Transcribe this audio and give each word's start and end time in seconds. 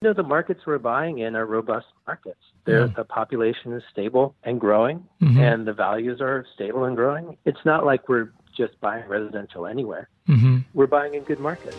You 0.00 0.08
know, 0.08 0.14
the 0.14 0.22
markets 0.22 0.60
we're 0.64 0.78
buying 0.78 1.18
in 1.18 1.34
are 1.34 1.44
robust 1.44 1.86
markets. 2.06 2.38
The 2.64 3.04
population 3.08 3.72
is 3.72 3.82
stable 3.90 4.36
and 4.44 4.60
growing, 4.60 5.04
Mhm. 5.20 5.38
and 5.38 5.66
the 5.66 5.72
values 5.72 6.20
are 6.20 6.44
stable 6.54 6.84
and 6.84 6.94
growing. 6.94 7.36
It's 7.44 7.64
not 7.64 7.84
like 7.84 8.08
we're 8.08 8.30
just 8.56 8.78
buying 8.80 9.08
residential 9.08 9.66
anywhere. 9.66 10.08
hmm 10.26 10.58
We're 10.74 10.86
buying 10.86 11.14
in 11.14 11.24
good 11.24 11.40
markets. 11.40 11.78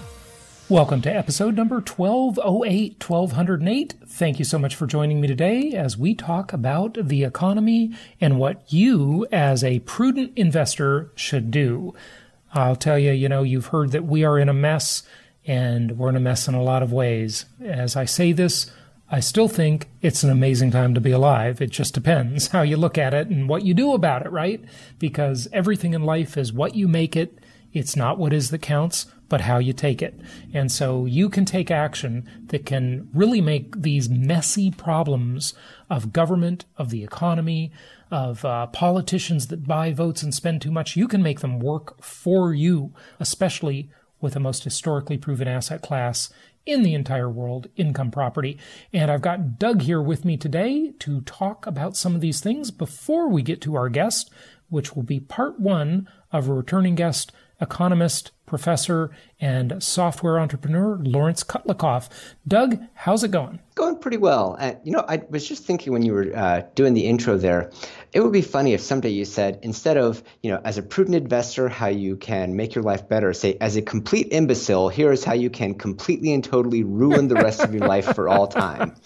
Welcome 0.71 1.01
to 1.01 1.13
episode 1.13 1.57
number 1.57 1.81
1208, 1.81 3.03
1208. 3.05 3.93
Thank 4.07 4.39
you 4.39 4.45
so 4.45 4.57
much 4.57 4.73
for 4.73 4.87
joining 4.87 5.19
me 5.19 5.27
today 5.27 5.73
as 5.73 5.97
we 5.97 6.15
talk 6.15 6.53
about 6.53 6.97
the 7.09 7.25
economy 7.25 7.93
and 8.21 8.39
what 8.39 8.71
you, 8.71 9.27
as 9.33 9.65
a 9.65 9.79
prudent 9.79 10.31
investor, 10.37 11.11
should 11.13 11.51
do. 11.51 11.93
I'll 12.53 12.77
tell 12.77 12.97
you, 12.97 13.11
you 13.11 13.27
know, 13.27 13.43
you've 13.43 13.65
heard 13.65 13.91
that 13.91 14.05
we 14.05 14.23
are 14.23 14.39
in 14.39 14.47
a 14.47 14.53
mess 14.53 15.03
and 15.45 15.97
we're 15.97 16.07
in 16.07 16.15
a 16.15 16.21
mess 16.21 16.47
in 16.47 16.53
a 16.53 16.63
lot 16.63 16.83
of 16.83 16.93
ways. 16.93 17.47
As 17.61 17.97
I 17.97 18.05
say 18.05 18.31
this, 18.31 18.71
I 19.09 19.19
still 19.19 19.49
think 19.49 19.89
it's 20.01 20.23
an 20.23 20.29
amazing 20.29 20.71
time 20.71 20.93
to 20.93 21.01
be 21.01 21.11
alive. 21.11 21.59
It 21.59 21.71
just 21.71 21.93
depends 21.93 22.47
how 22.53 22.61
you 22.61 22.77
look 22.77 22.97
at 22.97 23.13
it 23.13 23.27
and 23.27 23.49
what 23.49 23.65
you 23.65 23.73
do 23.73 23.91
about 23.91 24.25
it, 24.25 24.31
right? 24.31 24.63
Because 24.99 25.49
everything 25.51 25.93
in 25.93 26.03
life 26.03 26.37
is 26.37 26.53
what 26.53 26.75
you 26.75 26.87
make 26.87 27.17
it. 27.17 27.39
It's 27.73 27.95
not 27.95 28.17
what 28.17 28.33
is 28.33 28.49
that 28.49 28.61
counts, 28.61 29.05
but 29.29 29.41
how 29.41 29.59
you 29.59 29.71
take 29.71 30.01
it. 30.01 30.19
And 30.53 30.71
so 30.71 31.05
you 31.05 31.29
can 31.29 31.45
take 31.45 31.71
action 31.71 32.29
that 32.47 32.65
can 32.65 33.09
really 33.13 33.39
make 33.39 33.81
these 33.81 34.09
messy 34.09 34.71
problems 34.71 35.53
of 35.89 36.11
government, 36.11 36.65
of 36.77 36.89
the 36.89 37.03
economy, 37.03 37.71
of 38.11 38.43
uh, 38.43 38.67
politicians 38.67 39.47
that 39.47 39.65
buy 39.65 39.93
votes 39.93 40.21
and 40.21 40.33
spend 40.33 40.61
too 40.61 40.71
much, 40.71 40.97
you 40.97 41.07
can 41.07 41.23
make 41.23 41.39
them 41.39 41.59
work 41.59 42.03
for 42.03 42.53
you, 42.53 42.93
especially 43.19 43.89
with 44.19 44.33
the 44.33 44.39
most 44.39 44.65
historically 44.65 45.17
proven 45.17 45.47
asset 45.47 45.81
class 45.81 46.29
in 46.65 46.83
the 46.83 46.93
entire 46.93 47.29
world, 47.29 47.67
income 47.75 48.11
property. 48.11 48.57
And 48.93 49.09
I've 49.09 49.21
got 49.21 49.57
Doug 49.57 49.81
here 49.81 50.01
with 50.01 50.25
me 50.25 50.37
today 50.37 50.91
to 50.99 51.21
talk 51.21 51.65
about 51.65 51.95
some 51.97 52.13
of 52.13 52.21
these 52.21 52.41
things 52.41 52.69
before 52.69 53.29
we 53.29 53.41
get 53.41 53.61
to 53.61 53.75
our 53.75 53.89
guest, 53.89 54.29
which 54.69 54.95
will 54.95 55.03
be 55.03 55.19
part 55.19 55.59
one 55.59 56.07
of 56.31 56.47
a 56.47 56.53
returning 56.53 56.95
guest, 56.95 57.31
economist, 57.61 58.31
professor, 58.45 59.11
and 59.39 59.81
software 59.81 60.39
entrepreneur, 60.39 60.97
Laurence 60.97 61.43
Kotlikoff. 61.43 62.09
Doug, 62.47 62.77
how's 62.93 63.23
it 63.23 63.31
going? 63.31 63.59
Going 63.75 63.97
pretty 63.97 64.17
well. 64.17 64.57
Uh, 64.59 64.73
you 64.83 64.91
know, 64.91 65.05
I 65.07 65.21
was 65.29 65.47
just 65.47 65.63
thinking 65.63 65.93
when 65.93 66.01
you 66.03 66.13
were 66.13 66.35
uh, 66.35 66.63
doing 66.75 66.93
the 66.93 67.05
intro 67.05 67.37
there, 67.37 67.71
it 68.13 68.21
would 68.21 68.33
be 68.33 68.41
funny 68.41 68.73
if 68.73 68.81
someday 68.81 69.09
you 69.09 69.23
said, 69.23 69.59
instead 69.61 69.97
of, 69.97 70.21
you 70.41 70.51
know, 70.51 70.59
as 70.65 70.77
a 70.77 70.83
prudent 70.83 71.15
investor, 71.15 71.69
how 71.69 71.87
you 71.87 72.17
can 72.17 72.55
make 72.55 72.75
your 72.75 72.83
life 72.83 73.07
better, 73.07 73.31
say, 73.33 73.57
as 73.61 73.77
a 73.77 73.81
complete 73.81 74.27
imbecile, 74.31 74.89
here 74.89 75.11
is 75.11 75.23
how 75.23 75.33
you 75.33 75.49
can 75.49 75.73
completely 75.73 76.33
and 76.33 76.43
totally 76.43 76.83
ruin 76.83 77.29
the 77.29 77.35
rest 77.35 77.61
of 77.61 77.73
your 77.73 77.87
life 77.87 78.13
for 78.15 78.27
all 78.27 78.47
time. 78.47 78.95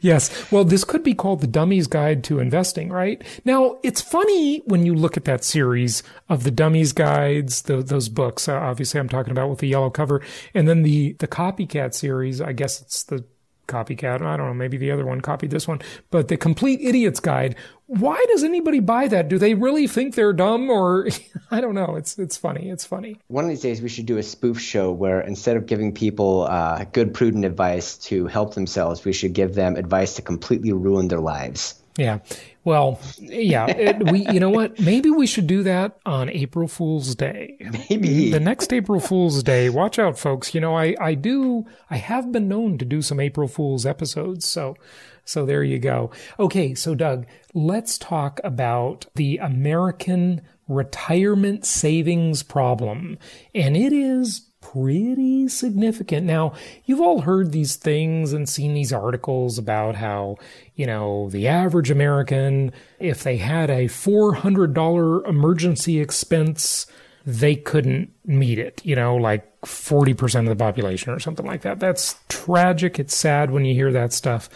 Yes. 0.00 0.50
Well, 0.52 0.64
this 0.64 0.84
could 0.84 1.02
be 1.02 1.14
called 1.14 1.40
the 1.40 1.46
Dummy's 1.46 1.86
Guide 1.86 2.22
to 2.24 2.38
Investing, 2.38 2.90
right? 2.90 3.22
Now, 3.44 3.78
it's 3.82 4.00
funny 4.00 4.58
when 4.66 4.84
you 4.84 4.94
look 4.94 5.16
at 5.16 5.24
that 5.24 5.44
series 5.44 6.02
of 6.28 6.44
the 6.44 6.50
Dummy's 6.50 6.92
Guides, 6.92 7.62
the, 7.62 7.82
those 7.82 8.08
books. 8.08 8.48
Obviously, 8.48 9.00
I'm 9.00 9.08
talking 9.08 9.30
about 9.30 9.48
with 9.48 9.60
the 9.60 9.68
yellow 9.68 9.90
cover, 9.90 10.22
and 10.54 10.68
then 10.68 10.82
the 10.82 11.14
the 11.18 11.26
Copycat 11.28 11.94
series. 11.94 12.40
I 12.40 12.52
guess 12.52 12.80
it's 12.80 13.02
the 13.04 13.24
Copycat. 13.68 14.22
I 14.22 14.36
don't 14.36 14.46
know. 14.46 14.54
Maybe 14.54 14.76
the 14.76 14.90
other 14.90 15.06
one 15.06 15.20
copied 15.20 15.50
this 15.50 15.68
one, 15.68 15.80
but 16.10 16.28
the 16.28 16.36
Complete 16.36 16.80
Idiot's 16.80 17.20
Guide. 17.20 17.54
Why 17.86 18.22
does 18.28 18.42
anybody 18.42 18.80
buy 18.80 19.08
that? 19.08 19.28
Do 19.28 19.38
they 19.38 19.54
really 19.54 19.86
think 19.86 20.14
they're 20.14 20.32
dumb, 20.32 20.68
or 20.68 21.08
I 21.50 21.60
don't 21.60 21.74
know? 21.74 21.94
It's 21.96 22.18
it's 22.18 22.36
funny. 22.36 22.68
It's 22.68 22.84
funny. 22.84 23.16
One 23.28 23.44
of 23.44 23.50
these 23.50 23.60
days, 23.60 23.80
we 23.80 23.88
should 23.88 24.06
do 24.06 24.18
a 24.18 24.22
spoof 24.22 24.60
show 24.60 24.90
where 24.90 25.20
instead 25.20 25.56
of 25.56 25.66
giving 25.66 25.94
people 25.94 26.42
uh, 26.42 26.84
good, 26.92 27.14
prudent 27.14 27.44
advice 27.44 27.96
to 27.98 28.26
help 28.26 28.54
themselves, 28.54 29.04
we 29.04 29.12
should 29.12 29.32
give 29.32 29.54
them 29.54 29.76
advice 29.76 30.14
to 30.16 30.22
completely 30.22 30.72
ruin 30.72 31.08
their 31.08 31.20
lives. 31.20 31.80
Yeah. 31.98 32.20
Well, 32.62 33.00
yeah. 33.18 33.98
We, 33.98 34.20
you 34.28 34.38
know 34.38 34.50
what? 34.50 34.78
Maybe 34.78 35.10
we 35.10 35.26
should 35.26 35.48
do 35.48 35.64
that 35.64 35.98
on 36.06 36.30
April 36.30 36.68
Fool's 36.68 37.16
Day. 37.16 37.56
Maybe. 37.90 38.30
The 38.30 38.38
next 38.38 38.72
April 38.72 39.00
Fool's 39.00 39.42
Day. 39.42 39.68
Watch 39.68 39.98
out, 39.98 40.16
folks. 40.16 40.54
You 40.54 40.60
know, 40.60 40.76
I, 40.76 40.94
I 41.00 41.14
do, 41.14 41.66
I 41.90 41.96
have 41.96 42.30
been 42.30 42.46
known 42.46 42.78
to 42.78 42.84
do 42.84 43.02
some 43.02 43.18
April 43.18 43.48
Fool's 43.48 43.84
episodes. 43.84 44.46
So, 44.46 44.76
so 45.24 45.44
there 45.44 45.64
you 45.64 45.80
go. 45.80 46.12
Okay. 46.38 46.72
So 46.76 46.94
Doug, 46.94 47.26
let's 47.52 47.98
talk 47.98 48.40
about 48.44 49.06
the 49.16 49.38
American 49.38 50.42
retirement 50.68 51.66
savings 51.66 52.44
problem. 52.44 53.18
And 53.56 53.76
it 53.76 53.92
is 53.92 54.47
pretty 54.72 55.48
significant. 55.48 56.26
Now, 56.26 56.52
you've 56.84 57.00
all 57.00 57.22
heard 57.22 57.52
these 57.52 57.76
things 57.76 58.32
and 58.32 58.48
seen 58.48 58.74
these 58.74 58.92
articles 58.92 59.58
about 59.58 59.96
how, 59.96 60.36
you 60.74 60.86
know, 60.86 61.30
the 61.30 61.48
average 61.48 61.90
American, 61.90 62.72
if 62.98 63.22
they 63.22 63.38
had 63.38 63.70
a 63.70 63.86
$400 63.86 65.26
emergency 65.28 66.00
expense, 66.00 66.86
they 67.24 67.56
couldn't 67.56 68.10
meet 68.24 68.58
it, 68.58 68.80
you 68.84 68.94
know, 68.94 69.16
like 69.16 69.60
40% 69.62 70.40
of 70.40 70.46
the 70.46 70.56
population 70.56 71.12
or 71.12 71.18
something 71.18 71.46
like 71.46 71.62
that. 71.62 71.80
That's 71.80 72.16
tragic. 72.28 72.98
It's 72.98 73.16
sad 73.16 73.50
when 73.50 73.64
you 73.64 73.74
hear 73.74 73.92
that 73.92 74.12
stuff. 74.12 74.48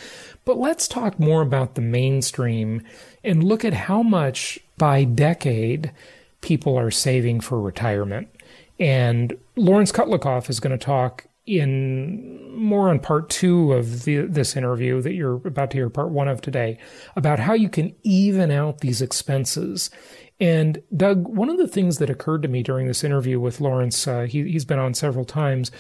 But 0.45 0.59
let's 0.59 0.89
talk 0.89 1.19
more 1.19 1.43
about 1.43 1.75
the 1.75 1.81
mainstream 1.81 2.83
and 3.25 3.45
look 3.45 3.65
at 3.65 3.75
how 3.75 4.03
much 4.03 4.59
by 4.77 5.05
decade 5.05 5.93
people 6.41 6.77
are 6.77 6.91
saving 6.91 7.41
for 7.41 7.61
retirement. 7.61 8.29
And 8.79 9.37
Laurence 9.57 9.93
Kotlikoff 9.93 10.51
is 10.51 10.61
going 10.61 10.77
to 10.77 10.85
talk 10.85 11.27
in 11.45 12.57
more 12.57 12.89
on 12.89 13.01
part 13.01 13.29
two 13.29 13.73
of 13.73 14.05
the, 14.05 14.27
this 14.27 14.57
interview 14.57 15.01
that 15.03 15.15
you're 15.15 15.47
about 15.47 15.71
to 15.73 15.77
hear 15.77 15.91
part 15.91 16.11
one 16.11 16.29
of 16.29 16.41
today 16.41 16.79
about 17.17 17.41
how 17.41 17.53
you 17.53 17.69
can 17.69 17.95
even 18.03 18.51
out 18.51 18.79
these 18.79 19.03
expenses. 19.03 19.91
And 20.39 20.83
Doug, 20.97 21.27
one 21.27 21.51
of 21.51 21.59
the 21.59 21.69
things 21.69 21.99
that 21.99 22.11
occurred 22.11 22.43
to 22.43 22.49
me 22.49 22.63
during 22.63 22.87
this 22.87 23.05
interview 23.05 23.41
with 23.41 23.61
Laurence, 23.61 24.07
uh, 24.07 24.23
he, 24.23 24.51
he's 24.51 24.65
been 24.65 24.79
on 24.79 24.95
several 24.95 25.25
times, 25.25 25.71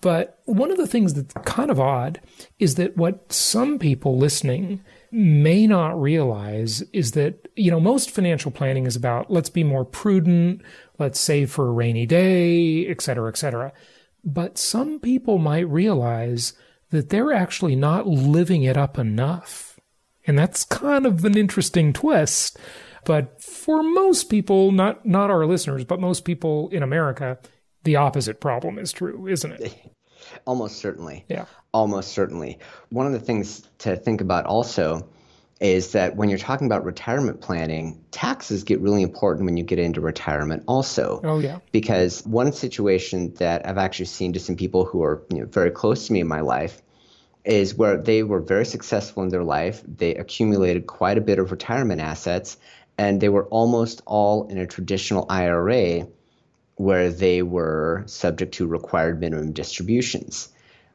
but 0.00 0.40
one 0.44 0.70
of 0.70 0.76
the 0.76 0.86
things 0.86 1.14
that's 1.14 1.34
kind 1.46 1.70
of 1.70 1.80
odd 1.80 2.20
is 2.58 2.74
that 2.76 2.96
what 2.96 3.32
some 3.32 3.78
people 3.78 4.16
listening 4.16 4.82
may 5.12 5.66
not 5.66 6.00
realize 6.00 6.82
is 6.92 7.12
that, 7.12 7.48
you 7.56 7.70
know, 7.70 7.80
most 7.80 8.10
financial 8.10 8.50
planning 8.50 8.86
is 8.86 8.96
about 8.96 9.30
let's 9.30 9.50
be 9.50 9.64
more 9.64 9.84
prudent, 9.84 10.62
let's 10.98 11.20
save 11.20 11.50
for 11.50 11.68
a 11.68 11.72
rainy 11.72 12.06
day, 12.06 12.86
et 12.86 13.00
cetera, 13.00 13.28
et 13.28 13.36
cetera. 13.36 13.72
But 14.24 14.58
some 14.58 14.98
people 14.98 15.38
might 15.38 15.68
realize 15.68 16.52
that 16.90 17.10
they're 17.10 17.32
actually 17.32 17.76
not 17.76 18.06
living 18.06 18.62
it 18.62 18.76
up 18.76 18.98
enough. 18.98 19.78
And 20.26 20.38
that's 20.38 20.64
kind 20.64 21.06
of 21.06 21.24
an 21.24 21.36
interesting 21.36 21.92
twist. 21.92 22.58
But 23.04 23.40
for 23.40 23.82
most 23.82 24.24
people, 24.24 24.72
not, 24.72 25.06
not 25.06 25.30
our 25.30 25.46
listeners, 25.46 25.84
but 25.84 26.00
most 26.00 26.24
people 26.24 26.68
in 26.70 26.82
America, 26.82 27.38
the 27.84 27.96
opposite 27.96 28.40
problem 28.40 28.78
is 28.78 28.92
true, 28.92 29.28
isn't 29.28 29.52
it? 29.52 29.92
Almost 30.46 30.76
certainly. 30.76 31.24
Yeah. 31.28 31.46
Almost 31.72 32.12
certainly. 32.12 32.58
One 32.90 33.06
of 33.06 33.12
the 33.12 33.20
things 33.20 33.62
to 33.78 33.96
think 33.96 34.20
about 34.20 34.46
also 34.46 35.08
is 35.60 35.92
that 35.92 36.16
when 36.16 36.28
you're 36.28 36.38
talking 36.38 36.66
about 36.66 36.84
retirement 36.84 37.40
planning, 37.40 38.04
taxes 38.10 38.64
get 38.64 38.80
really 38.80 39.02
important 39.02 39.46
when 39.46 39.56
you 39.56 39.64
get 39.64 39.78
into 39.78 40.00
retirement 40.00 40.64
also. 40.66 41.20
Oh, 41.24 41.38
yeah. 41.38 41.60
Because 41.72 42.24
one 42.26 42.52
situation 42.52 43.32
that 43.34 43.66
I've 43.66 43.78
actually 43.78 44.06
seen 44.06 44.34
to 44.34 44.40
some 44.40 44.56
people 44.56 44.84
who 44.84 45.02
are 45.02 45.22
you 45.30 45.40
know, 45.40 45.46
very 45.46 45.70
close 45.70 46.06
to 46.06 46.12
me 46.12 46.20
in 46.20 46.28
my 46.28 46.40
life 46.40 46.82
is 47.44 47.74
where 47.74 47.96
they 47.96 48.22
were 48.22 48.40
very 48.40 48.66
successful 48.66 49.22
in 49.22 49.30
their 49.30 49.44
life. 49.44 49.82
They 49.86 50.14
accumulated 50.16 50.86
quite 50.86 51.16
a 51.16 51.22
bit 51.22 51.38
of 51.38 51.52
retirement 51.52 52.00
assets 52.00 52.58
and 52.98 53.20
they 53.20 53.28
were 53.28 53.46
almost 53.46 54.02
all 54.06 54.48
in 54.48 54.58
a 54.58 54.66
traditional 54.66 55.26
IRA. 55.28 56.06
Where 56.76 57.10
they 57.10 57.42
were 57.42 58.04
subject 58.06 58.54
to 58.54 58.66
required 58.66 59.20
minimum 59.20 59.52
distributions. 59.52 60.48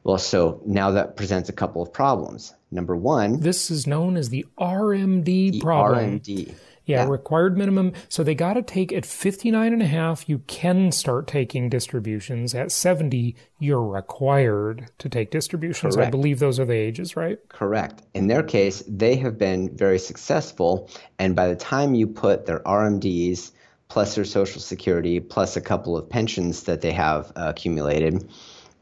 Well, 0.04 0.18
so 0.18 0.60
now 0.66 0.90
that 0.92 1.16
presents 1.16 1.48
a 1.48 1.52
couple 1.52 1.82
of 1.82 1.92
problems. 1.92 2.54
Number 2.70 2.96
one, 2.96 3.40
this 3.40 3.70
is 3.70 3.86
known 3.86 4.16
as 4.16 4.30
the 4.30 4.46
RMD 4.58 5.24
the 5.24 5.60
problem. 5.60 6.20
RMD. 6.20 6.54
Yeah, 6.84 7.04
yeah, 7.04 7.08
required 7.08 7.56
minimum. 7.56 7.92
So 8.08 8.24
they 8.24 8.34
got 8.34 8.54
to 8.54 8.62
take 8.62 8.92
at 8.92 9.06
59 9.06 9.72
and 9.72 9.82
a 9.82 9.86
half, 9.86 10.28
you 10.28 10.38
can 10.48 10.90
start 10.90 11.28
taking 11.28 11.68
distributions. 11.68 12.56
At 12.56 12.72
70, 12.72 13.36
you're 13.60 13.86
required 13.86 14.90
to 14.98 15.08
take 15.08 15.30
distributions. 15.30 15.94
Correct. 15.94 16.08
I 16.08 16.10
believe 16.10 16.40
those 16.40 16.58
are 16.58 16.64
the 16.64 16.74
ages, 16.74 17.14
right? 17.14 17.38
Correct. 17.48 18.02
In 18.14 18.26
their 18.26 18.42
case, 18.42 18.82
they 18.88 19.14
have 19.16 19.38
been 19.38 19.76
very 19.76 20.00
successful. 20.00 20.90
And 21.20 21.36
by 21.36 21.46
the 21.46 21.54
time 21.54 21.94
you 21.94 22.08
put 22.08 22.46
their 22.46 22.58
RMDs 22.60 23.52
plus 23.92 24.14
their 24.14 24.24
Social 24.24 24.62
Security 24.62 25.20
plus 25.20 25.58
a 25.58 25.60
couple 25.60 25.98
of 25.98 26.08
pensions 26.08 26.62
that 26.62 26.80
they 26.80 26.92
have 26.92 27.30
accumulated, 27.36 28.26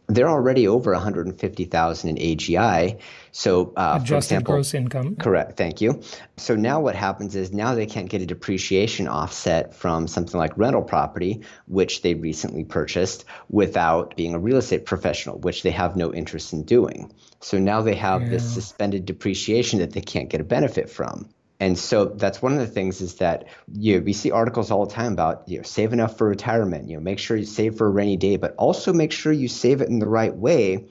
they're 0.06 0.28
already 0.28 0.68
over 0.68 0.92
150,000 0.92 2.08
in 2.08 2.16
AGI. 2.16 3.00
So, 3.32 3.72
uh, 3.76 3.98
adjusted 4.00 4.08
for 4.08 4.16
example, 4.18 4.54
gross 4.54 4.72
income. 4.74 5.16
Correct. 5.16 5.56
Thank 5.56 5.80
you. 5.80 6.00
So 6.36 6.54
now 6.54 6.78
what 6.78 6.94
happens 6.94 7.34
is 7.34 7.52
now 7.52 7.74
they 7.74 7.86
can't 7.86 8.08
get 8.08 8.22
a 8.22 8.26
depreciation 8.26 9.08
offset 9.08 9.74
from 9.74 10.06
something 10.06 10.38
like 10.38 10.56
rental 10.56 10.82
property, 10.82 11.42
which 11.66 12.02
they 12.02 12.14
recently 12.14 12.62
purchased, 12.62 13.24
without 13.48 14.14
being 14.16 14.34
a 14.34 14.38
real 14.38 14.58
estate 14.58 14.84
professional, 14.84 15.40
which 15.40 15.64
they 15.64 15.72
have 15.72 15.96
no 15.96 16.14
interest 16.14 16.52
in 16.52 16.62
doing. 16.62 17.12
So 17.40 17.58
now 17.58 17.82
they 17.82 17.96
have 17.96 18.22
yeah. 18.22 18.28
this 18.28 18.54
suspended 18.54 19.06
depreciation 19.06 19.80
that 19.80 19.92
they 19.92 20.02
can't 20.02 20.28
get 20.28 20.40
a 20.40 20.44
benefit 20.44 20.88
from. 20.88 21.30
And 21.60 21.78
so 21.78 22.06
that's 22.06 22.40
one 22.40 22.54
of 22.54 22.58
the 22.58 22.66
things 22.66 23.00
is 23.00 23.16
that 23.16 23.46
you 23.72 23.96
know, 23.98 24.04
we 24.04 24.12
see 24.12 24.30
articles 24.30 24.70
all 24.70 24.86
the 24.86 24.92
time 24.92 25.12
about 25.12 25.46
you 25.46 25.58
know 25.58 25.62
save 25.62 25.92
enough 25.92 26.16
for 26.18 26.28
retirement, 26.28 26.88
you 26.88 26.96
know 26.96 27.02
make 27.02 27.18
sure 27.18 27.36
you 27.36 27.44
save 27.44 27.76
for 27.76 27.86
a 27.86 27.90
rainy 27.90 28.16
day, 28.16 28.36
but 28.36 28.54
also 28.56 28.92
make 28.92 29.12
sure 29.12 29.32
you 29.32 29.48
save 29.48 29.80
it 29.80 29.88
in 29.88 29.98
the 29.98 30.08
right 30.08 30.34
way 30.34 30.88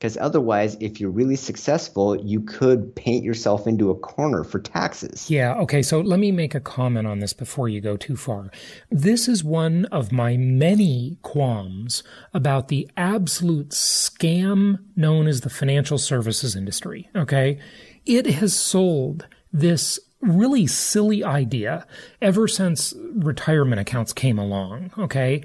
because 0.00 0.16
otherwise 0.16 0.78
if 0.80 0.98
you're 0.98 1.10
really 1.10 1.36
successful, 1.36 2.16
you 2.16 2.40
could 2.40 2.96
paint 2.96 3.22
yourself 3.22 3.66
into 3.66 3.90
a 3.90 3.94
corner 3.94 4.44
for 4.44 4.58
taxes. 4.58 5.30
Yeah, 5.30 5.54
okay, 5.56 5.82
so 5.82 6.00
let 6.00 6.18
me 6.18 6.32
make 6.32 6.54
a 6.54 6.60
comment 6.60 7.06
on 7.06 7.18
this 7.18 7.34
before 7.34 7.68
you 7.68 7.82
go 7.82 7.98
too 7.98 8.16
far. 8.16 8.50
This 8.90 9.28
is 9.28 9.44
one 9.44 9.84
of 9.86 10.10
my 10.10 10.38
many 10.38 11.18
qualms 11.20 12.02
about 12.32 12.68
the 12.68 12.88
absolute 12.96 13.70
scam 13.70 14.78
known 14.96 15.26
as 15.26 15.42
the 15.42 15.50
financial 15.50 15.98
services 15.98 16.56
industry, 16.56 17.10
okay? 17.14 17.58
It 18.06 18.26
has 18.26 18.58
sold 18.58 19.26
this 19.52 19.98
really 20.20 20.66
silly 20.66 21.24
idea 21.24 21.86
ever 22.20 22.46
since 22.46 22.94
retirement 23.14 23.80
accounts 23.80 24.12
came 24.12 24.38
along. 24.38 24.90
Okay. 24.98 25.42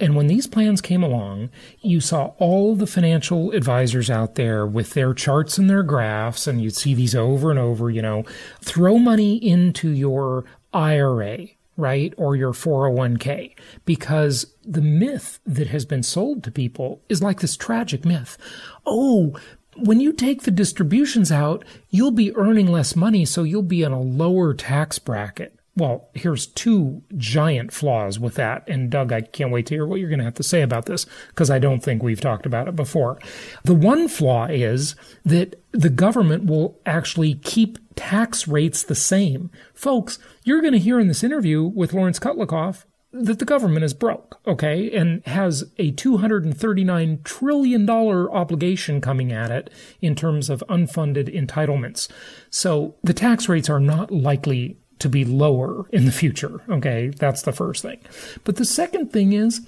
And 0.00 0.14
when 0.14 0.26
these 0.26 0.46
plans 0.46 0.80
came 0.80 1.02
along, 1.02 1.50
you 1.80 2.00
saw 2.00 2.32
all 2.38 2.76
the 2.76 2.86
financial 2.86 3.52
advisors 3.52 4.10
out 4.10 4.34
there 4.34 4.66
with 4.66 4.90
their 4.90 5.14
charts 5.14 5.58
and 5.58 5.70
their 5.70 5.82
graphs, 5.82 6.46
and 6.46 6.60
you'd 6.60 6.76
see 6.76 6.94
these 6.94 7.14
over 7.14 7.50
and 7.50 7.58
over, 7.58 7.90
you 7.90 8.02
know, 8.02 8.24
throw 8.60 8.98
money 8.98 9.36
into 9.36 9.90
your 9.90 10.44
IRA. 10.72 11.48
Right? 11.80 12.12
Or 12.16 12.34
your 12.34 12.52
401k. 12.52 13.54
Because 13.84 14.52
the 14.64 14.82
myth 14.82 15.38
that 15.46 15.68
has 15.68 15.84
been 15.84 16.02
sold 16.02 16.42
to 16.42 16.50
people 16.50 17.00
is 17.08 17.22
like 17.22 17.38
this 17.38 17.56
tragic 17.56 18.04
myth. 18.04 18.36
Oh, 18.84 19.38
when 19.80 20.00
you 20.00 20.12
take 20.12 20.42
the 20.42 20.50
distributions 20.50 21.30
out, 21.32 21.64
you'll 21.90 22.10
be 22.10 22.34
earning 22.36 22.66
less 22.66 22.96
money, 22.96 23.24
so 23.24 23.42
you'll 23.42 23.62
be 23.62 23.82
in 23.82 23.92
a 23.92 24.00
lower 24.00 24.54
tax 24.54 24.98
bracket. 24.98 25.54
Well, 25.76 26.08
here's 26.12 26.48
two 26.48 27.02
giant 27.16 27.72
flaws 27.72 28.18
with 28.18 28.34
that. 28.34 28.64
And 28.66 28.90
Doug, 28.90 29.12
I 29.12 29.20
can't 29.20 29.52
wait 29.52 29.66
to 29.66 29.74
hear 29.74 29.86
what 29.86 30.00
you're 30.00 30.08
going 30.08 30.18
to 30.18 30.24
have 30.24 30.34
to 30.34 30.42
say 30.42 30.62
about 30.62 30.86
this 30.86 31.06
because 31.28 31.50
I 31.50 31.60
don't 31.60 31.84
think 31.84 32.02
we've 32.02 32.20
talked 32.20 32.46
about 32.46 32.66
it 32.66 32.74
before. 32.74 33.20
The 33.62 33.74
one 33.74 34.08
flaw 34.08 34.46
is 34.46 34.96
that 35.24 35.62
the 35.70 35.88
government 35.88 36.46
will 36.46 36.80
actually 36.84 37.34
keep 37.34 37.78
tax 37.94 38.48
rates 38.48 38.82
the 38.82 38.96
same. 38.96 39.52
Folks, 39.72 40.18
you're 40.42 40.60
going 40.60 40.72
to 40.72 40.80
hear 40.80 40.98
in 40.98 41.06
this 41.06 41.22
interview 41.22 41.62
with 41.62 41.92
Laurence 41.92 42.18
Kotlikoff 42.18 42.82
that 43.12 43.38
the 43.38 43.44
government 43.44 43.84
is 43.84 43.94
broke, 43.94 44.38
okay, 44.46 44.90
and 44.94 45.24
has 45.26 45.62
a 45.78 45.92
$239 45.92 47.24
trillion 47.24 47.88
obligation 47.88 49.00
coming 49.00 49.32
at 49.32 49.50
it 49.50 49.70
in 50.00 50.14
terms 50.14 50.50
of 50.50 50.62
unfunded 50.68 51.34
entitlements. 51.34 52.08
So 52.50 52.94
the 53.02 53.14
tax 53.14 53.48
rates 53.48 53.70
are 53.70 53.80
not 53.80 54.10
likely 54.10 54.76
to 54.98 55.08
be 55.08 55.24
lower 55.24 55.88
in 55.90 56.04
the 56.04 56.12
future, 56.12 56.60
okay? 56.68 57.08
That's 57.08 57.42
the 57.42 57.52
first 57.52 57.82
thing. 57.82 58.00
But 58.44 58.56
the 58.56 58.64
second 58.64 59.12
thing 59.12 59.32
is 59.32 59.66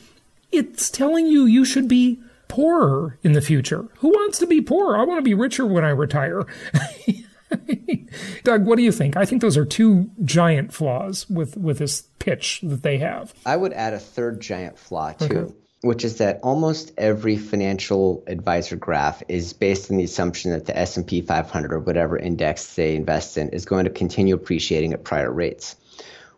it's 0.53 0.91
telling 0.91 1.27
you 1.27 1.47
you 1.47 1.65
should 1.65 1.89
be 1.89 2.21
poorer 2.49 3.17
in 3.23 3.33
the 3.33 3.41
future. 3.41 3.87
Who 3.99 4.09
wants 4.09 4.39
to 4.41 4.47
be 4.47 4.61
poor? 4.61 4.97
I 4.97 5.05
want 5.05 5.19
to 5.19 5.23
be 5.23 5.35
richer 5.35 5.65
when 5.65 5.85
I 5.85 5.91
retire. 5.91 6.47
Doug, 8.45 8.67
what 8.67 8.77
do 8.77 8.83
you 8.83 8.93
think? 8.93 9.17
I 9.17 9.25
think 9.25 9.43
those 9.43 9.57
are 9.57 9.65
two 9.65 10.11
giant 10.25 10.73
flaws 10.73 11.29
with, 11.29 11.57
with 11.57 11.79
this 11.79 12.03
pitch 12.19 12.61
that 12.63 12.83
they 12.83 12.99
have. 12.99 13.35
I 13.45 13.57
would 13.57 13.73
add 13.73 13.95
a 13.95 13.99
third 13.99 14.41
giant 14.41 14.79
flaw 14.79 15.13
too. 15.13 15.25
Okay. 15.25 15.55
Which 15.83 16.05
is 16.05 16.19
that 16.19 16.41
almost 16.43 16.93
every 16.99 17.39
financial 17.39 18.23
advisor 18.27 18.77
graph 18.77 19.23
is 19.29 19.55
based 19.55 19.91
on 19.91 19.97
the 19.97 20.05
assumption 20.05 20.51
that 20.51 20.67
the 20.67 20.79
S&P 20.79 21.23
500 21.23 21.73
or 21.73 21.79
whatever 21.81 22.19
index 22.19 22.75
they 22.75 22.95
invest 22.95 23.39
in 23.39 23.49
is 23.49 23.65
going 23.65 23.87
to 23.87 23.91
continue 23.91 24.35
appreciating 24.35 24.93
at 24.93 25.05
prior 25.05 25.33
rates. 25.33 25.77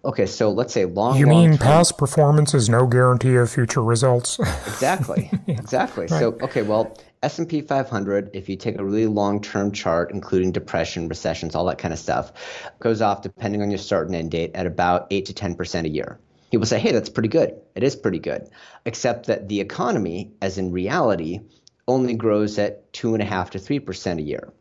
Okay, 0.04 0.26
so 0.26 0.50
let's 0.50 0.72
say 0.72 0.84
long. 0.84 1.16
You 1.16 1.26
long 1.26 1.42
mean 1.42 1.50
term, 1.50 1.58
past 1.58 1.96
performance 1.96 2.54
is 2.54 2.68
no 2.68 2.86
guarantee 2.86 3.36
of 3.36 3.50
future 3.50 3.82
results? 3.82 4.38
exactly, 4.66 5.30
yeah. 5.46 5.54
exactly. 5.60 6.06
Right. 6.06 6.18
So 6.18 6.38
okay, 6.42 6.62
well, 6.62 6.98
S&P 7.22 7.60
500, 7.60 8.30
if 8.32 8.48
you 8.48 8.56
take 8.56 8.78
a 8.78 8.84
really 8.84 9.06
long-term 9.06 9.70
chart, 9.70 10.10
including 10.10 10.50
depression, 10.50 11.08
recessions, 11.08 11.54
all 11.54 11.64
that 11.66 11.78
kind 11.78 11.94
of 11.94 12.00
stuff, 12.00 12.32
goes 12.80 13.00
off 13.00 13.22
depending 13.22 13.62
on 13.62 13.70
your 13.70 13.78
start 13.78 14.08
and 14.08 14.16
end 14.16 14.32
date 14.32 14.50
at 14.54 14.66
about 14.66 15.06
8 15.10 15.26
to 15.26 15.32
10% 15.32 15.84
a 15.84 15.88
year. 15.88 16.18
People 16.50 16.66
say, 16.66 16.80
hey, 16.80 16.90
that's 16.90 17.08
pretty 17.08 17.28
good. 17.28 17.54
It 17.76 17.84
is 17.84 17.94
pretty 17.94 18.18
good. 18.18 18.50
Except 18.84 19.26
that 19.26 19.48
the 19.48 19.60
economy, 19.60 20.32
as 20.42 20.58
in 20.58 20.72
reality, 20.72 21.40
only 21.86 22.14
grows 22.14 22.58
at 22.58 22.92
2.5 22.92 23.50
to 23.50 23.58
3% 23.58 24.18
a 24.18 24.22
year. 24.22 24.52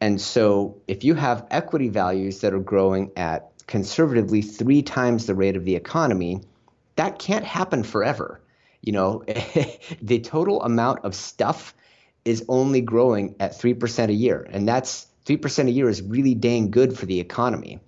And 0.00 0.20
so 0.20 0.80
if 0.88 1.04
you 1.04 1.14
have 1.14 1.46
equity 1.50 1.88
values 1.88 2.40
that 2.40 2.54
are 2.54 2.58
growing 2.58 3.12
at 3.16 3.51
conservatively 3.72 4.42
three 4.42 4.82
times 4.82 5.24
the 5.24 5.34
rate 5.34 5.56
of 5.56 5.64
the 5.64 5.74
economy, 5.74 6.42
that 6.96 7.18
can't 7.18 7.46
happen 7.46 7.82
forever. 7.82 8.38
You 8.82 8.92
know, 8.92 9.24
the 10.02 10.20
total 10.20 10.62
amount 10.62 11.06
of 11.06 11.14
stuff 11.14 11.74
is 12.26 12.44
only 12.50 12.82
growing 12.82 13.34
at 13.40 13.52
3% 13.52 14.10
a 14.10 14.12
year. 14.12 14.46
And 14.50 14.68
that's 14.68 15.06
3% 15.24 15.68
a 15.68 15.70
year 15.70 15.88
is 15.88 16.02
really 16.02 16.34
dang 16.34 16.70
good 16.70 16.98
for 16.98 17.06
the 17.06 17.18
economy. 17.18 17.80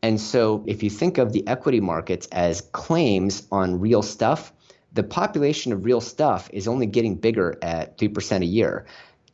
And 0.00 0.18
so 0.18 0.64
if 0.66 0.82
you 0.82 0.88
think 0.88 1.18
of 1.18 1.34
the 1.34 1.46
equity 1.46 1.80
markets 1.80 2.26
as 2.32 2.62
claims 2.72 3.46
on 3.52 3.78
real 3.78 4.02
stuff, 4.02 4.54
the 4.94 5.02
population 5.02 5.70
of 5.70 5.84
real 5.84 6.00
stuff 6.00 6.48
is 6.50 6.66
only 6.66 6.86
getting 6.86 7.14
bigger 7.14 7.58
at 7.60 7.98
3% 7.98 8.40
a 8.40 8.46
year. 8.46 8.86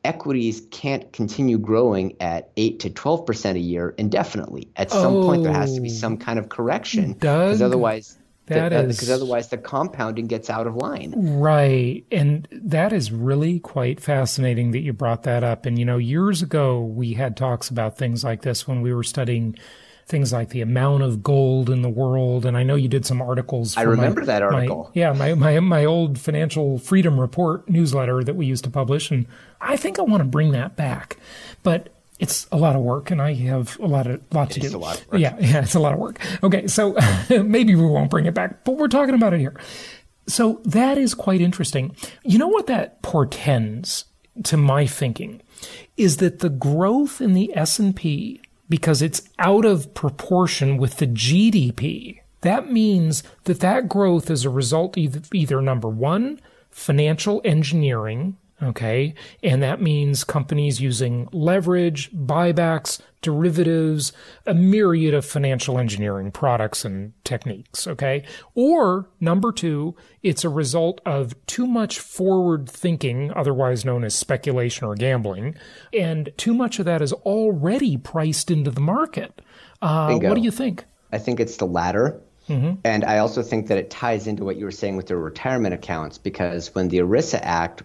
Equities 0.05 0.67
can't 0.71 1.13
continue 1.13 1.59
growing 1.59 2.17
at 2.21 2.51
8 2.57 2.81
to 2.81 2.91
12% 2.91 3.55
a 3.55 3.59
year 3.59 3.95
indefinitely. 3.97 4.69
At 4.77 4.91
some 4.91 5.15
oh, 5.15 5.23
point, 5.23 5.45
there 5.45 5.53
has 5.53 5.75
to 5.75 5.81
be 5.81 5.91
some 5.91 6.17
kind 6.17 6.39
of 6.39 6.49
correction. 6.49 7.13
Because 7.13 7.63
otherwise, 7.63 8.19
because 8.47 9.09
uh, 9.09 9.15
otherwise 9.15 9.49
the 9.49 9.59
compounding 9.59 10.27
gets 10.27 10.51
out 10.51 10.67
of 10.67 10.75
line. 10.77 11.15
Right. 11.17 12.05
And 12.11 12.49
that 12.51 12.93
is 12.93 13.13
really 13.13 13.61
quite 13.61 14.01
fascinating 14.01 14.73
that 14.73 14.81
you 14.81 14.93
brought 14.93 15.23
that 15.23 15.45
up. 15.45 15.67
And, 15.67 15.79
you 15.79 15.85
know, 15.85 15.99
years 15.99 16.43
ago, 16.43 16.81
we 16.81 17.15
had 17.15 17.37
talks 17.37 17.69
about 17.69 17.97
things 17.97 18.25
like 18.25 18.43
this 18.43 18.67
when 18.67 18.83
we 18.83 18.93
were 18.93 19.05
studying 19.05 19.57
things 20.07 20.33
like 20.33 20.51
the 20.51 20.61
amount 20.61 21.03
of 21.03 21.23
gold 21.23 21.71
in 21.71 21.83
the 21.83 21.89
world. 21.89 22.45
And 22.45 22.57
I 22.57 22.63
know 22.63 22.75
you 22.75 22.89
did 22.89 23.07
some 23.07 23.23
articles. 23.23 23.77
I 23.77 23.83
remember 23.83 24.21
my, 24.21 24.27
that 24.27 24.43
article. 24.43 24.85
My, 24.85 24.91
yeah, 24.95 25.13
my, 25.13 25.35
my, 25.35 25.61
my 25.61 25.85
old 25.85 26.19
Financial 26.19 26.79
Freedom 26.79 27.19
Report 27.19 27.69
newsletter 27.69 28.23
that 28.25 28.35
we 28.35 28.47
used 28.47 28.65
to 28.65 28.71
publish. 28.71 29.11
And 29.11 29.27
I 29.61 29.77
think 29.77 29.99
I 29.99 30.03
want 30.03 30.21
to 30.21 30.29
bring 30.29 30.53
that 30.53 30.77
back. 30.77 31.17
But 31.63 31.91
it's 32.19 32.47
a 32.53 32.57
lot 32.57 32.77
of 32.77 32.83
work 32.83 33.11
and 33.11 33.21
I 33.21 33.35
have 33.35 33.79
a 33.81 33.87
lot 33.87 34.07
of 34.07 34.21
lot 34.33 34.51
to 34.53 34.61
do. 34.61 34.69
Lot 34.79 35.05
Yeah, 35.13 35.37
yeah, 35.41 35.63
it's 35.63 35.75
a 35.75 35.81
lot 35.81 35.93
of 35.93 35.99
work. 35.99 36.21
Okay, 36.43 36.69
so 36.69 36.97
maybe 37.31 37.75
we 37.75 37.85
won't 37.85 38.11
bring 38.11 38.27
it 38.27 38.35
back, 38.35 38.65
but 38.65 38.77
we're 38.77 38.89
talking 38.89 39.15
about 39.15 39.35
it 39.35 39.41
here. 39.41 39.59
So 40.29 40.61
that 40.65 40.99
is 40.99 41.15
quite 41.15 41.41
interesting. 41.41 41.97
You 42.23 42.39
know 42.39 42.49
what 42.49 42.69
that 42.69 43.03
portends 43.03 44.05
to 44.45 44.57
my 44.57 44.87
thinking 44.87 45.43
is 45.97 46.19
that 46.19 46.39
the 46.39 46.49
growth 46.49 47.21
in 47.21 47.35
the 47.35 47.55
S&P 47.57 48.41
because 48.73 49.03
it's 49.03 49.29
out 49.39 49.67
of 49.67 49.93
proportion 49.93 50.79
with 50.79 50.97
the 50.97 51.07
GDP. 51.07 52.21
That 52.41 52.73
means 52.73 53.23
that 53.45 53.61
that 53.61 53.87
growth 53.87 54.31
is 54.31 54.47
a 54.47 54.49
result 54.49 54.97
of 54.97 55.29
either 55.35 55.61
number 55.61 55.89
1 55.89 56.41
financial 56.71 57.43
engineering 57.45 58.39
Okay. 58.63 59.15
And 59.43 59.63
that 59.63 59.83
means 59.83 60.23
companies 60.23 60.81
using 60.81 61.29
leverage, 61.33 62.13
buybacks, 62.13 63.01
derivatives, 63.21 64.13
a 64.47 64.55
myriad 64.55 65.15
of 65.15 65.25
financial 65.25 65.79
engineering 65.79 66.31
products 66.31 66.85
and 66.85 67.13
techniques. 67.25 67.87
Okay. 67.87 68.25
Or 68.55 69.09
number 69.21 69.51
two, 69.51 69.97
it's 70.23 70.45
a 70.45 70.49
result 70.49 71.01
of 71.05 71.35
too 71.47 71.67
much 71.67 71.99
forward 71.99 72.69
thinking, 72.69 73.33
otherwise 73.35 73.85
known 73.85 74.05
as 74.05 74.15
speculation 74.15 74.87
or 74.87 74.95
gambling. 74.95 75.57
And 75.93 76.31
too 76.37 76.55
much 76.55 76.79
of 76.79 76.85
that 76.85 77.03
is 77.03 77.13
already 77.13 77.97
priced 77.97 78.51
into 78.51 78.71
the 78.71 78.81
market. 78.81 79.43
Uh, 79.81 80.19
what 80.19 80.35
do 80.35 80.41
you 80.41 80.53
think? 80.53 80.85
I 81.11 81.19
think 81.19 81.41
it's 81.41 81.57
the 81.57 81.67
latter. 81.67 82.21
Mm-hmm. 82.53 82.75
And 82.85 83.05
I 83.05 83.19
also 83.19 83.43
think 83.43 83.69
that 83.69 83.79
it 83.79 83.91
ties 83.91 84.27
into 84.27 84.45
what 84.45 84.57
you 84.57 84.65
were 84.65 84.71
saying 84.71 84.97
with 84.97 85.07
the 85.07 85.17
retirement 85.17 85.75
accounts 85.75 86.19
because 86.19 86.75
when 86.75 86.89
the 86.89 86.99
ERISA 86.99 87.41
Act, 87.43 87.83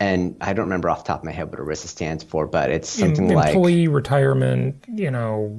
and 0.00 0.36
I 0.40 0.52
don't 0.52 0.66
remember 0.66 0.90
off 0.90 1.04
the 1.04 1.08
top 1.08 1.20
of 1.20 1.24
my 1.24 1.32
head 1.32 1.50
what 1.50 1.60
ERISA 1.60 1.86
stands 1.86 2.24
for, 2.24 2.46
but 2.46 2.70
it's 2.70 2.88
something 2.88 3.30
Em- 3.30 3.36
like 3.36 3.48
employee 3.54 3.88
retirement, 3.88 4.84
you 4.88 5.10
know, 5.10 5.56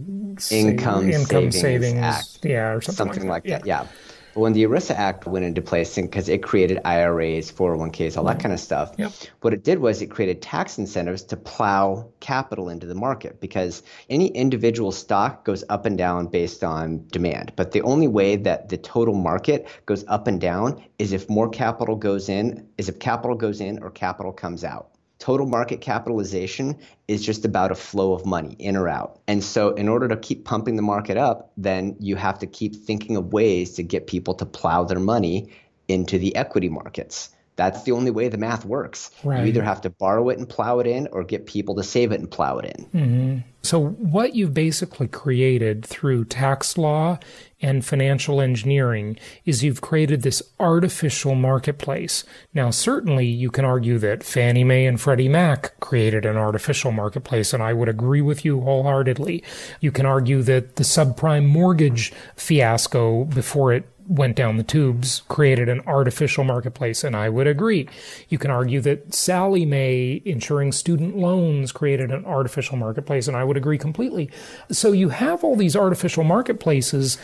Income 0.51 1.09
income 1.09 1.51
Savings 1.51 1.55
savings, 1.61 1.99
Act. 1.99 2.39
yeah, 2.43 2.73
or 2.73 2.81
something, 2.81 3.13
something 3.13 3.29
like, 3.29 3.45
like 3.45 3.61
that. 3.61 3.65
Yeah. 3.65 3.83
But 3.83 3.89
when 4.33 4.53
the 4.53 4.63
ERISA 4.63 4.91
Act 4.91 5.25
went 5.25 5.45
into 5.45 5.61
place, 5.61 5.95
because 5.95 6.29
it 6.29 6.43
created 6.43 6.79
IRAs, 6.85 7.51
401ks, 7.51 8.17
all 8.17 8.23
that 8.25 8.39
kind 8.39 8.53
of 8.53 8.59
stuff, 8.59 8.93
Yep. 8.97 9.11
what 9.41 9.53
it 9.53 9.63
did 9.63 9.79
was 9.79 10.01
it 10.01 10.07
created 10.07 10.41
tax 10.41 10.77
incentives 10.77 11.23
to 11.23 11.37
plow 11.37 12.07
capital 12.19 12.69
into 12.69 12.85
the 12.87 12.95
market 12.95 13.39
because 13.39 13.83
any 14.09 14.27
individual 14.27 14.91
stock 14.91 15.43
goes 15.45 15.63
up 15.69 15.85
and 15.85 15.97
down 15.97 16.27
based 16.27 16.63
on 16.63 17.05
demand. 17.11 17.51
But 17.55 17.71
the 17.71 17.81
only 17.81 18.07
way 18.07 18.35
that 18.35 18.69
the 18.69 18.77
total 18.77 19.13
market 19.15 19.67
goes 19.85 20.05
up 20.07 20.27
and 20.27 20.39
down 20.39 20.83
is 20.99 21.11
if 21.13 21.29
more 21.29 21.49
capital 21.49 21.95
goes 21.95 22.29
in, 22.29 22.67
is 22.77 22.89
if 22.89 22.99
capital 22.99 23.35
goes 23.35 23.61
in 23.61 23.81
or 23.81 23.89
capital 23.89 24.31
comes 24.31 24.63
out. 24.63 24.91
Total 25.19 25.45
market 25.45 25.81
capitalization 25.81 26.77
is 27.07 27.23
just 27.23 27.43
about 27.43 27.71
a 27.71 27.75
flow 27.75 28.13
of 28.13 28.25
money 28.25 28.55
in 28.57 28.77
or 28.77 28.87
out. 28.87 29.19
And 29.27 29.43
so, 29.43 29.71
in 29.71 29.89
order 29.89 30.07
to 30.07 30.15
keep 30.15 30.45
pumping 30.45 30.77
the 30.77 30.81
market 30.81 31.17
up, 31.17 31.51
then 31.57 31.97
you 31.99 32.15
have 32.15 32.39
to 32.39 32.47
keep 32.47 32.75
thinking 32.75 33.17
of 33.17 33.33
ways 33.33 33.73
to 33.73 33.83
get 33.83 34.07
people 34.07 34.33
to 34.35 34.45
plow 34.45 34.85
their 34.85 34.99
money 34.99 35.51
into 35.89 36.17
the 36.17 36.35
equity 36.35 36.69
markets. 36.69 37.29
That's 37.59 37.83
the 37.83 37.91
only 37.91 38.09
way 38.09 38.29
the 38.29 38.37
math 38.37 38.63
works. 38.63 39.11
Right. 39.21 39.41
You 39.41 39.47
either 39.47 39.61
have 39.61 39.81
to 39.81 39.89
borrow 39.89 40.29
it 40.29 40.37
and 40.37 40.47
plow 40.47 40.79
it 40.79 40.87
in 40.87 41.09
or 41.11 41.25
get 41.25 41.45
people 41.45 41.75
to 41.75 41.83
save 41.83 42.13
it 42.13 42.21
and 42.21 42.31
plow 42.31 42.57
it 42.57 42.73
in. 42.73 42.85
Mm-hmm. 42.85 43.37
So, 43.63 43.85
what 43.85 44.33
you've 44.33 44.53
basically 44.53 45.09
created 45.09 45.85
through 45.85 46.23
tax 46.25 46.77
law 46.77 47.19
and 47.61 47.83
financial 47.83 48.39
engineering 48.39 49.19
is 49.43 49.61
you've 49.61 49.81
created 49.81 50.21
this 50.21 50.41
artificial 50.57 51.35
marketplace. 51.35 52.23
Now, 52.53 52.69
certainly 52.69 53.25
you 53.25 53.51
can 53.51 53.65
argue 53.65 53.97
that 53.97 54.23
Fannie 54.23 54.63
Mae 54.63 54.85
and 54.85 54.99
Freddie 54.99 55.27
Mac 55.27 55.77
created 55.81 56.25
an 56.25 56.37
artificial 56.37 56.93
marketplace, 56.93 57.51
and 57.51 57.61
I 57.61 57.73
would 57.73 57.89
agree 57.89 58.21
with 58.21 58.45
you 58.45 58.61
wholeheartedly. 58.61 59.43
You 59.81 59.91
can 59.91 60.05
argue 60.05 60.41
that 60.43 60.77
the 60.77 60.83
subprime 60.83 61.45
mortgage 61.45 62.13
fiasco 62.37 63.25
before 63.25 63.73
it 63.73 63.83
went 64.09 64.35
down 64.35 64.57
the 64.57 64.63
tubes 64.63 65.21
created 65.27 65.69
an 65.69 65.81
artificial 65.85 66.43
marketplace, 66.43 67.03
and 67.03 67.15
I 67.15 67.29
would 67.29 67.45
agree. 67.45 67.87
You 68.27 68.39
can 68.39 68.49
argue 68.49 68.81
that 68.81 69.13
Sallie 69.13 69.65
Mae 69.65 70.21
insuring 70.25 70.71
student 70.71 71.15
loans 71.15 71.71
created 71.71 72.11
an 72.11 72.25
artificial 72.25 72.75
marketplace, 72.75 73.27
and 73.27 73.37
I 73.37 73.43
would 73.43 73.55
agree 73.55 73.77
completely. 73.77 74.31
So 74.71 74.91
you 74.91 75.09
have 75.09 75.43
all 75.43 75.55
these 75.55 75.75
artificial 75.75 76.23
marketplaces, 76.23 77.19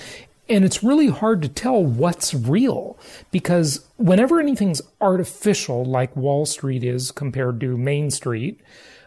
and 0.47 0.63
it's 0.63 0.83
really 0.83 1.07
hard 1.07 1.41
to 1.41 1.49
tell 1.49 1.83
what's 1.83 2.35
real 2.35 2.99
because 3.31 3.83
whenever 3.97 4.39
anything's 4.39 4.81
artificial, 5.01 5.83
like 5.83 6.15
Wall 6.15 6.45
Street 6.45 6.83
is 6.83 7.09
compared 7.09 7.59
to 7.61 7.77
Main 7.77 8.11
Street, 8.11 8.61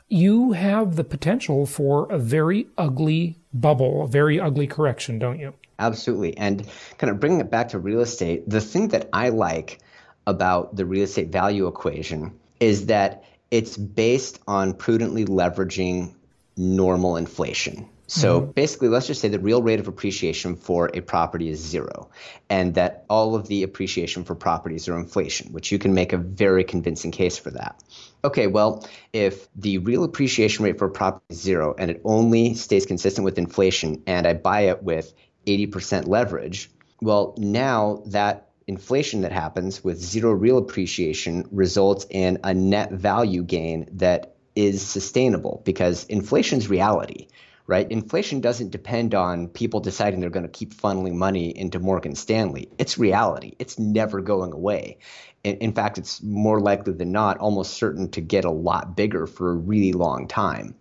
you 0.08 0.52
have 0.52 0.96
the 0.96 1.04
potential 1.04 1.64
for 1.64 2.10
a 2.10 2.18
very 2.18 2.66
ugly 2.76 3.38
bubble, 3.54 4.02
a 4.02 4.08
very 4.08 4.40
ugly 4.40 4.66
correction, 4.66 5.18
don't 5.20 5.38
you? 5.38 5.54
Absolutely. 5.78 6.36
And 6.36 6.66
kind 6.98 7.10
of 7.10 7.20
bringing 7.20 7.40
it 7.40 7.50
back 7.50 7.68
to 7.70 7.78
real 7.78 8.00
estate, 8.00 8.48
the 8.48 8.60
thing 8.60 8.88
that 8.88 9.08
I 9.12 9.28
like 9.28 9.78
about 10.26 10.76
the 10.76 10.84
real 10.84 11.04
estate 11.04 11.28
value 11.28 11.66
equation 11.66 12.38
is 12.60 12.86
that 12.86 13.24
it's 13.50 13.76
based 13.76 14.40
on 14.46 14.74
prudently 14.74 15.24
leveraging 15.24 16.14
normal 16.56 17.16
inflation. 17.16 17.88
So 18.08 18.40
mm-hmm. 18.40 18.50
basically, 18.52 18.88
let's 18.88 19.06
just 19.06 19.20
say 19.20 19.28
the 19.28 19.38
real 19.38 19.62
rate 19.62 19.80
of 19.80 19.86
appreciation 19.86 20.56
for 20.56 20.90
a 20.94 21.00
property 21.00 21.50
is 21.50 21.60
zero, 21.60 22.08
and 22.48 22.74
that 22.74 23.04
all 23.10 23.34
of 23.34 23.48
the 23.48 23.62
appreciation 23.62 24.24
for 24.24 24.34
properties 24.34 24.88
are 24.88 24.98
inflation, 24.98 25.52
which 25.52 25.70
you 25.70 25.78
can 25.78 25.92
make 25.92 26.14
a 26.14 26.16
very 26.16 26.64
convincing 26.64 27.10
case 27.10 27.36
for 27.36 27.50
that. 27.50 27.82
Okay, 28.24 28.46
well, 28.46 28.88
if 29.12 29.46
the 29.56 29.78
real 29.78 30.04
appreciation 30.04 30.64
rate 30.64 30.78
for 30.78 30.86
a 30.86 30.90
property 30.90 31.24
is 31.28 31.40
zero 31.40 31.74
and 31.78 31.90
it 31.90 32.00
only 32.02 32.54
stays 32.54 32.86
consistent 32.86 33.26
with 33.26 33.36
inflation, 33.36 34.02
and 34.06 34.26
I 34.26 34.32
buy 34.32 34.62
it 34.62 34.82
with 34.82 35.12
80% 35.48 36.06
leverage, 36.06 36.70
well, 37.00 37.34
now 37.38 38.02
that 38.06 38.48
inflation 38.66 39.22
that 39.22 39.32
happens 39.32 39.82
with 39.82 39.98
zero 39.98 40.32
real 40.32 40.58
appreciation 40.58 41.48
results 41.50 42.06
in 42.10 42.38
a 42.44 42.52
net 42.52 42.92
value 42.92 43.42
gain 43.42 43.88
that 43.92 44.36
is 44.54 44.86
sustainable 44.86 45.62
because 45.64 46.04
inflation's 46.04 46.68
reality, 46.68 47.28
right? 47.66 47.90
Inflation 47.90 48.40
doesn't 48.40 48.70
depend 48.70 49.14
on 49.14 49.48
people 49.48 49.80
deciding 49.80 50.20
they're 50.20 50.30
going 50.30 50.44
to 50.46 50.50
keep 50.50 50.74
funneling 50.74 51.14
money 51.14 51.56
into 51.56 51.78
Morgan 51.78 52.14
Stanley. 52.14 52.68
It's 52.76 52.98
reality. 52.98 53.54
It's 53.58 53.78
never 53.78 54.20
going 54.20 54.52
away. 54.52 54.98
In, 55.44 55.56
in 55.58 55.72
fact, 55.72 55.96
it's 55.96 56.22
more 56.22 56.60
likely 56.60 56.92
than 56.92 57.12
not 57.12 57.38
almost 57.38 57.74
certain 57.74 58.10
to 58.10 58.20
get 58.20 58.44
a 58.44 58.50
lot 58.50 58.96
bigger 58.96 59.26
for 59.26 59.50
a 59.50 59.54
really 59.54 59.92
long 59.92 60.28
time. 60.28 60.74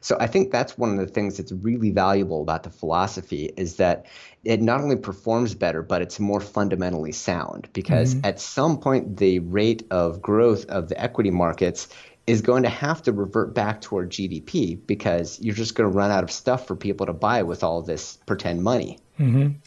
So 0.00 0.16
I 0.20 0.26
think 0.26 0.52
that's 0.52 0.78
one 0.78 0.90
of 0.90 0.98
the 0.98 1.12
things 1.12 1.36
that's 1.36 1.52
really 1.52 1.90
valuable 1.90 2.42
about 2.42 2.62
the 2.62 2.70
philosophy 2.70 3.52
is 3.56 3.76
that 3.76 4.06
it 4.44 4.62
not 4.62 4.80
only 4.80 4.96
performs 4.96 5.54
better, 5.54 5.82
but 5.82 6.02
it's 6.02 6.20
more 6.20 6.40
fundamentally 6.40 7.12
sound 7.12 7.68
because 7.72 8.16
at 8.22 8.38
some 8.38 8.78
point 8.78 9.16
the 9.16 9.40
rate 9.40 9.84
of 9.90 10.22
growth 10.22 10.64
of 10.66 10.88
the 10.88 11.00
equity 11.00 11.30
markets 11.30 11.88
is 12.26 12.42
going 12.42 12.62
to 12.64 12.68
have 12.68 13.02
to 13.02 13.12
revert 13.12 13.54
back 13.54 13.80
toward 13.80 14.10
GDP 14.10 14.78
because 14.86 15.40
you're 15.40 15.54
just 15.54 15.74
going 15.74 15.90
to 15.90 15.96
run 15.96 16.10
out 16.10 16.24
of 16.24 16.30
stuff 16.30 16.66
for 16.66 16.74
people 16.74 17.06
to 17.06 17.12
buy 17.12 17.42
with 17.42 17.62
all 17.62 17.82
this 17.82 18.18
pretend 18.26 18.62
money. 18.62 18.98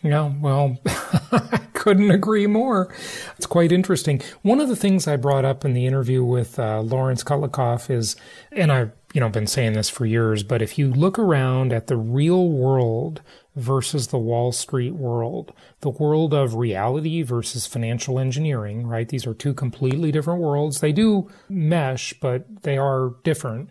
Yeah, 0.04 0.32
well, 0.42 0.78
I 0.86 1.62
couldn't 1.74 2.12
agree 2.12 2.48
more. 2.48 2.94
It's 3.38 3.46
quite 3.46 3.72
interesting. 3.72 4.22
One 4.42 4.60
of 4.60 4.68
the 4.68 4.75
things 4.75 5.08
I 5.08 5.16
brought 5.16 5.46
up 5.46 5.66
in 5.66 5.74
the 5.74 5.86
interview 5.86 6.24
with 6.24 6.60
uh, 6.60 6.82
Laurence 6.82 7.24
Kotlikoff 7.24 7.89
is, 7.89 8.16
and 8.51 8.72
I've 8.72 8.92
you 9.13 9.20
know 9.20 9.30
been 9.30 9.48
saying 9.48 9.74
this 9.74 9.89
for 9.89 10.06
years, 10.06 10.44
but 10.44 10.62
if 10.62 10.78
you 10.78 10.92
look 10.92 11.18
around 11.18 11.74
at 11.74 11.88
the 11.88 11.98
real 11.98 12.50
world 12.50 13.22
versus 13.56 14.08
the 14.08 14.18
Wall 14.18 14.51
Street 14.51 14.94
world, 14.94 15.51
the 15.82 15.89
world 15.89 16.34
of 16.34 16.56
reality 16.56 17.22
versus 17.24 17.66
financial 17.66 18.20
engineering, 18.20 18.86
right? 18.86 19.10
These 19.10 19.25
are 19.25 19.34
two 19.34 19.54
completely 19.54 20.12
different 20.12 20.42
worlds. 20.42 20.80
They 20.80 20.92
do 20.92 21.30
mesh, 21.50 22.13
but 22.20 22.63
they 22.63 22.78
are 22.78 23.16
different. 23.24 23.70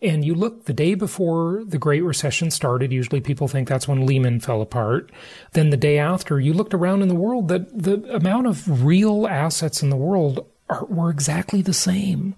And 0.00 0.24
you 0.24 0.34
look 0.34 0.64
the 0.64 0.72
day 0.72 0.94
before 0.94 1.64
the 1.66 1.78
Great 1.78 2.04
Recession 2.04 2.50
started, 2.50 2.92
usually 2.92 3.20
people 3.20 3.48
think 3.48 3.68
that's 3.68 3.88
when 3.88 4.06
Lehman 4.06 4.40
fell 4.40 4.62
apart. 4.62 5.10
Then 5.52 5.70
the 5.70 5.76
day 5.76 5.98
after, 5.98 6.38
you 6.38 6.52
looked 6.52 6.74
around 6.74 7.02
in 7.02 7.08
the 7.08 7.14
world 7.14 7.48
that 7.48 7.82
the 7.82 8.14
amount 8.14 8.46
of 8.46 8.84
real 8.84 9.26
assets 9.26 9.82
in 9.82 9.90
the 9.90 9.96
world 9.96 10.46
were 10.88 11.10
exactly 11.10 11.62
the 11.62 11.72
same. 11.72 12.34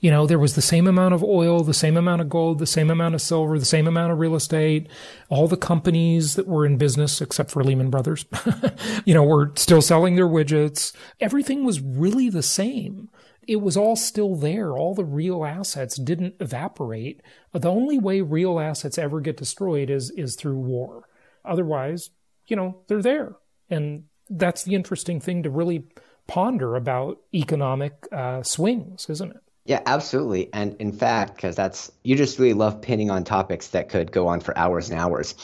You 0.00 0.10
know, 0.10 0.26
there 0.26 0.38
was 0.38 0.54
the 0.54 0.62
same 0.62 0.86
amount 0.86 1.14
of 1.14 1.22
oil, 1.22 1.62
the 1.62 1.74
same 1.74 1.96
amount 1.96 2.20
of 2.20 2.28
gold, 2.28 2.58
the 2.58 2.66
same 2.66 2.90
amount 2.90 3.14
of 3.14 3.22
silver, 3.22 3.58
the 3.58 3.64
same 3.64 3.86
amount 3.86 4.12
of 4.12 4.18
real 4.18 4.34
estate. 4.34 4.88
All 5.28 5.48
the 5.48 5.56
companies 5.56 6.34
that 6.36 6.46
were 6.46 6.66
in 6.66 6.78
business, 6.78 7.20
except 7.20 7.50
for 7.50 7.64
Lehman 7.64 7.90
Brothers, 7.90 8.24
you 9.04 9.14
know, 9.14 9.24
were 9.24 9.52
still 9.56 9.82
selling 9.82 10.16
their 10.16 10.28
widgets. 10.28 10.94
Everything 11.20 11.64
was 11.64 11.80
really 11.80 12.28
the 12.28 12.42
same 12.42 13.08
it 13.46 13.60
was 13.60 13.76
all 13.76 13.96
still 13.96 14.36
there. 14.36 14.76
All 14.76 14.94
the 14.94 15.04
real 15.04 15.44
assets 15.44 15.96
didn't 15.96 16.36
evaporate. 16.40 17.20
The 17.52 17.70
only 17.70 17.98
way 17.98 18.20
real 18.20 18.60
assets 18.60 18.98
ever 18.98 19.20
get 19.20 19.36
destroyed 19.36 19.90
is 19.90 20.10
is 20.10 20.36
through 20.36 20.58
war. 20.58 21.08
Otherwise, 21.44 22.10
you 22.46 22.56
know, 22.56 22.82
they're 22.86 23.02
there. 23.02 23.36
And 23.68 24.04
that's 24.30 24.62
the 24.62 24.74
interesting 24.74 25.20
thing 25.20 25.42
to 25.42 25.50
really 25.50 25.84
ponder 26.26 26.76
about 26.76 27.18
economic 27.34 28.06
uh, 28.12 28.42
swings, 28.42 29.06
isn't 29.08 29.30
it? 29.30 29.42
Yeah, 29.64 29.80
absolutely. 29.86 30.48
And 30.52 30.74
in 30.80 30.90
fact, 30.90 31.36
because 31.36 31.54
that's 31.54 31.92
you 32.02 32.16
just 32.16 32.38
really 32.40 32.54
love 32.54 32.82
pinning 32.82 33.10
on 33.10 33.22
topics 33.22 33.68
that 33.68 33.88
could 33.88 34.10
go 34.10 34.26
on 34.26 34.40
for 34.40 34.56
hours 34.58 34.90
and 34.90 34.98
hours. 34.98 35.36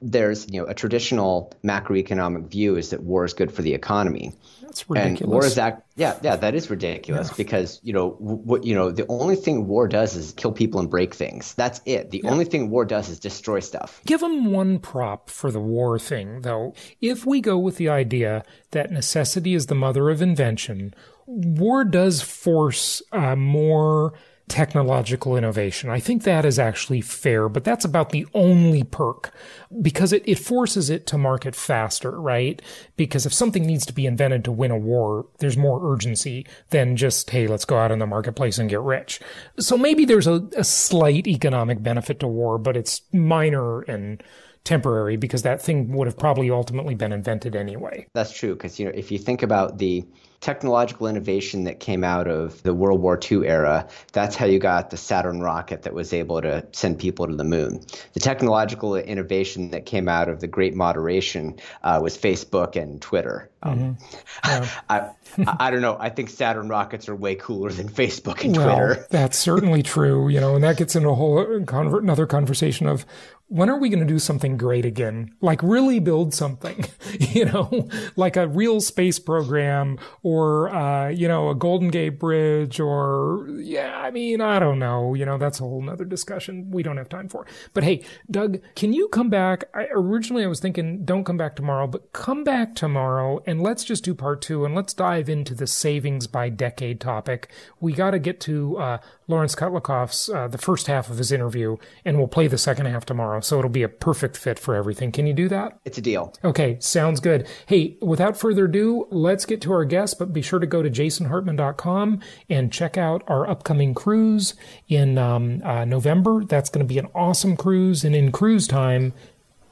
There's, 0.00 0.46
you 0.48 0.60
know, 0.60 0.66
a 0.68 0.74
traditional 0.74 1.52
macroeconomic 1.64 2.50
view 2.50 2.76
is 2.76 2.90
that 2.90 3.02
war 3.02 3.24
is 3.24 3.34
good 3.34 3.50
for 3.52 3.62
the 3.62 3.74
economy. 3.74 4.32
That's 4.62 4.88
ridiculous. 4.88 5.20
And 5.22 5.30
war 5.30 5.44
is 5.44 5.54
that 5.56 5.84
yeah, 5.96 6.16
yeah, 6.22 6.36
that 6.36 6.54
is 6.54 6.70
ridiculous 6.70 7.28
Yeah. 7.30 7.34
because, 7.36 7.80
you 7.82 7.92
know, 7.92 8.10
what 8.10 8.64
you 8.64 8.76
know, 8.76 8.92
the 8.92 9.06
only 9.08 9.34
thing 9.36 9.66
war 9.66 9.88
does 9.88 10.14
is 10.14 10.32
kill 10.32 10.52
people 10.52 10.78
and 10.78 10.88
break 10.88 11.12
things. 11.12 11.54
That's 11.54 11.80
it. 11.84 12.12
The 12.12 12.22
only 12.24 12.44
thing 12.44 12.70
war 12.70 12.84
does 12.84 13.08
is 13.08 13.18
destroy 13.18 13.58
stuff. 13.58 14.00
Give 14.06 14.20
them 14.20 14.52
one 14.52 14.78
prop 14.78 15.30
for 15.30 15.50
the 15.50 15.60
war 15.60 15.98
thing, 15.98 16.42
though. 16.42 16.74
If 17.00 17.26
we 17.26 17.40
go 17.40 17.58
with 17.58 17.76
the 17.76 17.88
idea 17.88 18.44
that 18.70 18.92
necessity 18.92 19.54
is 19.54 19.66
the 19.66 19.74
mother 19.74 20.10
of 20.10 20.22
invention, 20.22 20.94
war 21.26 21.84
does 21.84 22.22
force 22.22 23.02
uh, 23.12 23.36
more 23.36 24.14
technological 24.48 25.36
innovation. 25.36 25.88
I 25.88 26.00
think 26.00 26.22
that 26.24 26.44
is 26.44 26.58
actually 26.58 27.00
fair, 27.00 27.48
but 27.48 27.64
that's 27.64 27.84
about 27.84 28.10
the 28.10 28.26
only 28.34 28.82
perk 28.82 29.32
because 29.80 30.12
it, 30.12 30.22
it 30.26 30.38
forces 30.38 30.90
it 30.90 31.06
to 31.08 31.18
market 31.18 31.56
faster, 31.56 32.20
right? 32.20 32.60
Because 32.96 33.24
if 33.24 33.32
something 33.32 33.64
needs 33.64 33.86
to 33.86 33.94
be 33.94 34.06
invented 34.06 34.44
to 34.44 34.52
win 34.52 34.70
a 34.70 34.76
war, 34.76 35.26
there's 35.38 35.56
more 35.56 35.80
urgency 35.90 36.46
than 36.70 36.96
just, 36.96 37.30
hey, 37.30 37.46
let's 37.46 37.64
go 37.64 37.78
out 37.78 37.90
in 37.90 38.00
the 38.00 38.06
marketplace 38.06 38.58
and 38.58 38.68
get 38.68 38.80
rich. 38.80 39.18
So 39.58 39.78
maybe 39.78 40.04
there's 40.04 40.26
a, 40.26 40.46
a 40.56 40.64
slight 40.64 41.26
economic 41.26 41.82
benefit 41.82 42.20
to 42.20 42.28
war, 42.28 42.58
but 42.58 42.76
it's 42.76 43.00
minor 43.12 43.80
and 43.82 44.22
temporary 44.64 45.16
because 45.16 45.42
that 45.42 45.60
thing 45.60 45.92
would 45.92 46.06
have 46.06 46.18
probably 46.18 46.50
ultimately 46.50 46.94
been 46.94 47.12
invented 47.12 47.54
anyway. 47.54 48.06
That's 48.14 48.32
true 48.32 48.54
because 48.54 48.78
you 48.78 48.86
know 48.86 48.92
if 48.94 49.12
you 49.12 49.18
think 49.18 49.42
about 49.42 49.78
the 49.78 50.04
technological 50.44 51.06
innovation 51.06 51.64
that 51.64 51.80
came 51.80 52.04
out 52.04 52.28
of 52.28 52.62
the 52.64 52.74
World 52.74 53.00
War 53.00 53.18
II 53.18 53.48
era, 53.48 53.88
that's 54.12 54.36
how 54.36 54.44
you 54.44 54.58
got 54.58 54.90
the 54.90 54.98
Saturn 54.98 55.40
rocket 55.40 55.84
that 55.84 55.94
was 55.94 56.12
able 56.12 56.42
to 56.42 56.66
send 56.72 56.98
people 56.98 57.26
to 57.26 57.34
the 57.34 57.44
moon. 57.44 57.80
The 58.12 58.20
technological 58.20 58.94
innovation 58.94 59.70
that 59.70 59.86
came 59.86 60.06
out 60.06 60.28
of 60.28 60.40
the 60.40 60.46
Great 60.46 60.74
Moderation 60.74 61.58
uh, 61.82 61.98
was 62.02 62.18
Facebook 62.18 62.76
and 62.76 63.00
Twitter. 63.00 63.48
Um, 63.62 63.96
mm-hmm. 63.96 64.62
yeah. 64.62 64.70
I, 64.90 65.56
I 65.66 65.70
don't 65.70 65.80
know. 65.80 65.96
I 65.98 66.10
think 66.10 66.28
Saturn 66.28 66.68
rockets 66.68 67.08
are 67.08 67.16
way 67.16 67.36
cooler 67.36 67.70
than 67.70 67.88
Facebook 67.88 68.44
and 68.44 68.54
well, 68.54 68.68
Twitter. 68.68 69.06
That's 69.08 69.38
certainly 69.38 69.82
true. 69.82 70.28
You 70.28 70.40
know, 70.40 70.56
and 70.56 70.62
that 70.62 70.76
gets 70.76 70.94
into 70.94 71.08
a 71.08 71.14
whole 71.14 71.40
another 71.40 72.26
conversation 72.26 72.86
of 72.86 73.06
when 73.48 73.68
are 73.68 73.78
we 73.78 73.88
going 73.88 74.00
to 74.00 74.06
do 74.06 74.18
something 74.18 74.56
great 74.56 74.86
again? 74.86 75.34
Like 75.40 75.62
really 75.62 76.00
build 76.00 76.32
something, 76.32 76.86
you 77.20 77.44
know, 77.44 77.88
like 78.16 78.36
a 78.36 78.48
real 78.48 78.80
space 78.80 79.18
program 79.18 79.98
or, 80.22 80.74
uh, 80.74 81.08
you 81.08 81.28
know, 81.28 81.50
a 81.50 81.54
Golden 81.54 81.88
Gate 81.88 82.18
Bridge 82.18 82.80
or, 82.80 83.46
yeah, 83.50 83.98
I 83.98 84.10
mean, 84.10 84.40
I 84.40 84.58
don't 84.58 84.78
know. 84.78 85.14
You 85.14 85.26
know, 85.26 85.36
that's 85.36 85.60
a 85.60 85.64
whole 85.64 85.82
nother 85.82 86.06
discussion 86.06 86.70
we 86.70 86.82
don't 86.82 86.96
have 86.96 87.08
time 87.08 87.28
for. 87.28 87.46
But 87.74 87.84
hey, 87.84 88.02
Doug, 88.30 88.60
can 88.74 88.94
you 88.94 89.08
come 89.08 89.28
back? 89.28 89.64
I, 89.74 89.88
originally, 89.92 90.44
I 90.44 90.48
was 90.48 90.60
thinking 90.60 91.04
don't 91.04 91.24
come 91.24 91.36
back 91.36 91.54
tomorrow, 91.54 91.86
but 91.86 92.12
come 92.12 92.44
back 92.44 92.74
tomorrow 92.74 93.42
and 93.46 93.62
let's 93.62 93.84
just 93.84 94.04
do 94.04 94.14
part 94.14 94.40
two 94.40 94.64
and 94.64 94.74
let's 94.74 94.94
dive 94.94 95.28
into 95.28 95.54
the 95.54 95.66
savings 95.66 96.26
by 96.26 96.48
decade 96.48 96.98
topic. 97.00 97.50
We 97.78 97.92
got 97.92 98.12
to 98.12 98.18
get 98.18 98.40
to, 98.40 98.78
uh, 98.78 98.98
Laurence 99.28 99.54
Kotlikoff's, 99.54 100.28
uh, 100.28 100.48
the 100.48 100.58
first 100.58 100.86
half 100.86 101.10
of 101.10 101.18
his 101.18 101.32
interview 101.32 101.76
and 102.04 102.18
we'll 102.18 102.28
play 102.28 102.46
the 102.46 102.58
second 102.58 102.86
half 102.86 103.04
tomorrow. 103.04 103.40
So 103.40 103.58
it'll 103.58 103.70
be 103.70 103.82
a 103.82 103.88
perfect 103.88 104.36
fit 104.36 104.58
for 104.58 104.74
everything. 104.74 105.12
Can 105.12 105.26
you 105.26 105.32
do 105.32 105.48
that? 105.48 105.78
It's 105.84 105.98
a 105.98 106.02
deal. 106.02 106.34
Okay, 106.44 106.78
sounds 106.80 107.20
good. 107.20 107.46
Hey, 107.66 107.96
without 108.00 108.36
further 108.36 108.66
ado, 108.66 109.06
let's 109.10 109.46
get 109.46 109.60
to 109.62 109.72
our 109.72 109.84
guest, 109.84 110.18
but 110.18 110.32
be 110.32 110.42
sure 110.42 110.58
to 110.58 110.66
go 110.66 110.82
to 110.82 110.90
jasonhartman.com 110.90 112.20
and 112.48 112.72
check 112.72 112.98
out 112.98 113.22
our 113.26 113.48
upcoming 113.48 113.94
cruise 113.94 114.54
in 114.88 115.18
um, 115.18 115.62
uh, 115.64 115.84
November. 115.84 116.44
That's 116.44 116.70
going 116.70 116.86
to 116.86 116.92
be 116.92 116.98
an 116.98 117.08
awesome 117.14 117.56
cruise. 117.56 118.04
And 118.04 118.14
in 118.14 118.32
cruise 118.32 118.66
time, 118.66 119.12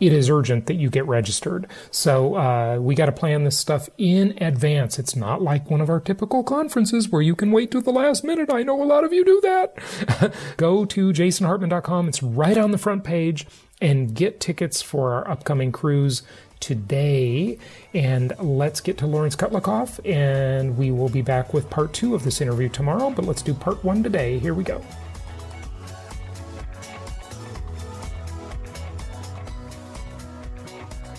it 0.01 0.13
is 0.13 0.29
urgent 0.29 0.67
that 0.67 0.75
you 0.75 0.91
get 0.91 1.07
registered. 1.07 1.67
So 1.91 2.35
uh, 2.35 2.79
we 2.79 2.95
got 2.95 3.07
to 3.07 3.13
plan 3.13 3.45
this 3.45 3.57
stuff 3.57 3.89
in 3.99 4.37
advance. 4.43 4.99
It's 4.99 5.15
not 5.15 5.43
like 5.43 5.71
one 5.71 5.81
of 5.81 5.89
our 5.89 6.01
typical 6.01 6.43
conferences 6.43 7.09
where 7.09 7.23
you 7.23 7.37
can 7.37 7.53
wait 7.53 7.71
to 7.71 7.81
the 7.81 7.93
last 7.93 8.25
minute. 8.25 8.53
I 8.53 8.63
know 8.63 8.83
a 8.83 8.85
lot 8.85 9.05
of 9.05 9.13
you 9.13 9.25
do 9.25 9.41
that. 9.43 10.35
Go 10.57 10.85
to 10.87 11.13
jasonhartman.com. 11.13 12.09
It's 12.09 12.23
right 12.23 12.59
on 12.59 12.73
the 12.73 12.79
front 12.79 13.05
page 13.05 13.47
and 13.81 14.15
get 14.15 14.41
tickets 14.41 14.81
for 14.81 15.13
our 15.13 15.29
upcoming 15.29 15.73
cruise 15.73 16.23
today. 16.61 17.59
And 17.93 18.33
let's 18.39 18.81
get 18.81 18.97
to 18.99 19.07
Laurence 19.07 19.37
Kotlikoff, 19.37 20.01
and 20.09 20.79
we 20.79 20.93
will 20.93 21.09
be 21.09 21.21
back 21.21 21.53
with 21.53 21.69
part 21.69 21.93
two 21.93 22.15
of 22.15 22.23
this 22.23 22.41
interview 22.41 22.69
tomorrow. 22.69 23.11
But 23.11 23.27
let's 23.27 23.43
do 23.43 23.53
part 23.53 23.85
one 23.85 24.03
today. 24.03 24.39
Here 24.39 24.55
we 24.55 24.65
go. 24.65 24.83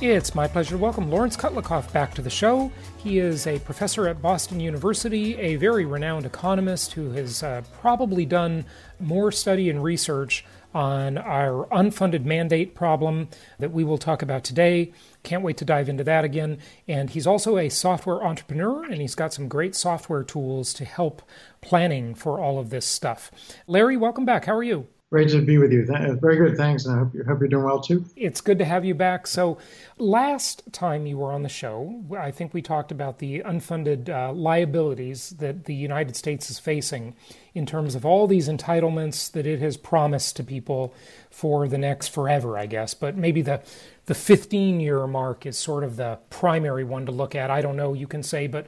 It's 0.05 0.35
my 0.35 0.49
pleasure 0.49 0.71
to 0.71 0.77
welcome 0.77 1.09
Laurence 1.09 1.37
Kotlikoff 1.37 1.93
back 1.93 2.13
to 2.15 2.21
the 2.21 2.29
show. 2.29 2.73
He 2.97 3.19
is 3.19 3.47
a 3.47 3.59
professor 3.59 4.05
at 4.09 4.21
Boston 4.21 4.59
University, 4.59 5.37
a 5.37 5.55
very 5.55 5.85
renowned 5.85 6.25
economist 6.25 6.91
who 6.91 7.11
has 7.11 7.41
uh, 7.41 7.61
probably 7.79 8.25
done 8.25 8.65
more 8.99 9.31
study 9.31 9.69
and 9.69 9.81
research 9.81 10.43
on 10.73 11.17
our 11.17 11.67
unfunded 11.67 12.25
mandate 12.25 12.75
problem 12.75 13.29
that 13.59 13.71
we 13.71 13.85
will 13.85 13.97
talk 13.97 14.21
about 14.21 14.43
today. 14.43 14.91
Can't 15.23 15.41
wait 15.41 15.55
to 15.55 15.63
dive 15.63 15.87
into 15.87 16.03
that 16.03 16.25
again. 16.25 16.57
And 16.85 17.09
he's 17.09 17.25
also 17.25 17.57
a 17.57 17.69
software 17.69 18.21
entrepreneur, 18.21 18.83
and 18.83 18.99
he's 18.99 19.15
got 19.15 19.31
some 19.31 19.47
great 19.47 19.73
software 19.73 20.25
tools 20.25 20.73
to 20.73 20.83
help 20.83 21.21
planning 21.61 22.13
for 22.13 22.41
all 22.41 22.59
of 22.59 22.71
this 22.71 22.85
stuff. 22.85 23.31
Larry, 23.67 23.95
welcome 23.95 24.25
back. 24.25 24.43
How 24.43 24.55
are 24.57 24.63
you? 24.63 24.89
Great 25.13 25.29
to 25.29 25.41
be 25.43 25.59
with 25.59 25.71
you. 25.71 25.85
Very 25.85 26.37
good. 26.37 26.57
Thanks. 26.57 26.85
And 26.85 26.95
I 26.95 26.97
hope, 26.97 27.13
you, 27.13 27.23
hope 27.23 27.39
you're 27.39 27.47
doing 27.47 27.65
well 27.65 27.79
too. 27.79 28.03
It's 28.15 28.41
good 28.41 28.57
to 28.57 28.65
have 28.65 28.83
you 28.83 28.95
back. 28.95 29.27
So, 29.27 29.59
last 29.99 30.63
time 30.73 31.05
you 31.05 31.19
were 31.19 31.31
on 31.31 31.43
the 31.43 31.49
show, 31.49 32.03
I 32.17 32.31
think 32.31 32.51
we 32.51 32.63
talked 32.63 32.91
about 32.91 33.19
the 33.19 33.41
unfunded 33.41 34.09
uh, 34.09 34.33
liabilities 34.33 35.29
that 35.37 35.65
the 35.65 35.75
United 35.75 36.15
States 36.15 36.49
is 36.49 36.57
facing 36.57 37.13
in 37.53 37.67
terms 37.67 37.93
of 37.93 38.07
all 38.07 38.25
these 38.25 38.49
entitlements 38.49 39.31
that 39.33 39.45
it 39.45 39.59
has 39.59 39.77
promised 39.77 40.35
to 40.37 40.43
people 40.43 40.95
for 41.29 41.67
the 41.67 41.77
next 41.77 42.07
forever, 42.07 42.57
I 42.57 42.65
guess. 42.65 42.95
But 42.95 43.15
maybe 43.15 43.43
the 43.43 43.61
the 44.07 44.15
15 44.15 44.79
year 44.79 45.05
mark 45.05 45.45
is 45.45 45.59
sort 45.59 45.83
of 45.83 45.95
the 45.95 46.17
primary 46.31 46.83
one 46.83 47.05
to 47.05 47.11
look 47.11 47.35
at. 47.35 47.51
I 47.51 47.61
don't 47.61 47.77
know, 47.77 47.93
you 47.93 48.07
can 48.07 48.23
say, 48.23 48.47
but 48.47 48.65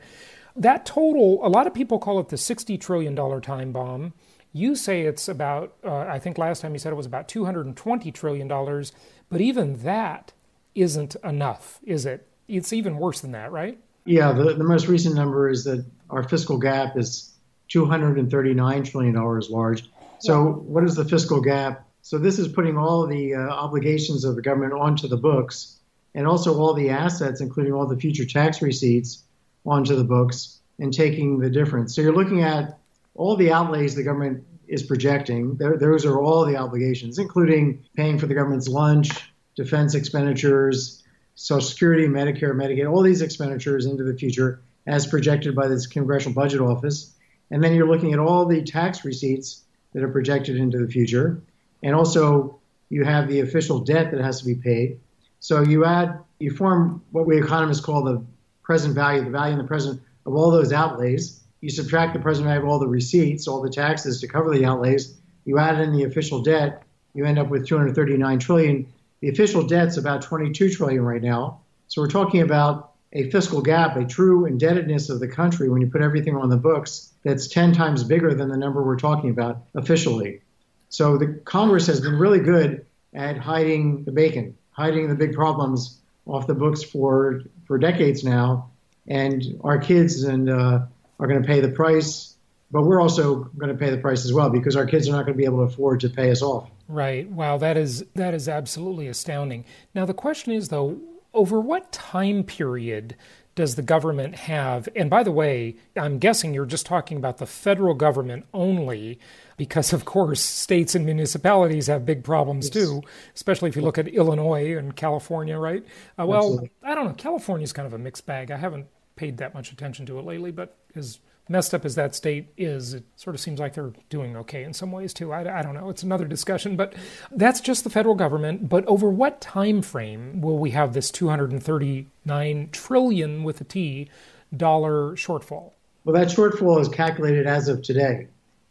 that 0.55 0.85
total, 0.85 1.43
a 1.43 1.49
lot 1.49 1.65
of 1.65 1.73
people 1.73 1.97
call 1.97 2.19
it 2.19 2.29
the 2.29 2.35
$60 2.35 2.79
trillion 2.79 3.41
time 3.41 3.71
bomb. 3.71 4.13
You 4.55 4.77
say 4.77 5.01
it's 5.01 5.27
about, 5.27 5.73
uh, 5.83 5.97
I 5.97 6.17
think 6.17 6.37
last 6.37 6.61
time 6.61 6.71
you 6.71 6.79
said 6.79 6.93
it 6.93 6.95
was 6.95 7.05
about 7.05 7.27
$220 7.27 8.13
trillion, 8.13 8.47
but 8.47 9.41
even 9.41 9.83
that 9.83 10.31
isn't 10.73 11.17
enough, 11.25 11.81
is 11.83 12.05
it? 12.05 12.25
It's 12.47 12.71
even 12.71 12.97
worse 12.97 13.19
than 13.19 13.33
that, 13.33 13.51
right? 13.51 13.77
Yeah, 14.05 14.31
the, 14.31 14.53
the 14.53 14.63
most 14.63 14.87
recent 14.87 15.13
number 15.13 15.49
is 15.49 15.65
that 15.65 15.85
our 16.09 16.23
fiscal 16.23 16.57
gap 16.57 16.95
is 16.95 17.33
$239 17.69 18.89
trillion 18.89 19.41
large. 19.49 19.89
So, 20.19 20.45
what 20.45 20.85
is 20.85 20.95
the 20.95 21.03
fiscal 21.03 21.41
gap? 21.41 21.85
So, 22.01 22.17
this 22.17 22.39
is 22.39 22.47
putting 22.47 22.77
all 22.77 23.05
the 23.07 23.35
uh, 23.35 23.39
obligations 23.39 24.23
of 24.23 24.37
the 24.37 24.41
government 24.41 24.71
onto 24.71 25.09
the 25.09 25.17
books 25.17 25.81
and 26.13 26.25
also 26.25 26.57
all 26.57 26.73
the 26.73 26.91
assets, 26.91 27.41
including 27.41 27.73
all 27.73 27.87
the 27.87 27.97
future 27.97 28.25
tax 28.25 28.61
receipts, 28.61 29.21
onto 29.65 29.97
the 29.97 30.05
books 30.05 30.61
and 30.79 30.93
taking 30.93 31.39
the 31.39 31.49
difference. 31.49 31.93
So, 31.93 32.01
you're 32.01 32.15
looking 32.15 32.41
at 32.41 32.79
all 33.15 33.35
the 33.35 33.51
outlays 33.51 33.95
the 33.95 34.03
government 34.03 34.43
is 34.67 34.83
projecting, 34.83 35.57
those 35.57 36.05
are 36.05 36.19
all 36.19 36.45
the 36.45 36.57
obligations, 36.57 37.17
including 37.17 37.83
paying 37.95 38.19
for 38.19 38.27
the 38.27 38.33
government's 38.33 38.67
lunch, 38.67 39.09
defense 39.55 39.95
expenditures, 39.95 41.03
Social 41.35 41.61
Security, 41.61 42.07
Medicare, 42.07 42.53
Medicaid, 42.53 42.89
all 42.91 43.01
these 43.01 43.21
expenditures 43.21 43.85
into 43.85 44.03
the 44.03 44.15
future 44.15 44.61
as 44.87 45.07
projected 45.07 45.55
by 45.55 45.67
this 45.67 45.87
Congressional 45.87 46.33
Budget 46.33 46.61
Office. 46.61 47.13
And 47.51 47.63
then 47.63 47.75
you're 47.75 47.87
looking 47.87 48.13
at 48.13 48.19
all 48.19 48.45
the 48.45 48.63
tax 48.63 49.05
receipts 49.05 49.63
that 49.93 50.03
are 50.03 50.09
projected 50.09 50.57
into 50.57 50.77
the 50.77 50.87
future. 50.87 51.41
And 51.83 51.95
also, 51.95 52.59
you 52.89 53.03
have 53.03 53.27
the 53.27 53.41
official 53.41 53.79
debt 53.79 54.11
that 54.11 54.21
has 54.21 54.39
to 54.39 54.45
be 54.45 54.55
paid. 54.55 54.99
So 55.39 55.61
you 55.61 55.85
add, 55.85 56.19
you 56.39 56.51
form 56.51 57.03
what 57.11 57.27
we 57.27 57.37
economists 57.37 57.83
call 57.83 58.03
the 58.03 58.23
present 58.63 58.95
value, 58.95 59.23
the 59.23 59.29
value 59.29 59.53
in 59.53 59.59
the 59.59 59.67
present 59.67 60.01
of 60.25 60.35
all 60.35 60.51
those 60.51 60.73
outlays 60.73 61.41
you 61.65 61.71
subtract 61.71 62.13
the 62.13 62.19
present 62.19 62.45
value 62.45 62.61
of 62.61 62.69
all 62.69 62.77
the 62.77 62.87
receipts, 62.87 63.47
all 63.47 63.59
the 63.59 63.71
taxes 63.71 64.21
to 64.21 64.27
cover 64.27 64.55
the 64.55 64.65
outlays, 64.65 65.15
you 65.45 65.57
add 65.57 65.81
in 65.81 65.93
the 65.93 66.03
official 66.03 66.43
debt, 66.43 66.83
you 67.15 67.25
end 67.25 67.39
up 67.39 67.49
with 67.49 67.65
239 67.65 68.37
trillion. 68.37 68.93
The 69.21 69.29
official 69.29 69.65
debt's 69.65 69.97
about 69.97 70.21
22 70.21 70.69
trillion 70.69 71.03
right 71.03 71.23
now. 71.23 71.61
So 71.87 72.03
we're 72.03 72.09
talking 72.09 72.41
about 72.41 72.91
a 73.13 73.31
fiscal 73.31 73.63
gap, 73.63 73.97
a 73.97 74.05
true 74.05 74.45
indebtedness 74.45 75.09
of 75.09 75.19
the 75.19 75.27
country 75.27 75.67
when 75.67 75.81
you 75.81 75.87
put 75.87 76.01
everything 76.01 76.35
on 76.35 76.49
the 76.49 76.57
books 76.57 77.11
that's 77.23 77.47
10 77.47 77.73
times 77.73 78.03
bigger 78.03 78.35
than 78.35 78.49
the 78.49 78.57
number 78.57 78.83
we're 78.83 78.99
talking 78.99 79.31
about 79.31 79.63
officially. 79.73 80.41
So 80.89 81.17
the 81.17 81.41
Congress 81.45 81.87
has 81.87 81.99
been 81.99 82.19
really 82.19 82.41
good 82.41 82.85
at 83.11 83.39
hiding 83.39 84.03
the 84.03 84.11
bacon, 84.11 84.55
hiding 84.69 85.09
the 85.09 85.15
big 85.15 85.33
problems 85.33 85.99
off 86.27 86.45
the 86.45 86.53
books 86.53 86.83
for 86.83 87.41
for 87.65 87.79
decades 87.79 88.23
now, 88.23 88.69
and 89.07 89.43
our 89.63 89.79
kids 89.79 90.23
and 90.23 90.47
uh, 90.47 90.85
are 91.19 91.27
going 91.27 91.41
to 91.41 91.47
pay 91.47 91.59
the 91.59 91.69
price, 91.69 92.35
but 92.71 92.83
we're 92.83 93.01
also 93.01 93.45
going 93.57 93.71
to 93.71 93.77
pay 93.77 93.89
the 93.89 93.97
price 93.97 94.25
as 94.25 94.33
well 94.33 94.49
because 94.49 94.75
our 94.75 94.85
kids 94.85 95.07
are 95.07 95.11
not 95.11 95.25
going 95.25 95.33
to 95.33 95.37
be 95.37 95.45
able 95.45 95.57
to 95.57 95.73
afford 95.73 95.99
to 96.01 96.09
pay 96.09 96.31
us 96.31 96.41
off. 96.41 96.69
Right. 96.87 97.29
Wow, 97.29 97.57
that 97.57 97.77
is 97.77 98.05
that 98.15 98.33
is 98.33 98.47
absolutely 98.47 99.07
astounding. 99.07 99.65
Now 99.93 100.05
the 100.05 100.13
question 100.13 100.51
is 100.51 100.69
though, 100.69 100.99
over 101.33 101.59
what 101.59 101.91
time 101.91 102.43
period 102.43 103.15
does 103.55 103.75
the 103.75 103.81
government 103.81 104.35
have? 104.35 104.89
And 104.95 105.09
by 105.09 105.23
the 105.23 105.31
way, 105.31 105.77
I'm 105.95 106.19
guessing 106.19 106.53
you're 106.53 106.65
just 106.65 106.85
talking 106.85 107.17
about 107.17 107.37
the 107.37 107.45
federal 107.45 107.93
government 107.93 108.45
only, 108.53 109.17
because 109.57 109.93
of 109.93 110.03
course 110.05 110.41
states 110.41 110.93
and 110.93 111.05
municipalities 111.05 111.87
have 111.87 112.05
big 112.05 112.23
problems 112.23 112.65
yes. 112.65 112.73
too, 112.73 113.01
especially 113.33 113.69
if 113.69 113.75
you 113.75 113.81
look 113.81 113.97
at 113.97 114.09
Illinois 114.09 114.77
and 114.77 114.95
California, 114.95 115.57
right? 115.57 115.85
Uh, 116.19 116.25
well, 116.25 116.39
Absolutely. 116.39 116.71
I 116.83 116.95
don't 116.95 117.05
know. 117.05 117.13
California 117.13 117.63
is 117.63 117.73
kind 117.73 117.85
of 117.85 117.93
a 117.93 117.97
mixed 117.97 118.25
bag. 118.25 118.51
I 118.51 118.57
haven't 118.57 118.87
paid 119.15 119.37
that 119.37 119.53
much 119.53 119.71
attention 119.71 120.05
to 120.07 120.19
it 120.19 120.25
lately, 120.25 120.51
but 120.51 120.77
as 120.95 121.19
messed 121.47 121.73
up 121.73 121.85
as 121.85 121.95
that 121.95 122.15
state 122.15 122.47
is, 122.57 122.93
it 122.93 123.03
sort 123.15 123.35
of 123.35 123.39
seems 123.39 123.59
like 123.59 123.73
they're 123.73 123.93
doing 124.09 124.35
okay 124.35 124.63
in 124.63 124.73
some 124.73 124.91
ways 124.91 125.13
too. 125.13 125.31
I, 125.31 125.59
I, 125.59 125.61
don't 125.61 125.75
know. 125.75 125.89
It's 125.89 126.03
another 126.03 126.25
discussion, 126.25 126.75
but 126.75 126.93
that's 127.31 127.61
just 127.61 127.83
the 127.83 127.89
federal 127.89 128.15
government. 128.15 128.67
But 128.67 128.85
over 128.85 129.09
what 129.09 129.41
time 129.41 129.81
frame 129.81 130.41
will 130.41 130.57
we 130.57 130.71
have 130.71 130.93
this 130.93 131.11
239 131.11 132.69
trillion 132.71 133.43
with 133.43 133.61
a 133.61 133.63
T 133.63 134.09
dollar 134.55 135.11
shortfall? 135.15 135.71
Well, 136.03 136.15
that 136.15 136.27
shortfall 136.27 136.79
is 136.79 136.87
calculated 136.87 137.47
as 137.47 137.67
of 137.67 137.81
today. 137.81 138.27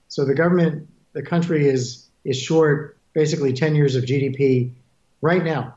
So 0.08 0.24
the 0.24 0.34
government, 0.34 0.88
the 1.12 1.22
country 1.22 1.68
is 1.68 2.08
is 2.24 2.40
short 2.40 2.96
basically 3.12 3.52
10 3.52 3.74
years 3.74 3.94
of 3.94 4.04
GDP 4.04 4.70
right 5.20 5.44
now. 5.44 5.74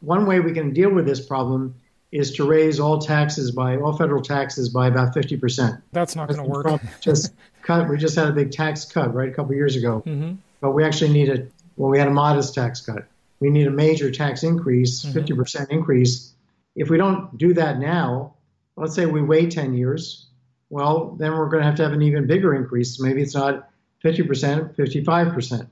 One 0.00 0.26
way 0.26 0.40
we 0.40 0.52
can 0.52 0.72
deal 0.72 0.90
with 0.92 1.06
this 1.06 1.24
problem 1.24 1.74
is 2.16 2.32
to 2.32 2.44
raise 2.44 2.80
all 2.80 2.98
taxes 2.98 3.50
by 3.50 3.76
all 3.76 3.94
federal 3.96 4.22
taxes 4.22 4.70
by 4.70 4.86
about 4.86 5.14
50%. 5.14 5.82
That's 5.92 6.16
not 6.16 6.28
going 6.28 6.42
to 6.42 6.48
work. 6.48 6.80
Just 7.00 7.34
cut. 7.62 7.88
We 7.88 7.98
just 7.98 8.16
had 8.16 8.28
a 8.28 8.32
big 8.32 8.52
tax 8.52 8.86
cut 8.86 9.14
right 9.14 9.28
a 9.28 9.32
couple 9.32 9.54
years 9.54 9.76
ago, 9.76 10.02
mm-hmm. 10.06 10.34
but 10.60 10.70
we 10.70 10.82
actually 10.82 11.12
need 11.12 11.28
a 11.28 11.46
well, 11.76 11.90
we 11.90 11.98
had 11.98 12.08
a 12.08 12.12
modest 12.12 12.54
tax 12.54 12.80
cut. 12.80 13.06
We 13.38 13.50
need 13.50 13.66
a 13.66 13.70
major 13.70 14.10
tax 14.10 14.42
increase, 14.42 15.04
mm-hmm. 15.04 15.12
50 15.12 15.34
percent 15.34 15.70
increase. 15.70 16.32
If 16.74 16.88
we 16.88 16.96
don't 16.96 17.36
do 17.36 17.52
that 17.54 17.78
now, 17.78 18.34
let's 18.76 18.94
say 18.94 19.04
we 19.04 19.22
wait 19.22 19.50
10 19.50 19.74
years, 19.74 20.26
well, 20.70 21.16
then 21.18 21.32
we're 21.32 21.48
going 21.48 21.62
to 21.62 21.66
have 21.66 21.76
to 21.76 21.82
have 21.82 21.92
an 21.92 22.02
even 22.02 22.26
bigger 22.26 22.54
increase. 22.54 22.98
Maybe 22.98 23.20
it's 23.20 23.34
not 23.34 23.68
50 24.00 24.22
percent, 24.22 24.76
55 24.76 25.34
percent. 25.34 25.68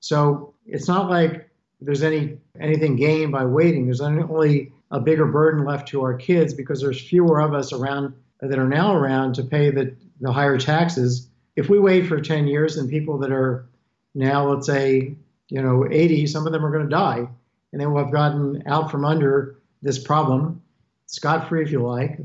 So 0.00 0.54
it's 0.64 0.86
not 0.86 1.10
like 1.10 1.50
there's 1.80 2.04
any 2.04 2.38
anything 2.60 2.94
gained 2.94 3.32
by 3.32 3.46
waiting. 3.46 3.86
There's 3.86 4.00
only 4.00 4.72
a 4.90 5.00
bigger 5.00 5.26
burden 5.26 5.64
left 5.64 5.88
to 5.88 6.02
our 6.02 6.14
kids 6.14 6.54
because 6.54 6.80
there's 6.80 7.00
fewer 7.00 7.40
of 7.40 7.54
us 7.54 7.72
around 7.72 8.14
that 8.40 8.58
are 8.58 8.68
now 8.68 8.94
around 8.94 9.34
to 9.34 9.42
pay 9.42 9.70
the, 9.70 9.94
the 10.20 10.32
higher 10.32 10.58
taxes. 10.58 11.28
If 11.56 11.68
we 11.68 11.78
wait 11.78 12.06
for 12.06 12.20
10 12.20 12.46
years, 12.46 12.76
and 12.76 12.88
people 12.88 13.18
that 13.18 13.32
are 13.32 13.68
now, 14.14 14.48
let's 14.48 14.66
say, 14.66 15.14
you 15.48 15.62
know, 15.62 15.86
80, 15.90 16.26
some 16.26 16.46
of 16.46 16.52
them 16.52 16.64
are 16.64 16.70
going 16.70 16.84
to 16.84 16.90
die, 16.90 17.28
and 17.72 17.80
they 17.80 17.86
will 17.86 17.98
have 17.98 18.12
gotten 18.12 18.62
out 18.66 18.90
from 18.90 19.04
under 19.04 19.58
this 19.82 19.98
problem, 19.98 20.62
scot 21.06 21.48
free, 21.48 21.62
if 21.62 21.70
you 21.70 21.82
like, 21.82 22.18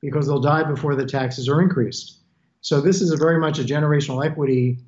because 0.00 0.26
they'll 0.26 0.40
die 0.40 0.62
before 0.62 0.94
the 0.94 1.06
taxes 1.06 1.48
are 1.48 1.60
increased. 1.60 2.18
So 2.60 2.80
this 2.80 3.00
is 3.00 3.12
very 3.14 3.38
much 3.38 3.58
a 3.58 3.64
generational 3.64 4.24
equity, 4.24 4.78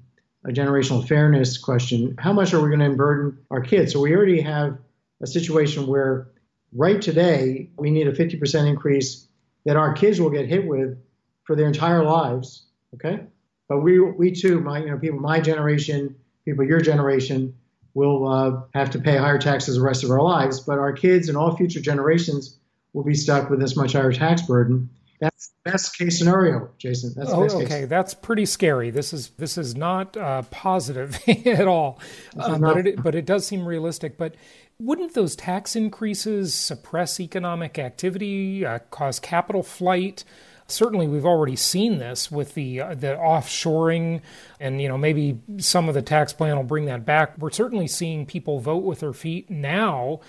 a 0.44 0.50
generational 0.50 1.06
fairness 1.06 1.59
question. 1.59 2.14
How 2.18 2.33
much 2.33 2.54
are 2.54 2.61
we 2.61 2.68
going 2.68 2.90
to 2.90 2.96
burden 2.96 3.38
our 3.50 3.61
kids? 3.61 3.92
So 3.92 4.00
we 4.00 4.14
already 4.14 4.40
have 4.40 4.78
a 5.20 5.26
situation 5.26 5.87
where 5.87 6.28
right 6.72 7.00
today, 7.00 7.68
we 7.76 7.90
need 7.90 8.06
a 8.06 8.12
50% 8.12 8.66
increase 8.66 9.26
that 9.64 9.76
our 9.76 9.92
kids 9.92 10.20
will 10.20 10.30
get 10.30 10.46
hit 10.46 10.66
with 10.66 10.98
for 11.44 11.56
their 11.56 11.66
entire 11.66 12.02
lives. 12.02 12.66
Okay. 12.94 13.20
But 13.68 13.80
we, 13.80 14.00
we 14.00 14.33
too, 14.33 14.61
my, 14.61 14.78
you 14.78 14.90
know, 14.90 14.98
people, 14.98 15.20
my 15.20 15.40
generation, 15.40 16.16
people 16.44 16.64
your 16.64 16.80
generation, 16.80 17.54
will 17.94 18.28
uh, 18.28 18.62
have 18.74 18.90
to 18.90 18.98
pay 18.98 19.16
higher 19.16 19.38
taxes 19.38 19.76
the 19.76 19.83
rest 19.83 20.04
of 20.04 20.11
our 20.11 20.22
lives. 20.22 20.61
But 20.61 20.78
our 20.78 20.92
kids 20.92 21.28
and 21.28 21.37
all 21.37 21.56
future 21.56 21.80
generations 21.80 22.59
will 22.92 23.04
be 23.04 23.14
stuck 23.14 23.50
with 23.50 23.61
this 23.61 23.76
much 23.76 23.92
higher 23.92 24.12
tax 24.12 24.42
burden. 24.42 24.90
That's 25.20 25.48
the 25.64 25.70
best 25.70 25.98
case 25.98 26.18
scenario, 26.18 26.70
Jason. 26.78 27.12
That's 27.14 27.30
oh, 27.30 27.42
okay. 27.62 27.85
That's 27.85 28.14
pretty 28.14 28.46
scary. 28.46 28.90
This 28.90 29.12
is 29.12 29.30
this 29.37 29.59
is 29.59 29.76
not 29.76 30.16
uh, 30.16 30.42
positive 30.50 31.18
at 31.46 31.68
all, 31.68 32.00
uh, 32.38 32.59
but 32.59 32.87
it 32.87 33.02
but 33.02 33.14
it 33.14 33.26
does 33.26 33.46
seem 33.46 33.66
realistic. 33.66 34.16
But 34.16 34.35
wouldn't 34.78 35.12
those 35.12 35.37
tax 35.37 35.76
increases 35.76 36.54
suppress 36.54 37.20
economic 37.20 37.78
activity, 37.78 38.64
uh, 38.64 38.78
cause 38.90 39.20
capital 39.20 39.62
flight? 39.62 40.24
Certainly, 40.70 41.09
we've 41.09 41.26
already 41.26 41.56
seen 41.56 41.98
this 41.98 42.30
with 42.30 42.54
the 42.54 42.80
uh, 42.80 42.94
the 42.94 43.16
offshoring, 43.16 44.20
and 44.59 44.80
you 44.80 44.88
know 44.88 44.98
maybe 44.98 45.38
some 45.59 45.88
of 45.88 45.94
the 45.94 46.02
tax 46.02 46.33
plan 46.33 46.56
will 46.56 46.64
bring 46.64 46.87
that 46.87 47.04
back. 47.04 47.37
We're 47.38 47.50
certainly 47.50 47.88
seeing 47.88 48.26
people 48.26 48.61
vote 48.61 48.85
with 48.85 49.00
their 49.00 49.12
feet 49.12 49.50
now 49.50 50.20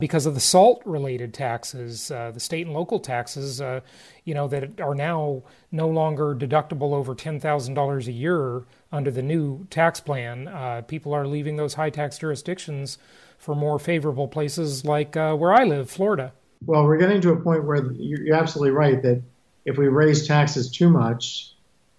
because 0.00 0.26
of 0.26 0.34
the 0.34 0.40
SALT 0.40 0.82
related 0.84 1.32
taxes, 1.32 2.10
uh, 2.10 2.32
the 2.32 2.40
state 2.40 2.66
and 2.66 2.74
local 2.74 2.98
taxes, 2.98 3.60
uh, 3.60 3.80
you 4.24 4.34
know, 4.34 4.48
that 4.48 4.80
are 4.80 4.94
now 4.94 5.42
no 5.70 5.86
longer 5.86 6.34
deductible 6.34 6.94
over 6.94 7.14
$10,000 7.14 8.06
a 8.06 8.12
year 8.12 8.64
under 8.90 9.10
the 9.10 9.22
new 9.22 9.66
tax 9.68 10.00
plan. 10.00 10.48
Uh, 10.48 10.80
people 10.80 11.12
are 11.12 11.26
leaving 11.26 11.56
those 11.56 11.74
high 11.74 11.90
tax 11.90 12.18
jurisdictions 12.18 12.98
for 13.38 13.54
more 13.54 13.78
favorable 13.78 14.26
places 14.26 14.84
like 14.84 15.16
uh, 15.16 15.34
where 15.34 15.52
I 15.52 15.64
live, 15.64 15.90
Florida. 15.90 16.32
Well, 16.64 16.84
we're 16.84 16.98
getting 16.98 17.20
to 17.22 17.30
a 17.30 17.40
point 17.40 17.64
where 17.64 17.92
you're 17.92 18.34
absolutely 18.34 18.72
right 18.72 19.00
that 19.02 19.22
if 19.64 19.76
we 19.76 19.88
raise 19.88 20.26
taxes 20.26 20.70
too 20.70 20.88
much, 20.88 21.52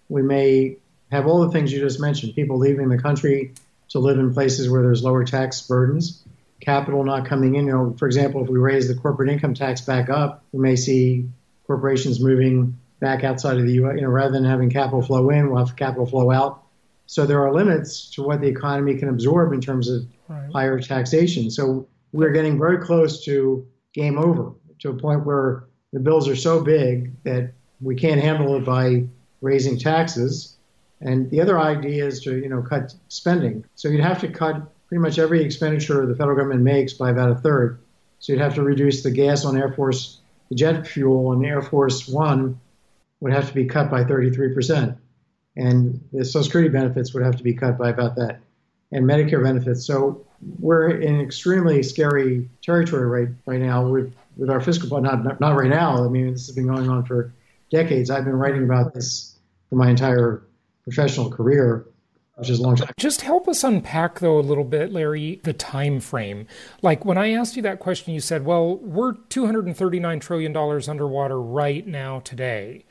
we 0.08 0.22
may 0.22 0.76
have 1.10 1.26
all 1.26 1.40
the 1.40 1.50
things 1.50 1.72
you 1.72 1.80
just 1.80 2.00
mentioned 2.00 2.34
people 2.34 2.58
leaving 2.58 2.88
the 2.88 2.98
country 2.98 3.54
to 3.90 3.98
live 3.98 4.18
in 4.18 4.32
places 4.32 4.68
where 4.70 4.82
there's 4.82 5.02
lower 5.04 5.24
tax 5.24 5.60
burdens, 5.62 6.22
capital 6.60 7.04
not 7.04 7.26
coming 7.26 7.54
in. 7.54 7.66
You 7.66 7.72
know, 7.72 7.96
for 7.98 8.06
example, 8.06 8.42
if 8.42 8.48
we 8.48 8.58
raise 8.58 8.88
the 8.88 8.94
corporate 8.94 9.28
income 9.28 9.54
tax 9.54 9.82
back 9.82 10.08
up, 10.08 10.44
we 10.52 10.60
may 10.60 10.76
see 10.76 11.28
corporations 11.66 12.20
moving 12.20 12.78
back 13.00 13.24
outside 13.24 13.58
of 13.58 13.66
the 13.66 13.72
U.S. 13.74 13.96
You 13.96 14.02
know, 14.02 14.08
rather 14.08 14.32
than 14.32 14.44
having 14.44 14.70
capital 14.70 15.02
flow 15.02 15.28
in, 15.30 15.50
we'll 15.50 15.64
have 15.64 15.76
capital 15.76 16.06
flow 16.06 16.30
out. 16.30 16.62
So 17.06 17.26
there 17.26 17.44
are 17.44 17.52
limits 17.52 18.10
to 18.12 18.22
what 18.22 18.40
the 18.40 18.48
economy 18.48 18.96
can 18.96 19.08
absorb 19.08 19.52
in 19.52 19.60
terms 19.60 19.90
of 19.90 20.06
right. 20.28 20.50
higher 20.52 20.80
taxation. 20.80 21.50
So 21.50 21.86
we're 22.12 22.32
getting 22.32 22.58
very 22.58 22.78
close 22.78 23.24
to 23.24 23.66
game 23.92 24.18
over, 24.18 24.52
to 24.80 24.90
a 24.90 24.94
point 24.94 25.26
where 25.26 25.64
the 25.92 26.00
bills 26.00 26.28
are 26.28 26.36
so 26.36 26.62
big 26.62 27.12
that 27.24 27.52
we 27.80 27.94
can't 27.94 28.20
handle 28.20 28.56
it 28.56 28.64
by 28.64 29.04
raising 29.40 29.78
taxes. 29.78 30.56
And 31.00 31.30
the 31.30 31.40
other 31.40 31.58
idea 31.58 32.06
is 32.06 32.20
to, 32.22 32.38
you 32.38 32.48
know, 32.48 32.62
cut 32.62 32.94
spending. 33.08 33.64
So 33.74 33.88
you'd 33.88 34.00
have 34.00 34.20
to 34.20 34.28
cut 34.28 34.62
pretty 34.86 35.02
much 35.02 35.18
every 35.18 35.42
expenditure 35.42 36.06
the 36.06 36.14
federal 36.14 36.36
government 36.36 36.62
makes 36.62 36.92
by 36.92 37.10
about 37.10 37.30
a 37.30 37.34
third. 37.34 37.78
So 38.20 38.32
you'd 38.32 38.40
have 38.40 38.54
to 38.54 38.62
reduce 38.62 39.02
the 39.02 39.10
gas 39.10 39.44
on 39.44 39.56
Air 39.56 39.72
Force, 39.72 40.20
the 40.48 40.54
jet 40.54 40.86
fuel 40.86 41.28
on 41.28 41.44
Air 41.44 41.60
Force 41.60 42.06
One 42.06 42.60
would 43.20 43.32
have 43.32 43.48
to 43.48 43.54
be 43.54 43.64
cut 43.64 43.90
by 43.90 44.04
33%. 44.04 44.96
And 45.56 46.00
the 46.12 46.24
Social 46.24 46.44
Security 46.44 46.70
benefits 46.70 47.12
would 47.14 47.24
have 47.24 47.36
to 47.36 47.42
be 47.42 47.54
cut 47.54 47.78
by 47.78 47.90
about 47.90 48.16
that 48.16 48.40
and 48.92 49.06
Medicare 49.06 49.42
benefits. 49.42 49.84
So 49.84 50.24
we're 50.58 50.90
in 50.90 51.20
extremely 51.20 51.82
scary 51.82 52.48
territory 52.62 53.06
right 53.06 53.34
right 53.46 53.60
now 53.60 53.86
with 53.88 54.14
with 54.36 54.50
our 54.50 54.60
fiscal 54.60 54.88
but 54.88 55.02
not 55.02 55.40
not 55.40 55.56
right 55.56 55.70
now. 55.70 56.04
I 56.04 56.08
mean, 56.08 56.32
this 56.32 56.46
has 56.46 56.54
been 56.54 56.66
going 56.66 56.88
on 56.88 57.04
for 57.04 57.32
decades. 57.70 58.10
I've 58.10 58.24
been 58.24 58.36
writing 58.36 58.64
about 58.64 58.94
this 58.94 59.36
for 59.68 59.76
my 59.76 59.90
entire 59.90 60.42
professional 60.84 61.30
career. 61.30 61.86
Which 62.36 62.48
is 62.48 62.60
a 62.60 62.62
long 62.62 62.76
time. 62.76 62.88
Just 62.98 63.20
help 63.20 63.46
us 63.46 63.62
unpack 63.62 64.20
though 64.20 64.38
a 64.38 64.40
little 64.40 64.64
bit, 64.64 64.90
Larry, 64.90 65.40
the 65.44 65.52
time 65.52 66.00
frame. 66.00 66.46
Like 66.80 67.04
when 67.04 67.18
I 67.18 67.32
asked 67.32 67.56
you 67.56 67.62
that 67.62 67.78
question, 67.78 68.14
you 68.14 68.20
said, 68.20 68.46
"Well, 68.46 68.78
we're 68.78 69.12
239 69.12 70.18
trillion 70.18 70.52
dollars 70.52 70.88
underwater 70.88 71.40
right 71.40 71.86
now 71.86 72.20
today." 72.20 72.86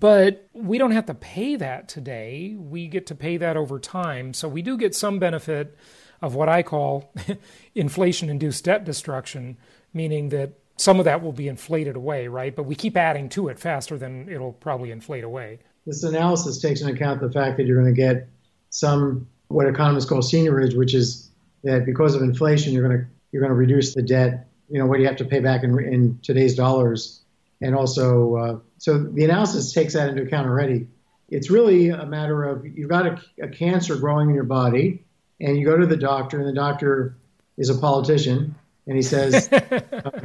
But 0.00 0.48
we 0.54 0.78
don't 0.78 0.90
have 0.92 1.06
to 1.06 1.14
pay 1.14 1.56
that 1.56 1.86
today. 1.86 2.56
We 2.58 2.88
get 2.88 3.06
to 3.08 3.14
pay 3.14 3.36
that 3.36 3.56
over 3.56 3.78
time. 3.78 4.32
So 4.32 4.48
we 4.48 4.62
do 4.62 4.78
get 4.78 4.94
some 4.94 5.18
benefit 5.18 5.76
of 6.22 6.34
what 6.34 6.48
I 6.48 6.62
call 6.62 7.12
inflation 7.74 8.30
induced 8.30 8.64
debt 8.64 8.84
destruction, 8.84 9.58
meaning 9.92 10.30
that 10.30 10.54
some 10.80 10.98
of 10.98 11.04
that 11.04 11.22
will 11.22 11.32
be 11.32 11.46
inflated 11.46 11.94
away, 11.94 12.26
right? 12.26 12.56
But 12.56 12.62
we 12.62 12.74
keep 12.74 12.96
adding 12.96 13.28
to 13.30 13.48
it 13.48 13.58
faster 13.58 13.98
than 13.98 14.28
it'll 14.30 14.54
probably 14.54 14.90
inflate 14.90 15.24
away. 15.24 15.58
This 15.84 16.02
analysis 16.02 16.58
takes 16.58 16.80
into 16.80 16.94
account 16.94 17.20
the 17.20 17.30
fact 17.30 17.58
that 17.58 17.66
you're 17.66 17.80
going 17.80 17.94
to 17.94 18.00
get 18.00 18.28
some 18.70 19.28
what 19.48 19.66
economists 19.66 20.08
call 20.08 20.20
seigniorage, 20.20 20.76
which 20.76 20.94
is 20.94 21.28
that 21.64 21.84
because 21.84 22.14
of 22.14 22.22
inflation, 22.22 22.72
you're 22.72 22.86
going 22.86 22.98
to 22.98 23.06
you're 23.30 23.42
going 23.42 23.50
to 23.50 23.56
reduce 23.56 23.94
the 23.94 24.02
debt. 24.02 24.48
You 24.70 24.78
know 24.78 24.86
what 24.86 25.00
you 25.00 25.06
have 25.06 25.16
to 25.16 25.24
pay 25.24 25.40
back 25.40 25.64
in, 25.64 25.78
in 25.80 26.18
today's 26.22 26.54
dollars, 26.54 27.20
and 27.60 27.74
also 27.74 28.36
uh, 28.36 28.58
so 28.78 28.98
the 28.98 29.24
analysis 29.24 29.72
takes 29.72 29.92
that 29.92 30.08
into 30.08 30.22
account 30.22 30.48
already. 30.48 30.88
It's 31.28 31.50
really 31.50 31.90
a 31.90 32.06
matter 32.06 32.44
of 32.44 32.64
you've 32.64 32.88
got 32.88 33.06
a, 33.06 33.20
a 33.42 33.48
cancer 33.48 33.96
growing 33.96 34.30
in 34.30 34.34
your 34.34 34.44
body, 34.44 35.04
and 35.40 35.58
you 35.58 35.66
go 35.66 35.76
to 35.76 35.86
the 35.86 35.96
doctor, 35.96 36.38
and 36.38 36.48
the 36.48 36.54
doctor 36.54 37.16
is 37.58 37.68
a 37.68 37.74
politician, 37.74 38.54
and 38.86 38.96
he 38.96 39.02
says, 39.02 39.48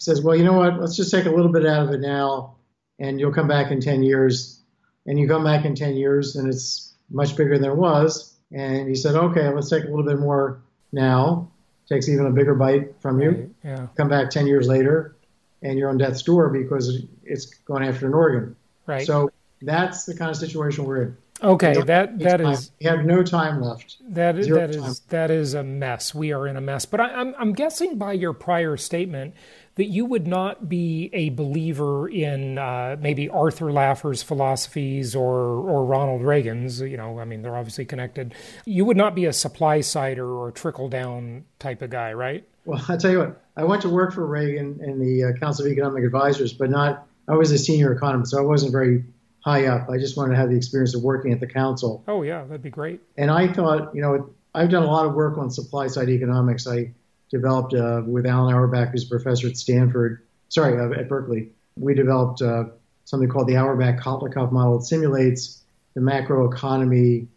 says, 0.00 0.22
well, 0.22 0.34
you 0.34 0.44
know 0.44 0.54
what? 0.54 0.80
Let's 0.80 0.96
just 0.96 1.10
take 1.10 1.26
a 1.26 1.30
little 1.30 1.52
bit 1.52 1.64
out 1.66 1.86
of 1.86 1.94
it 1.94 2.00
now, 2.00 2.56
and 2.98 3.20
you'll 3.20 3.32
come 3.32 3.46
back 3.46 3.70
in 3.70 3.80
10 3.80 4.02
years. 4.02 4.60
And 5.06 5.18
you 5.18 5.28
come 5.28 5.44
back 5.44 5.64
in 5.64 5.74
10 5.74 5.96
years, 5.96 6.36
and 6.36 6.48
it's 6.48 6.94
much 7.10 7.36
bigger 7.36 7.58
than 7.58 7.70
it 7.70 7.76
was. 7.76 8.34
And 8.52 8.88
he 8.88 8.94
said, 8.94 9.14
okay, 9.14 9.48
let's 9.48 9.70
take 9.70 9.84
a 9.84 9.88
little 9.88 10.04
bit 10.04 10.18
more 10.18 10.62
now. 10.92 11.50
Takes 11.88 12.08
even 12.08 12.26
a 12.26 12.30
bigger 12.30 12.54
bite 12.54 13.00
from 13.00 13.20
you. 13.20 13.30
Right, 13.30 13.50
yeah. 13.64 13.86
Come 13.96 14.08
back 14.08 14.30
10 14.30 14.46
years 14.46 14.68
later, 14.68 15.16
and 15.62 15.78
you're 15.78 15.90
on 15.90 15.98
death's 15.98 16.22
door 16.22 16.48
because 16.48 17.02
it's 17.24 17.46
going 17.46 17.82
after 17.84 18.06
an 18.06 18.14
organ. 18.14 18.56
Right. 18.86 19.06
So 19.06 19.30
that's 19.60 20.04
the 20.04 20.16
kind 20.16 20.30
of 20.30 20.36
situation 20.36 20.84
we're 20.84 21.02
in. 21.02 21.16
Okay, 21.42 21.80
that 21.82 22.18
that 22.18 22.36
time. 22.38 22.52
is. 22.52 22.70
We 22.80 22.86
have 22.86 23.04
no 23.04 23.22
time 23.22 23.62
left. 23.62 23.96
That 24.10 24.38
is 24.38 24.48
that 24.48 24.72
time. 24.72 24.92
that 25.08 25.30
is 25.30 25.54
a 25.54 25.62
mess. 25.62 26.14
We 26.14 26.32
are 26.32 26.46
in 26.46 26.56
a 26.56 26.60
mess. 26.60 26.84
But 26.84 27.00
I, 27.00 27.14
I'm 27.14 27.34
I'm 27.38 27.52
guessing 27.52 27.96
by 27.96 28.12
your 28.12 28.32
prior 28.32 28.76
statement 28.76 29.34
that 29.80 29.86
you 29.86 30.04
would 30.04 30.26
not 30.26 30.68
be 30.68 31.08
a 31.14 31.30
believer 31.30 32.06
in 32.06 32.58
uh, 32.58 32.96
maybe 33.00 33.30
Arthur 33.30 33.72
Laffer's 33.72 34.22
philosophies 34.22 35.16
or 35.16 35.38
or 35.38 35.86
Ronald 35.86 36.20
Reagan's. 36.20 36.82
You 36.82 36.98
know, 36.98 37.18
I 37.18 37.24
mean, 37.24 37.40
they're 37.40 37.56
obviously 37.56 37.86
connected. 37.86 38.34
You 38.66 38.84
would 38.84 38.98
not 38.98 39.14
be 39.14 39.24
a 39.24 39.32
supply 39.32 39.80
sider 39.80 40.30
or 40.30 40.50
trickle 40.50 40.90
down 40.90 41.46
type 41.58 41.80
of 41.80 41.88
guy, 41.88 42.12
right? 42.12 42.44
Well, 42.66 42.84
I 42.90 42.98
tell 42.98 43.10
you 43.10 43.20
what, 43.20 43.42
I 43.56 43.64
went 43.64 43.80
to 43.82 43.88
work 43.88 44.12
for 44.12 44.26
Reagan 44.26 44.80
in 44.84 44.98
the 45.00 45.30
uh, 45.30 45.38
Council 45.38 45.64
of 45.64 45.72
Economic 45.72 46.04
Advisors, 46.04 46.52
but 46.52 46.68
not. 46.68 47.06
I 47.26 47.36
was 47.36 47.50
a 47.50 47.56
senior 47.56 47.90
economist, 47.94 48.32
so 48.32 48.38
I 48.38 48.42
wasn't 48.42 48.72
very 48.72 49.02
high 49.42 49.64
up. 49.64 49.88
I 49.88 49.96
just 49.96 50.14
wanted 50.14 50.32
to 50.32 50.36
have 50.36 50.50
the 50.50 50.56
experience 50.56 50.94
of 50.94 51.02
working 51.02 51.32
at 51.32 51.40
the 51.40 51.46
council. 51.46 52.04
Oh 52.06 52.20
yeah, 52.20 52.44
that'd 52.44 52.60
be 52.60 52.68
great. 52.68 53.00
And 53.16 53.30
I 53.30 53.50
thought, 53.50 53.94
you 53.94 54.02
know, 54.02 54.28
I've 54.54 54.68
done 54.68 54.82
a 54.82 54.90
lot 54.90 55.06
of 55.06 55.14
work 55.14 55.38
on 55.38 55.50
supply 55.50 55.86
side 55.86 56.10
economics. 56.10 56.66
I 56.66 56.92
developed 57.30 57.74
uh, 57.74 58.02
with 58.04 58.26
Alan 58.26 58.54
Auerbach, 58.54 58.90
who's 58.90 59.04
a 59.04 59.08
professor 59.08 59.48
at 59.48 59.56
Stanford, 59.56 60.22
sorry, 60.48 60.78
uh, 60.78 60.98
at 60.98 61.08
Berkeley. 61.08 61.50
We 61.76 61.94
developed 61.94 62.42
uh, 62.42 62.64
something 63.04 63.28
called 63.28 63.46
the 63.46 63.56
Auerbach-Kotlikoff 63.56 64.52
model. 64.52 64.78
It 64.78 64.84
simulates 64.84 65.62
the 65.94 66.00
macro 66.00 66.50
economy 66.50 67.28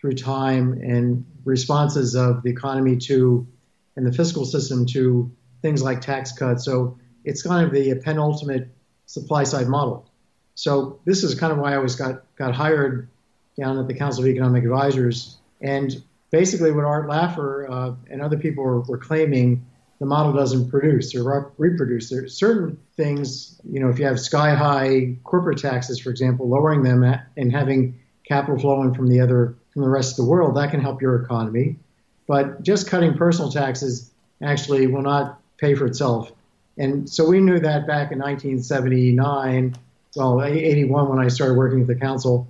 through 0.00 0.14
time 0.14 0.72
and 0.72 1.24
responses 1.44 2.14
of 2.14 2.42
the 2.42 2.50
economy 2.50 2.96
to 2.96 3.46
and 3.96 4.06
the 4.06 4.12
fiscal 4.12 4.44
system 4.44 4.86
to 4.86 5.30
things 5.60 5.82
like 5.82 6.00
tax 6.00 6.32
cuts. 6.32 6.64
So 6.64 6.98
it's 7.24 7.42
kind 7.42 7.66
of 7.66 7.72
the 7.72 7.94
penultimate 7.96 8.68
supply 9.06 9.44
side 9.44 9.68
model. 9.68 10.08
So 10.54 11.00
this 11.04 11.22
is 11.22 11.38
kind 11.38 11.52
of 11.52 11.58
why 11.58 11.74
I 11.74 11.78
was 11.78 11.96
got 11.96 12.24
got 12.36 12.54
hired 12.54 13.08
down 13.56 13.78
at 13.78 13.86
the 13.86 13.94
Council 13.94 14.24
of 14.24 14.30
Economic 14.30 14.64
Advisors. 14.64 15.36
And 15.60 16.02
basically, 16.32 16.72
what 16.72 16.84
Art 16.84 17.08
Laffer 17.08 17.70
uh, 17.70 17.94
and 18.10 18.20
other 18.20 18.36
people 18.36 18.64
were, 18.64 18.80
were, 18.80 18.98
claiming, 18.98 19.64
the 20.00 20.06
model 20.06 20.32
doesn't 20.32 20.68
produce 20.68 21.14
or 21.14 21.52
reproduce. 21.58 22.10
There 22.10 22.24
are 22.24 22.28
certain 22.28 22.76
things, 22.96 23.60
you 23.62 23.78
know, 23.78 23.88
if 23.88 24.00
you 24.00 24.06
have 24.06 24.18
sky 24.18 24.54
high 24.54 25.16
corporate 25.22 25.58
taxes, 25.58 26.00
for 26.00 26.10
example, 26.10 26.48
lowering 26.48 26.82
them 26.82 27.04
at, 27.04 27.28
and 27.36 27.52
having 27.52 28.00
capital 28.26 28.58
flowing 28.58 28.94
from 28.94 29.06
the 29.06 29.20
other 29.20 29.54
from 29.72 29.82
the 29.82 29.88
rest 29.88 30.12
of 30.12 30.24
the 30.24 30.30
world, 30.30 30.56
that 30.56 30.70
can 30.70 30.80
help 30.80 31.00
your 31.00 31.22
economy. 31.22 31.76
But 32.26 32.62
just 32.62 32.88
cutting 32.88 33.14
personal 33.14 33.50
taxes 33.50 34.10
actually 34.42 34.86
will 34.88 35.02
not 35.02 35.40
pay 35.58 35.74
for 35.74 35.86
itself. 35.86 36.32
And 36.76 37.08
so 37.08 37.28
we 37.28 37.40
knew 37.40 37.60
that 37.60 37.86
back 37.86 38.10
in 38.12 38.18
1979 38.18 39.76
well, 40.16 40.42
81 40.42 41.08
when 41.08 41.18
I 41.18 41.28
started 41.28 41.54
working 41.54 41.80
at 41.80 41.86
the 41.86 41.94
council. 41.94 42.46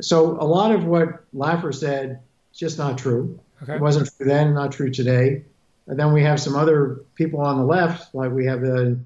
So 0.00 0.36
a 0.40 0.44
lot 0.44 0.72
of 0.72 0.84
what 0.84 1.24
Laffer 1.34 1.74
said 1.74 2.20
is 2.52 2.58
just 2.58 2.78
not 2.78 2.98
true. 2.98 3.38
Okay. 3.62 3.74
It 3.74 3.80
wasn't 3.80 4.10
true 4.16 4.26
then, 4.26 4.54
not 4.54 4.72
true 4.72 4.90
today. 4.90 5.44
And 5.86 5.98
then 5.98 6.12
we 6.12 6.22
have 6.22 6.40
some 6.40 6.54
other 6.54 7.00
people 7.14 7.40
on 7.40 7.58
the 7.58 7.64
left, 7.64 8.14
like 8.14 8.30
we 8.30 8.46
have 8.46 8.60
the 8.60 9.00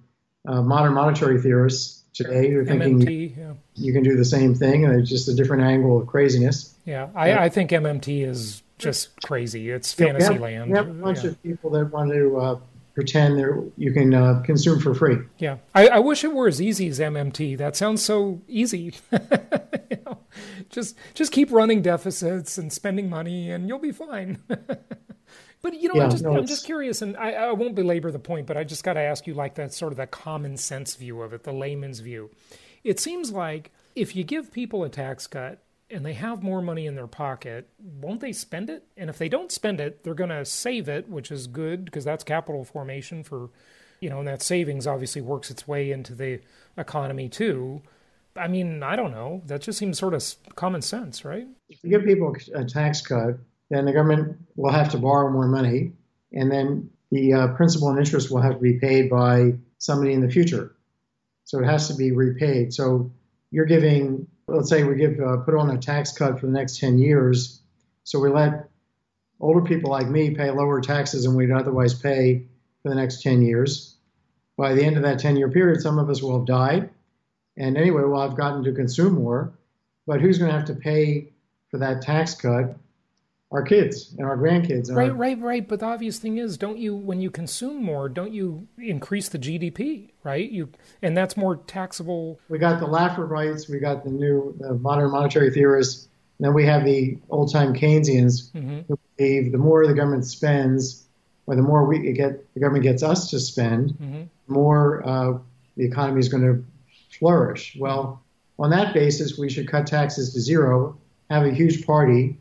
uh, 0.46 0.62
modern 0.62 0.94
monetary 0.94 1.40
theorists 1.40 2.02
today 2.12 2.50
who 2.50 2.60
are 2.60 2.64
thinking 2.64 3.00
MMT, 3.00 3.36
yeah. 3.36 3.52
you 3.74 3.92
can 3.92 4.02
do 4.02 4.16
the 4.16 4.24
same 4.24 4.54
thing, 4.54 4.84
and 4.84 5.00
it's 5.00 5.08
just 5.08 5.28
a 5.28 5.34
different 5.34 5.62
angle 5.62 6.00
of 6.00 6.06
craziness. 6.06 6.74
Yeah, 6.84 7.08
I, 7.14 7.44
I 7.44 7.48
think 7.48 7.70
MMT 7.70 8.26
is 8.26 8.62
just 8.78 9.10
crazy. 9.22 9.70
It's 9.70 9.92
fantasy 9.92 10.34
yeah, 10.34 10.40
land. 10.40 10.70
We 10.70 10.76
have 10.76 10.88
a 10.88 10.92
bunch 10.92 11.24
yeah. 11.24 11.30
of 11.30 11.42
people 11.42 11.70
that 11.70 11.86
want 11.86 12.10
to 12.10 12.36
uh, 12.36 12.58
pretend 12.94 13.38
there 13.38 13.62
you 13.76 13.92
can 13.92 14.14
uh, 14.14 14.42
consume 14.44 14.80
for 14.80 14.94
free. 14.94 15.18
Yeah, 15.38 15.58
I, 15.74 15.88
I, 15.88 15.98
wish 15.98 16.24
it 16.24 16.32
were 16.32 16.48
as 16.48 16.60
easy 16.60 16.88
as 16.88 16.98
MMT. 16.98 17.56
That 17.58 17.76
sounds 17.76 18.04
so 18.04 18.42
easy. 18.48 18.94
you 19.12 19.98
know, 20.06 20.18
just 20.68 20.96
just 21.14 21.32
keep 21.32 21.50
running 21.50 21.82
deficits 21.82 22.58
and 22.58 22.72
spending 22.72 23.08
money, 23.08 23.50
and 23.50 23.68
you'll 23.68 23.78
be 23.78 23.92
fine. 23.92 24.42
but 24.48 25.74
you 25.74 25.88
know, 25.88 25.94
yeah, 25.94 26.04
I'm, 26.04 26.10
just, 26.10 26.22
no, 26.22 26.36
I'm 26.36 26.46
just 26.46 26.64
curious, 26.64 27.02
and 27.02 27.16
I, 27.16 27.32
I 27.32 27.52
won't 27.52 27.74
belabor 27.74 28.10
the 28.10 28.18
point, 28.18 28.46
but 28.46 28.56
I 28.56 28.64
just 28.64 28.84
got 28.84 28.94
to 28.94 29.00
ask 29.00 29.26
you, 29.26 29.34
like 29.34 29.54
that 29.54 29.72
sort 29.72 29.92
of 29.92 29.96
that 29.96 30.10
common 30.10 30.56
sense 30.56 30.94
view 30.94 31.22
of 31.22 31.32
it, 31.32 31.44
the 31.44 31.52
layman's 31.52 32.00
view. 32.00 32.30
It 32.84 33.00
seems 33.00 33.32
like 33.32 33.70
if 33.94 34.16
you 34.16 34.24
give 34.24 34.52
people 34.52 34.84
a 34.84 34.88
tax 34.88 35.26
cut 35.26 35.62
and 35.92 36.04
they 36.04 36.14
have 36.14 36.42
more 36.42 36.62
money 36.62 36.86
in 36.86 36.94
their 36.94 37.06
pocket, 37.06 37.68
won't 37.78 38.20
they 38.20 38.32
spend 38.32 38.70
it? 38.70 38.84
And 38.96 39.10
if 39.10 39.18
they 39.18 39.28
don't 39.28 39.52
spend 39.52 39.80
it, 39.80 40.02
they're 40.02 40.14
going 40.14 40.30
to 40.30 40.44
save 40.44 40.88
it, 40.88 41.08
which 41.08 41.30
is 41.30 41.46
good 41.46 41.84
because 41.84 42.04
that's 42.04 42.24
capital 42.24 42.64
formation 42.64 43.22
for, 43.22 43.50
you 44.00 44.08
know, 44.08 44.20
and 44.20 44.28
that 44.28 44.42
savings 44.42 44.86
obviously 44.86 45.20
works 45.20 45.50
its 45.50 45.68
way 45.68 45.92
into 45.92 46.14
the 46.14 46.40
economy 46.78 47.28
too. 47.28 47.82
I 48.34 48.48
mean, 48.48 48.82
I 48.82 48.96
don't 48.96 49.10
know. 49.10 49.42
That 49.46 49.60
just 49.60 49.78
seems 49.78 49.98
sort 49.98 50.14
of 50.14 50.24
common 50.56 50.80
sense, 50.80 51.24
right? 51.24 51.46
If 51.68 51.84
you 51.84 51.90
give 51.90 52.04
people 52.04 52.34
a 52.54 52.64
tax 52.64 53.02
cut, 53.02 53.38
then 53.68 53.84
the 53.84 53.92
government 53.92 54.38
will 54.56 54.72
have 54.72 54.90
to 54.92 54.98
borrow 54.98 55.30
more 55.30 55.46
money, 55.46 55.92
and 56.32 56.50
then 56.50 56.90
the 57.10 57.34
uh, 57.34 57.48
principal 57.48 57.90
and 57.90 57.98
interest 57.98 58.30
will 58.30 58.40
have 58.40 58.54
to 58.54 58.58
be 58.58 58.78
paid 58.78 59.10
by 59.10 59.54
somebody 59.78 60.14
in 60.14 60.22
the 60.22 60.30
future. 60.30 60.74
So 61.44 61.58
it 61.58 61.66
has 61.66 61.88
to 61.88 61.94
be 61.94 62.12
repaid. 62.12 62.72
So 62.72 63.12
you're 63.50 63.66
giving 63.66 64.26
let's 64.52 64.68
say 64.68 64.84
we 64.84 64.96
give 64.96 65.18
uh, 65.20 65.38
put 65.38 65.54
on 65.54 65.70
a 65.70 65.78
tax 65.78 66.12
cut 66.12 66.38
for 66.38 66.46
the 66.46 66.52
next 66.52 66.78
10 66.78 66.98
years, 66.98 67.60
so 68.04 68.20
we 68.20 68.30
let 68.30 68.68
older 69.40 69.62
people 69.62 69.90
like 69.90 70.08
me 70.08 70.34
pay 70.34 70.50
lower 70.50 70.80
taxes 70.80 71.24
than 71.24 71.34
we'd 71.34 71.50
otherwise 71.50 71.94
pay 71.94 72.46
for 72.82 72.90
the 72.90 72.94
next 72.94 73.22
10 73.22 73.42
years. 73.42 73.96
By 74.56 74.74
the 74.74 74.84
end 74.84 74.96
of 74.96 75.02
that 75.02 75.18
10 75.18 75.36
year 75.36 75.50
period, 75.50 75.80
some 75.80 75.98
of 75.98 76.10
us 76.10 76.22
will 76.22 76.38
have 76.38 76.46
died. 76.46 76.90
And 77.56 77.76
anyway, 77.76 78.02
we'll 78.02 78.20
have 78.20 78.36
gotten 78.36 78.62
to 78.64 78.72
consume 78.72 79.14
more. 79.14 79.52
But 80.06 80.20
who's 80.20 80.38
going 80.38 80.50
to 80.50 80.56
have 80.56 80.66
to 80.66 80.74
pay 80.74 81.32
for 81.70 81.78
that 81.78 82.02
tax 82.02 82.34
cut 82.34 82.76
our 83.52 83.62
kids 83.62 84.14
and 84.16 84.26
our 84.26 84.36
grandkids. 84.36 84.88
And 84.88 84.96
right, 84.96 85.10
our... 85.10 85.16
right, 85.16 85.38
right. 85.38 85.68
But 85.68 85.80
the 85.80 85.86
obvious 85.86 86.18
thing 86.18 86.38
is, 86.38 86.56
don't 86.56 86.78
you, 86.78 86.96
when 86.96 87.20
you 87.20 87.30
consume 87.30 87.84
more, 87.84 88.08
don't 88.08 88.32
you 88.32 88.66
increase 88.78 89.28
the 89.28 89.38
GDP, 89.38 90.10
right? 90.24 90.50
You, 90.50 90.70
and 91.02 91.16
that's 91.16 91.36
more 91.36 91.56
taxable. 91.56 92.40
We 92.48 92.58
got 92.58 92.80
the 92.80 92.86
Laffer 92.86 93.28
we 93.68 93.78
got 93.78 94.04
the 94.04 94.10
new 94.10 94.56
the 94.58 94.74
modern 94.74 95.10
monetary 95.10 95.50
theorists. 95.50 96.08
Then 96.40 96.54
we 96.54 96.64
have 96.64 96.84
the 96.84 97.18
old 97.30 97.52
time 97.52 97.72
Keynesians 97.72 98.50
mm-hmm. 98.50 98.80
who 98.88 98.98
believe 99.16 99.52
the 99.52 99.58
more 99.58 99.86
the 99.86 99.94
government 99.94 100.24
spends, 100.24 101.04
or 101.46 101.54
the 101.54 101.62
more 101.62 101.84
we 101.84 102.12
get, 102.12 102.52
the 102.54 102.60
government 102.60 102.82
gets 102.82 103.02
us 103.02 103.30
to 103.30 103.38
spend, 103.38 103.90
mm-hmm. 103.90 104.22
the 104.48 104.52
more 104.52 105.06
uh, 105.06 105.38
the 105.76 105.84
economy 105.84 106.18
is 106.18 106.28
going 106.28 106.42
to 106.42 106.64
flourish. 107.16 107.76
Well, 107.78 108.22
on 108.58 108.70
that 108.70 108.92
basis, 108.92 109.38
we 109.38 109.50
should 109.50 109.68
cut 109.68 109.86
taxes 109.86 110.32
to 110.34 110.40
zero, 110.40 110.96
have 111.30 111.44
a 111.44 111.52
huge 111.52 111.86
party, 111.86 112.36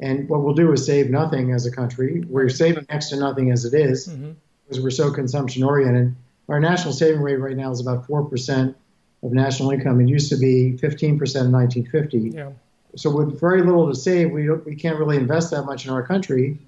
and 0.00 0.28
what 0.28 0.42
we'll 0.42 0.54
do 0.54 0.72
is 0.72 0.86
save 0.86 1.10
nothing 1.10 1.52
as 1.52 1.66
a 1.66 1.70
country. 1.70 2.24
We're 2.26 2.48
saving 2.48 2.86
next 2.88 3.10
to 3.10 3.16
nothing 3.16 3.52
as 3.52 3.64
it 3.66 3.74
is, 3.74 4.08
mm-hmm. 4.08 4.32
because 4.64 4.82
we're 4.82 4.90
so 4.90 5.12
consumption 5.12 5.62
oriented. 5.62 6.14
Our 6.48 6.58
national 6.58 6.94
saving 6.94 7.20
rate 7.20 7.36
right 7.36 7.56
now 7.56 7.70
is 7.70 7.80
about 7.80 8.08
4% 8.08 8.74
of 9.22 9.32
national 9.32 9.70
income. 9.70 10.00
It 10.00 10.08
used 10.08 10.30
to 10.30 10.36
be 10.36 10.72
15% 10.72 11.02
in 11.02 11.18
1950. 11.18 12.18
Yeah. 12.18 12.50
So 12.96 13.14
with 13.14 13.38
very 13.38 13.62
little 13.62 13.88
to 13.88 13.94
save, 13.94 14.30
we, 14.32 14.50
we 14.50 14.74
can't 14.74 14.98
really 14.98 15.16
invest 15.16 15.50
that 15.52 15.62
much 15.62 15.84
in 15.84 15.92
our 15.92 16.02
country. 16.02 16.58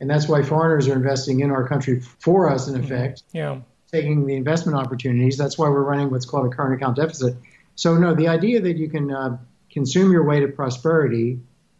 And 0.00 0.08
that's 0.08 0.26
why 0.26 0.42
foreigners 0.42 0.88
are 0.88 0.94
investing 0.94 1.40
in 1.40 1.50
our 1.50 1.68
country 1.68 2.00
for 2.00 2.50
us, 2.50 2.68
in 2.68 2.74
mm-hmm. 2.74 2.84
effect, 2.84 3.22
mm-hmm. 3.28 3.36
yeah. 3.36 3.60
taking 3.92 4.26
the 4.26 4.34
investment 4.34 4.78
opportunities. 4.78 5.36
That's 5.36 5.58
why 5.58 5.68
we're 5.68 5.82
running 5.82 6.10
what's 6.10 6.26
called 6.26 6.50
a 6.50 6.56
current 6.56 6.74
account 6.74 6.96
deficit. 6.96 7.36
So, 7.76 7.96
no, 7.96 8.14
the 8.14 8.28
idea 8.28 8.60
that 8.60 8.76
you 8.76 8.88
can 8.88 9.12
uh, 9.12 9.38
consume 9.70 10.10
your 10.10 10.24
way 10.24 10.40
to 10.40 10.48
prosperity 10.48 11.38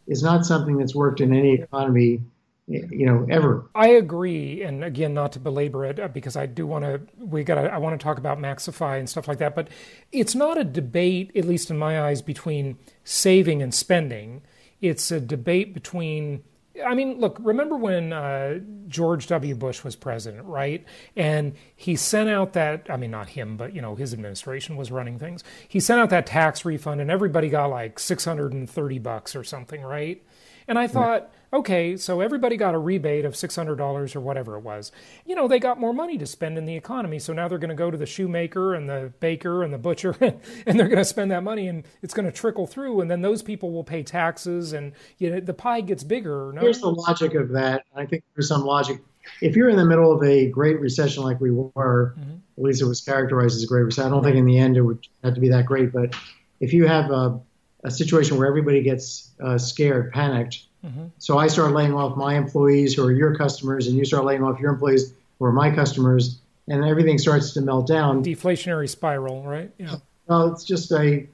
is 0.09 0.21
not 0.21 0.45
something 0.45 0.77
that's 0.77 0.93
worked 0.93 1.21
in 1.21 1.33
any 1.33 1.53
economy 1.53 2.21
you 2.67 3.05
know 3.05 3.25
ever. 3.31 3.67
I 3.73 3.89
agree 3.89 4.61
and 4.61 4.83
again 4.83 5.13
not 5.13 5.31
to 5.31 5.39
belabor 5.39 5.85
it 5.85 5.99
uh, 5.99 6.07
because 6.07 6.35
i 6.35 6.45
do 6.45 6.67
want 6.67 6.85
to 6.85 7.01
we 7.17 7.43
got 7.43 7.57
i 7.57 7.79
want 7.79 7.99
to 7.99 8.03
talk 8.03 8.19
about 8.19 8.37
Maxifi 8.37 8.99
and 8.99 9.09
stuff 9.09 9.27
like 9.27 9.39
that 9.39 9.55
but 9.55 9.69
it's 10.11 10.35
not 10.35 10.57
a 10.57 10.63
debate 10.63 11.31
at 11.35 11.45
least 11.45 11.71
in 11.71 11.79
my 11.79 11.99
eyes 11.99 12.21
between 12.21 12.77
saving 13.03 13.61
and 13.61 13.73
spending. 13.73 14.43
It's 14.81 15.11
a 15.11 15.19
debate 15.19 15.73
between 15.73 16.43
I 16.85 16.95
mean, 16.95 17.19
look, 17.19 17.37
remember 17.39 17.75
when 17.75 18.13
uh, 18.13 18.59
George 18.87 19.27
W. 19.27 19.55
Bush 19.55 19.83
was 19.83 19.95
president, 19.95 20.45
right? 20.45 20.85
And 21.15 21.53
he 21.75 21.95
sent 21.95 22.29
out 22.29 22.53
that, 22.53 22.87
I 22.89 22.97
mean, 22.97 23.11
not 23.11 23.29
him, 23.29 23.57
but, 23.57 23.73
you 23.73 23.81
know, 23.81 23.95
his 23.95 24.13
administration 24.13 24.75
was 24.75 24.91
running 24.91 25.19
things. 25.19 25.43
He 25.67 25.79
sent 25.79 25.99
out 25.99 26.09
that 26.09 26.25
tax 26.25 26.65
refund 26.65 27.01
and 27.01 27.11
everybody 27.11 27.49
got 27.49 27.67
like 27.67 27.99
630 27.99 28.99
bucks 28.99 29.35
or 29.35 29.43
something, 29.43 29.81
right? 29.81 30.23
And 30.67 30.77
I 30.77 30.87
thought, 30.87 31.31
okay, 31.51 31.97
so 31.97 32.21
everybody 32.21 32.57
got 32.57 32.75
a 32.75 32.77
rebate 32.77 33.25
of 33.25 33.33
$600 33.33 34.15
or 34.15 34.19
whatever 34.19 34.55
it 34.57 34.61
was. 34.61 34.91
You 35.25 35.35
know, 35.35 35.47
they 35.47 35.59
got 35.59 35.79
more 35.79 35.93
money 35.93 36.17
to 36.17 36.25
spend 36.25 36.57
in 36.57 36.65
the 36.65 36.75
economy. 36.75 37.19
So 37.19 37.33
now 37.33 37.47
they're 37.47 37.57
going 37.57 37.69
to 37.69 37.75
go 37.75 37.91
to 37.91 37.97
the 37.97 38.05
shoemaker 38.05 38.75
and 38.75 38.89
the 38.89 39.13
baker 39.19 39.63
and 39.63 39.73
the 39.73 39.77
butcher 39.77 40.15
and 40.21 40.79
they're 40.79 40.87
going 40.87 40.97
to 40.97 41.05
spend 41.05 41.31
that 41.31 41.43
money 41.43 41.67
and 41.67 41.85
it's 42.01 42.13
going 42.13 42.25
to 42.25 42.31
trickle 42.31 42.67
through. 42.67 43.01
And 43.01 43.09
then 43.09 43.21
those 43.21 43.41
people 43.41 43.71
will 43.71 43.83
pay 43.83 44.03
taxes 44.03 44.73
and 44.73 44.93
you 45.17 45.29
know, 45.29 45.39
the 45.39 45.53
pie 45.53 45.81
gets 45.81 46.03
bigger. 46.03 46.51
No? 46.53 46.61
Here's 46.61 46.81
the 46.81 46.91
logic 46.91 47.33
of 47.33 47.49
that. 47.49 47.85
I 47.95 48.05
think 48.05 48.23
there's 48.35 48.47
some 48.47 48.63
logic. 48.63 49.01
If 49.41 49.55
you're 49.55 49.69
in 49.69 49.77
the 49.77 49.85
middle 49.85 50.11
of 50.11 50.23
a 50.23 50.49
great 50.49 50.79
recession 50.79 51.23
like 51.23 51.39
we 51.39 51.51
were, 51.51 52.15
mm-hmm. 52.17 52.35
at 52.57 52.63
least 52.63 52.81
it 52.81 52.85
was 52.85 53.01
characterized 53.01 53.55
as 53.55 53.63
a 53.63 53.67
great 53.67 53.83
recession. 53.83 54.11
I 54.11 54.15
don't 54.15 54.23
think 54.23 54.37
in 54.37 54.45
the 54.45 54.57
end 54.57 54.77
it 54.77 54.81
would 54.81 55.05
have 55.23 55.35
to 55.35 55.41
be 55.41 55.49
that 55.49 55.65
great, 55.65 55.91
but 55.91 56.15
if 56.59 56.73
you 56.73 56.87
have 56.87 57.11
a 57.11 57.39
a 57.83 57.91
situation 57.91 58.37
where 58.37 58.47
everybody 58.47 58.81
gets 58.81 59.31
uh, 59.43 59.57
scared, 59.57 60.11
panicked. 60.11 60.63
Mm-hmm. 60.85 61.05
So 61.17 61.37
I 61.37 61.47
start 61.47 61.73
laying 61.73 61.93
off 61.93 62.15
my 62.15 62.35
employees 62.35 62.93
who 62.93 63.05
are 63.05 63.11
your 63.11 63.35
customers, 63.35 63.87
and 63.87 63.97
you 63.97 64.05
start 64.05 64.25
laying 64.25 64.43
off 64.43 64.59
your 64.59 64.71
employees 64.71 65.13
who 65.37 65.45
are 65.45 65.51
my 65.51 65.71
customers, 65.71 66.39
and 66.67 66.83
everything 66.85 67.17
starts 67.17 67.53
to 67.53 67.61
melt 67.61 67.87
down. 67.87 68.23
Deflationary 68.23 68.89
spiral, 68.89 69.43
right? 69.43 69.71
Yeah. 69.77 69.95
Well, 70.27 70.53
it's 70.53 70.63
just 70.63 70.91
a 70.91 71.27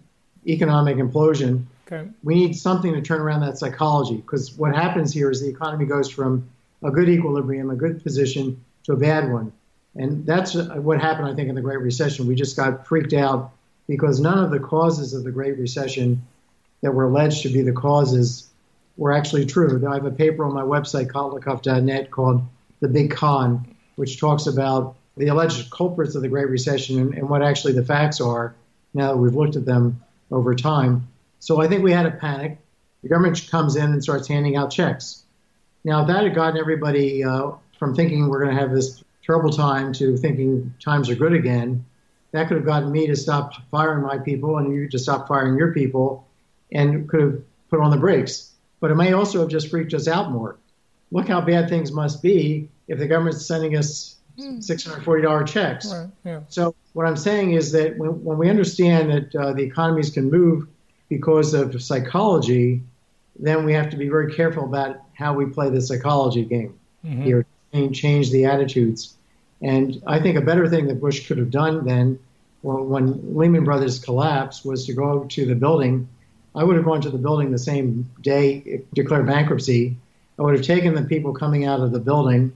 economic 0.47 0.97
implosion. 0.97 1.65
Okay. 1.87 2.09
We 2.23 2.35
need 2.35 2.55
something 2.55 2.93
to 2.93 3.01
turn 3.01 3.21
around 3.21 3.41
that 3.41 3.57
psychology 3.57 4.15
because 4.15 4.57
what 4.57 4.75
happens 4.75 5.13
here 5.13 5.29
is 5.29 5.41
the 5.41 5.49
economy 5.49 5.85
goes 5.85 6.09
from 6.09 6.49
a 6.83 6.89
good 6.89 7.09
equilibrium, 7.09 7.69
a 7.69 7.75
good 7.75 8.01
position, 8.01 8.63
to 8.85 8.93
a 8.93 8.97
bad 8.97 9.31
one. 9.31 9.51
And 9.95 10.25
that's 10.25 10.55
what 10.55 10.99
happened, 10.99 11.27
I 11.27 11.35
think, 11.35 11.49
in 11.49 11.55
the 11.55 11.61
Great 11.61 11.79
Recession. 11.79 12.27
We 12.27 12.35
just 12.35 12.57
got 12.57 12.87
freaked 12.87 13.13
out 13.13 13.51
because 13.87 14.19
none 14.19 14.43
of 14.43 14.51
the 14.51 14.59
causes 14.59 15.13
of 15.13 15.23
the 15.23 15.31
Great 15.31 15.57
Recession 15.57 16.21
that 16.81 16.91
were 16.91 17.05
alleged 17.05 17.43
to 17.43 17.49
be 17.49 17.61
the 17.61 17.71
causes 17.71 18.47
were 18.97 19.11
actually 19.11 19.45
true. 19.45 19.85
I 19.87 19.95
have 19.95 20.05
a 20.05 20.11
paper 20.11 20.45
on 20.45 20.53
my 20.53 20.61
website, 20.61 21.07
kotlikoff.net, 21.07 22.11
called 22.11 22.41
The 22.79 22.87
Big 22.87 23.11
Con, 23.11 23.75
which 23.95 24.19
talks 24.19 24.47
about 24.47 24.95
the 25.17 25.27
alleged 25.27 25.69
culprits 25.71 26.15
of 26.15 26.21
the 26.21 26.27
Great 26.27 26.49
Recession 26.49 26.99
and, 26.99 27.13
and 27.13 27.29
what 27.29 27.41
actually 27.41 27.73
the 27.73 27.85
facts 27.85 28.19
are 28.21 28.55
now 28.93 29.13
that 29.13 29.17
we've 29.17 29.35
looked 29.35 29.55
at 29.55 29.65
them 29.65 30.01
over 30.31 30.55
time. 30.55 31.07
So 31.39 31.61
I 31.61 31.67
think 31.67 31.83
we 31.83 31.91
had 31.91 32.05
a 32.05 32.11
panic. 32.11 32.57
The 33.03 33.09
government 33.09 33.47
comes 33.49 33.75
in 33.75 33.91
and 33.91 34.01
starts 34.01 34.27
handing 34.27 34.55
out 34.55 34.71
checks. 34.71 35.23
Now, 35.83 36.05
that 36.05 36.23
had 36.23 36.33
gotten 36.33 36.59
everybody 36.59 37.23
uh, 37.23 37.51
from 37.77 37.95
thinking 37.95 38.27
we're 38.27 38.43
going 38.43 38.55
to 38.55 38.61
have 38.61 38.71
this 38.71 39.03
terrible 39.23 39.51
time 39.51 39.93
to 39.93 40.17
thinking 40.17 40.73
times 40.83 41.09
are 41.09 41.15
good 41.15 41.33
again. 41.33 41.85
That 42.31 42.47
could 42.47 42.57
have 42.57 42.65
gotten 42.65 42.91
me 42.91 43.07
to 43.07 43.15
stop 43.15 43.53
firing 43.69 44.03
my 44.03 44.17
people 44.17 44.57
and 44.57 44.73
you 44.73 44.89
to 44.89 44.99
stop 44.99 45.27
firing 45.27 45.57
your 45.57 45.73
people 45.73 46.27
and 46.71 47.07
could 47.07 47.21
have 47.21 47.41
put 47.69 47.79
on 47.79 47.91
the 47.91 47.97
brakes. 47.97 48.51
But 48.85 48.91
it 48.91 48.97
may 48.97 49.13
also 49.13 49.39
have 49.39 49.49
just 49.49 49.69
freaked 49.71 49.95
us 49.95 50.07
out 50.07 50.29
more. 50.29 50.57
Look 51.11 51.27
how 51.27 51.41
bad 51.41 51.69
things 51.69 51.91
must 51.91 52.21
be 52.21 52.69
if 52.87 52.99
the 52.99 53.07
government's 53.07 53.43
sending 53.43 53.75
us 53.75 54.15
$640 54.37 55.47
checks. 55.47 55.91
Right, 55.91 56.07
yeah. 56.23 56.41
So, 56.49 56.75
what 56.93 57.07
I'm 57.07 57.17
saying 57.17 57.53
is 57.53 57.71
that 57.71 57.97
when, 57.97 58.23
when 58.23 58.37
we 58.37 58.47
understand 58.47 59.09
that 59.09 59.35
uh, 59.35 59.53
the 59.53 59.63
economies 59.63 60.11
can 60.11 60.29
move 60.29 60.67
because 61.09 61.55
of 61.55 61.81
psychology, 61.81 62.83
then 63.39 63.65
we 63.65 63.73
have 63.73 63.89
to 63.89 63.97
be 63.97 64.07
very 64.07 64.35
careful 64.35 64.65
about 64.65 64.97
how 65.15 65.33
we 65.33 65.47
play 65.47 65.71
the 65.71 65.81
psychology 65.81 66.45
game 66.45 66.75
Mhm. 67.03 67.23
here, 67.23 67.45
and 67.73 67.95
change 67.95 68.29
the 68.29 68.45
attitudes. 68.45 69.15
And 69.63 69.99
I 70.05 70.19
think 70.19 70.37
a 70.37 70.41
better 70.41 70.69
thing 70.69 70.85
that 70.89 71.01
Bush 71.01 71.27
could 71.27 71.39
have 71.39 71.49
done 71.49 71.85
then, 71.85 72.19
when 72.61 73.35
Lehman 73.35 73.63
Brothers 73.63 73.97
collapsed, 73.97 74.63
was 74.63 74.85
to 74.85 74.93
go 74.93 75.23
to 75.23 75.45
the 75.47 75.55
building. 75.55 76.07
I 76.55 76.63
would 76.63 76.75
have 76.77 76.85
gone 76.85 77.01
to 77.01 77.09
the 77.09 77.17
building 77.17 77.51
the 77.51 77.57
same 77.59 78.09
day 78.21 78.63
it 78.65 78.93
declared 78.93 79.27
bankruptcy. 79.27 79.95
I 80.39 80.41
would 80.41 80.55
have 80.55 80.65
taken 80.65 80.95
the 80.95 81.03
people 81.03 81.33
coming 81.33 81.65
out 81.65 81.81
of 81.81 81.91
the 81.91 81.99
building, 81.99 82.53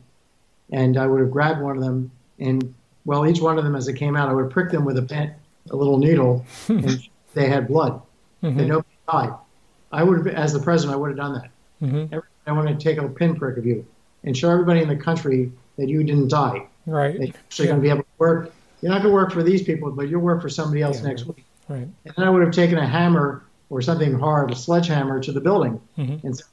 and 0.72 0.98
I 0.98 1.06
would 1.06 1.20
have 1.20 1.32
grabbed 1.32 1.62
one 1.62 1.78
of 1.78 1.84
them, 1.84 2.12
and 2.40 2.74
well, 3.06 3.28
each 3.28 3.42
one 3.42 3.58
of 3.58 3.64
them 3.64 3.76
as 3.76 3.88
it 3.88 3.94
came 3.94 4.16
out, 4.16 4.30
I 4.30 4.34
would 4.34 4.50
prick 4.50 4.72
them 4.72 4.86
with 4.86 4.98
a 4.98 5.02
pen, 5.02 5.34
a 5.70 5.76
little 5.76 5.98
needle, 5.98 6.46
and 6.68 7.08
they 7.34 7.48
had 7.48 7.68
blood. 7.68 8.02
They 8.42 8.50
nobody 8.52 8.88
died. 9.12 9.34
I 9.92 10.04
would 10.04 10.18
have, 10.26 10.28
as 10.28 10.54
the 10.54 10.60
president, 10.60 10.96
I 10.96 11.00
would 11.00 11.10
have 11.10 11.18
done 11.18 11.34
that. 11.34 11.50
Mhm. 11.82 12.22
I 12.48 12.52
want 12.52 12.68
to 12.68 12.76
take 12.76 12.98
a 12.98 13.08
pinprick 13.08 13.58
of 13.58 13.66
you 13.66 13.86
and 14.24 14.36
show 14.36 14.50
everybody 14.50 14.82
in 14.82 14.88
the 14.88 14.96
country 14.96 15.52
that 15.78 15.88
you 15.90 16.04
didn't 16.04 16.30
die. 16.30 16.66
That 16.86 16.92
Right. 16.92 17.16
you're 17.16 17.28
actually 17.28 17.68
going 17.68 17.80
to 17.80 17.82
be 17.82 17.90
able 17.90 18.04
to 18.04 18.08
work. 18.18 18.54
You're 18.82 18.92
not 18.92 19.02
going 19.02 19.12
to 19.12 19.14
work 19.14 19.32
for 19.32 19.44
these 19.44 19.62
people, 19.62 19.92
but 19.92 20.10
you'll 20.10 20.22
work 20.22 20.42
for 20.42 20.50
somebody 20.50 20.82
else 20.82 21.02
Yeah, 21.02 21.08
next 21.10 21.26
week. 21.28 21.46
Right. 21.68 21.88
And 22.06 22.14
then 22.18 22.26
I 22.28 22.30
would 22.30 22.42
have 22.42 22.52
taken 22.52 22.78
a 22.78 22.86
hammer 22.88 23.44
or 23.70 23.82
something 23.82 24.18
hard, 24.20 24.52
a 24.52 24.56
sledgehammer, 24.56 25.20
to 25.22 25.32
the 25.32 25.42
building 25.42 25.80
Mhm. 25.98 26.24
and 26.24 26.36
said, 26.38 26.46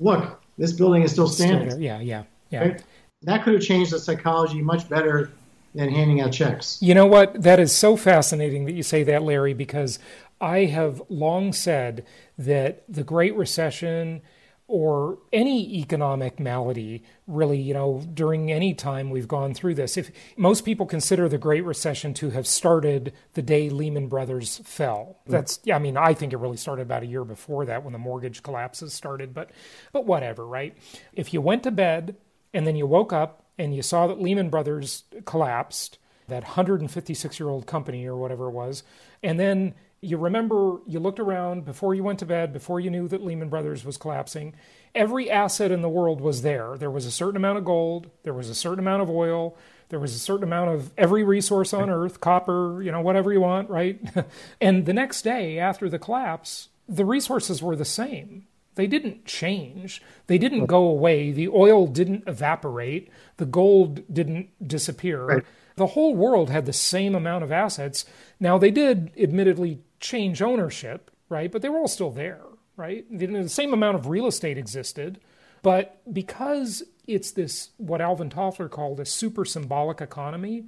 "Look, 0.00 0.40
this 0.58 0.72
building 0.72 1.02
is 1.02 1.12
still 1.12 1.28
Still 1.28 1.46
standing." 1.46 1.68
there. 1.68 1.80
Yeah. 1.80 2.00
Yeah. 2.00 2.22
Yeah. 2.50 2.60
Right? 2.60 2.82
That 3.22 3.42
could 3.44 3.54
have 3.54 3.62
changed 3.62 3.92
the 3.92 3.98
psychology 3.98 4.60
much 4.62 4.88
better 4.88 5.30
than 5.74 5.90
handing 5.90 6.20
out 6.20 6.32
checks. 6.32 6.78
You 6.80 6.94
know 6.94 7.06
what? 7.06 7.42
That 7.42 7.60
is 7.60 7.72
so 7.72 7.96
fascinating 7.96 8.64
that 8.64 8.72
you 8.72 8.82
say 8.82 9.02
that, 9.04 9.22
Larry, 9.22 9.52
because 9.54 9.98
I 10.40 10.64
have 10.66 11.02
long 11.08 11.52
said 11.52 12.04
that 12.38 12.82
the 12.88 13.02
Great 13.04 13.34
Recession 13.36 14.22
or 14.68 15.18
any 15.32 15.76
economic 15.76 16.40
malady, 16.40 17.04
really, 17.28 17.60
you 17.60 17.72
know, 17.72 18.02
during 18.12 18.50
any 18.50 18.74
time 18.74 19.10
we've 19.10 19.28
gone 19.28 19.54
through 19.54 19.74
this, 19.74 19.96
if 19.96 20.10
most 20.36 20.64
people 20.64 20.86
consider 20.86 21.28
the 21.28 21.38
Great 21.38 21.64
Recession 21.64 22.12
to 22.14 22.30
have 22.30 22.46
started 22.46 23.12
the 23.34 23.42
day 23.42 23.70
Lehman 23.70 24.08
Brothers 24.08 24.60
fell. 24.64 25.18
Mm-hmm. 25.20 25.32
That's, 25.32 25.60
yeah, 25.62 25.76
I 25.76 25.78
mean, 25.78 25.96
I 25.96 26.14
think 26.14 26.32
it 26.32 26.38
really 26.38 26.56
started 26.56 26.82
about 26.82 27.04
a 27.04 27.06
year 27.06 27.24
before 27.24 27.64
that 27.66 27.84
when 27.84 27.92
the 27.92 27.98
mortgage 27.98 28.42
collapses 28.42 28.92
started, 28.92 29.32
but, 29.32 29.50
but 29.92 30.04
whatever, 30.04 30.44
right? 30.44 30.76
If 31.12 31.32
you 31.32 31.40
went 31.40 31.62
to 31.62 31.70
bed 31.70 32.16
and 32.52 32.66
then 32.66 32.74
you 32.74 32.86
woke 32.86 33.12
up 33.12 33.44
and 33.56 33.74
you 33.74 33.82
saw 33.82 34.08
that 34.08 34.20
Lehman 34.20 34.50
Brothers 34.50 35.04
collapsed, 35.26 35.98
that 36.28 36.42
156 36.42 37.38
year 37.38 37.48
old 37.48 37.66
company 37.66 38.04
or 38.04 38.16
whatever 38.16 38.48
it 38.48 38.52
was, 38.52 38.82
and 39.22 39.38
then 39.38 39.74
you 40.06 40.16
remember 40.16 40.78
you 40.86 41.00
looked 41.00 41.18
around 41.18 41.64
before 41.64 41.94
you 41.94 42.04
went 42.04 42.20
to 42.20 42.26
bed, 42.26 42.52
before 42.52 42.78
you 42.78 42.90
knew 42.90 43.08
that 43.08 43.24
Lehman 43.24 43.48
Brothers 43.48 43.84
was 43.84 43.96
collapsing. 43.96 44.54
Every 44.94 45.30
asset 45.30 45.70
in 45.72 45.82
the 45.82 45.88
world 45.88 46.20
was 46.20 46.42
there. 46.42 46.76
There 46.78 46.90
was 46.90 47.06
a 47.06 47.10
certain 47.10 47.36
amount 47.36 47.58
of 47.58 47.64
gold, 47.64 48.10
there 48.22 48.32
was 48.32 48.48
a 48.48 48.54
certain 48.54 48.78
amount 48.78 49.02
of 49.02 49.10
oil, 49.10 49.56
there 49.88 49.98
was 49.98 50.14
a 50.14 50.18
certain 50.18 50.44
amount 50.44 50.70
of 50.70 50.92
every 50.96 51.24
resource 51.24 51.74
on 51.74 51.90
earth, 51.90 52.20
copper, 52.20 52.82
you 52.82 52.92
know, 52.92 53.00
whatever 53.00 53.32
you 53.32 53.40
want, 53.40 53.68
right? 53.68 54.00
and 54.60 54.86
the 54.86 54.94
next 54.94 55.22
day 55.22 55.58
after 55.58 55.88
the 55.88 55.98
collapse, 55.98 56.68
the 56.88 57.04
resources 57.04 57.62
were 57.62 57.76
the 57.76 57.84
same. 57.84 58.46
They 58.76 58.86
didn't 58.86 59.24
change. 59.24 60.02
They 60.28 60.38
didn't 60.38 60.66
go 60.66 60.84
away. 60.84 61.32
The 61.32 61.48
oil 61.48 61.86
didn't 61.86 62.24
evaporate. 62.26 63.08
The 63.38 63.46
gold 63.46 64.02
didn't 64.12 64.50
disappear. 64.66 65.24
Right. 65.24 65.44
The 65.76 65.88
whole 65.88 66.14
world 66.14 66.50
had 66.50 66.66
the 66.66 66.72
same 66.72 67.14
amount 67.14 67.44
of 67.44 67.52
assets. 67.52 68.04
Now, 68.38 68.58
they 68.58 68.70
did 68.70 69.12
admittedly 69.18 69.80
change 70.00 70.42
ownership, 70.42 71.10
right? 71.28 71.50
But 71.50 71.62
they 71.62 71.68
were 71.68 71.78
all 71.78 71.88
still 71.88 72.10
there, 72.10 72.42
right? 72.76 73.04
The 73.10 73.48
same 73.48 73.72
amount 73.72 73.96
of 73.96 74.06
real 74.06 74.26
estate 74.26 74.58
existed. 74.58 75.20
But 75.62 76.00
because 76.12 76.82
it's 77.06 77.30
this, 77.32 77.70
what 77.76 78.00
Alvin 78.00 78.30
Toffler 78.30 78.70
called 78.70 79.00
a 79.00 79.04
super 79.04 79.44
symbolic 79.44 80.00
economy, 80.00 80.66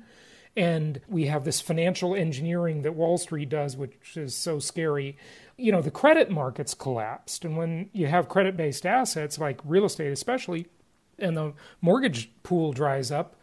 and 0.56 1.00
we 1.08 1.26
have 1.26 1.44
this 1.44 1.60
financial 1.60 2.16
engineering 2.16 2.82
that 2.82 2.94
Wall 2.94 3.16
Street 3.18 3.48
does, 3.48 3.76
which 3.76 4.16
is 4.16 4.34
so 4.34 4.58
scary. 4.58 5.16
You 5.56 5.70
know, 5.70 5.82
the 5.82 5.90
credit 5.90 6.30
markets 6.30 6.74
collapsed. 6.74 7.44
And 7.44 7.56
when 7.56 7.90
you 7.92 8.08
have 8.08 8.28
credit 8.28 8.56
based 8.56 8.84
assets, 8.84 9.38
like 9.38 9.60
real 9.64 9.84
estate 9.84 10.10
especially, 10.10 10.66
and 11.18 11.36
the 11.36 11.52
mortgage 11.80 12.30
pool 12.42 12.72
dries 12.72 13.12
up, 13.12 13.36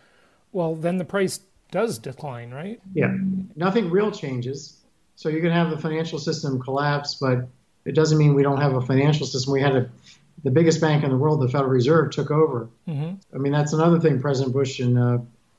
well, 0.52 0.76
then 0.76 0.98
the 0.98 1.06
price 1.06 1.39
does 1.71 2.00
decline, 2.00 2.52
right? 2.52 2.82
Yeah, 2.93 3.15
nothing 3.56 3.89
real 3.89 4.12
changes. 4.12 4.85
So 5.15 5.30
you 5.30 5.41
can 5.41 5.51
have 5.51 5.69
the 5.69 5.78
financial 5.78 6.19
system 6.19 6.60
collapse, 6.62 7.15
but 7.15 7.47
it 7.86 7.95
doesn't 7.95 8.17
mean 8.17 8.34
we 8.34 8.43
don't 8.43 8.60
have 8.60 8.75
a 8.75 8.82
financial 8.82 9.25
system. 9.25 9.54
We 9.54 9.62
had 9.62 9.75
a, 9.75 9.89
the 10.43 10.51
biggest 10.51 10.82
bank 10.82 11.04
in 11.04 11.10
the 11.10 11.17
world, 11.17 11.41
the 11.41 11.47
Federal 11.49 11.69
Reserve, 11.71 12.12
took 12.12 12.32
over. 12.32 12.67
Mhm. 12.88 13.19
I 13.34 13.38
mean, 13.38 13.54
that's 13.54 13.73
another 13.73 13.99
thing 13.99 14.19
President 14.19 14.54
Bush 14.54 14.80
and 14.80 14.97
uh, 14.97 15.17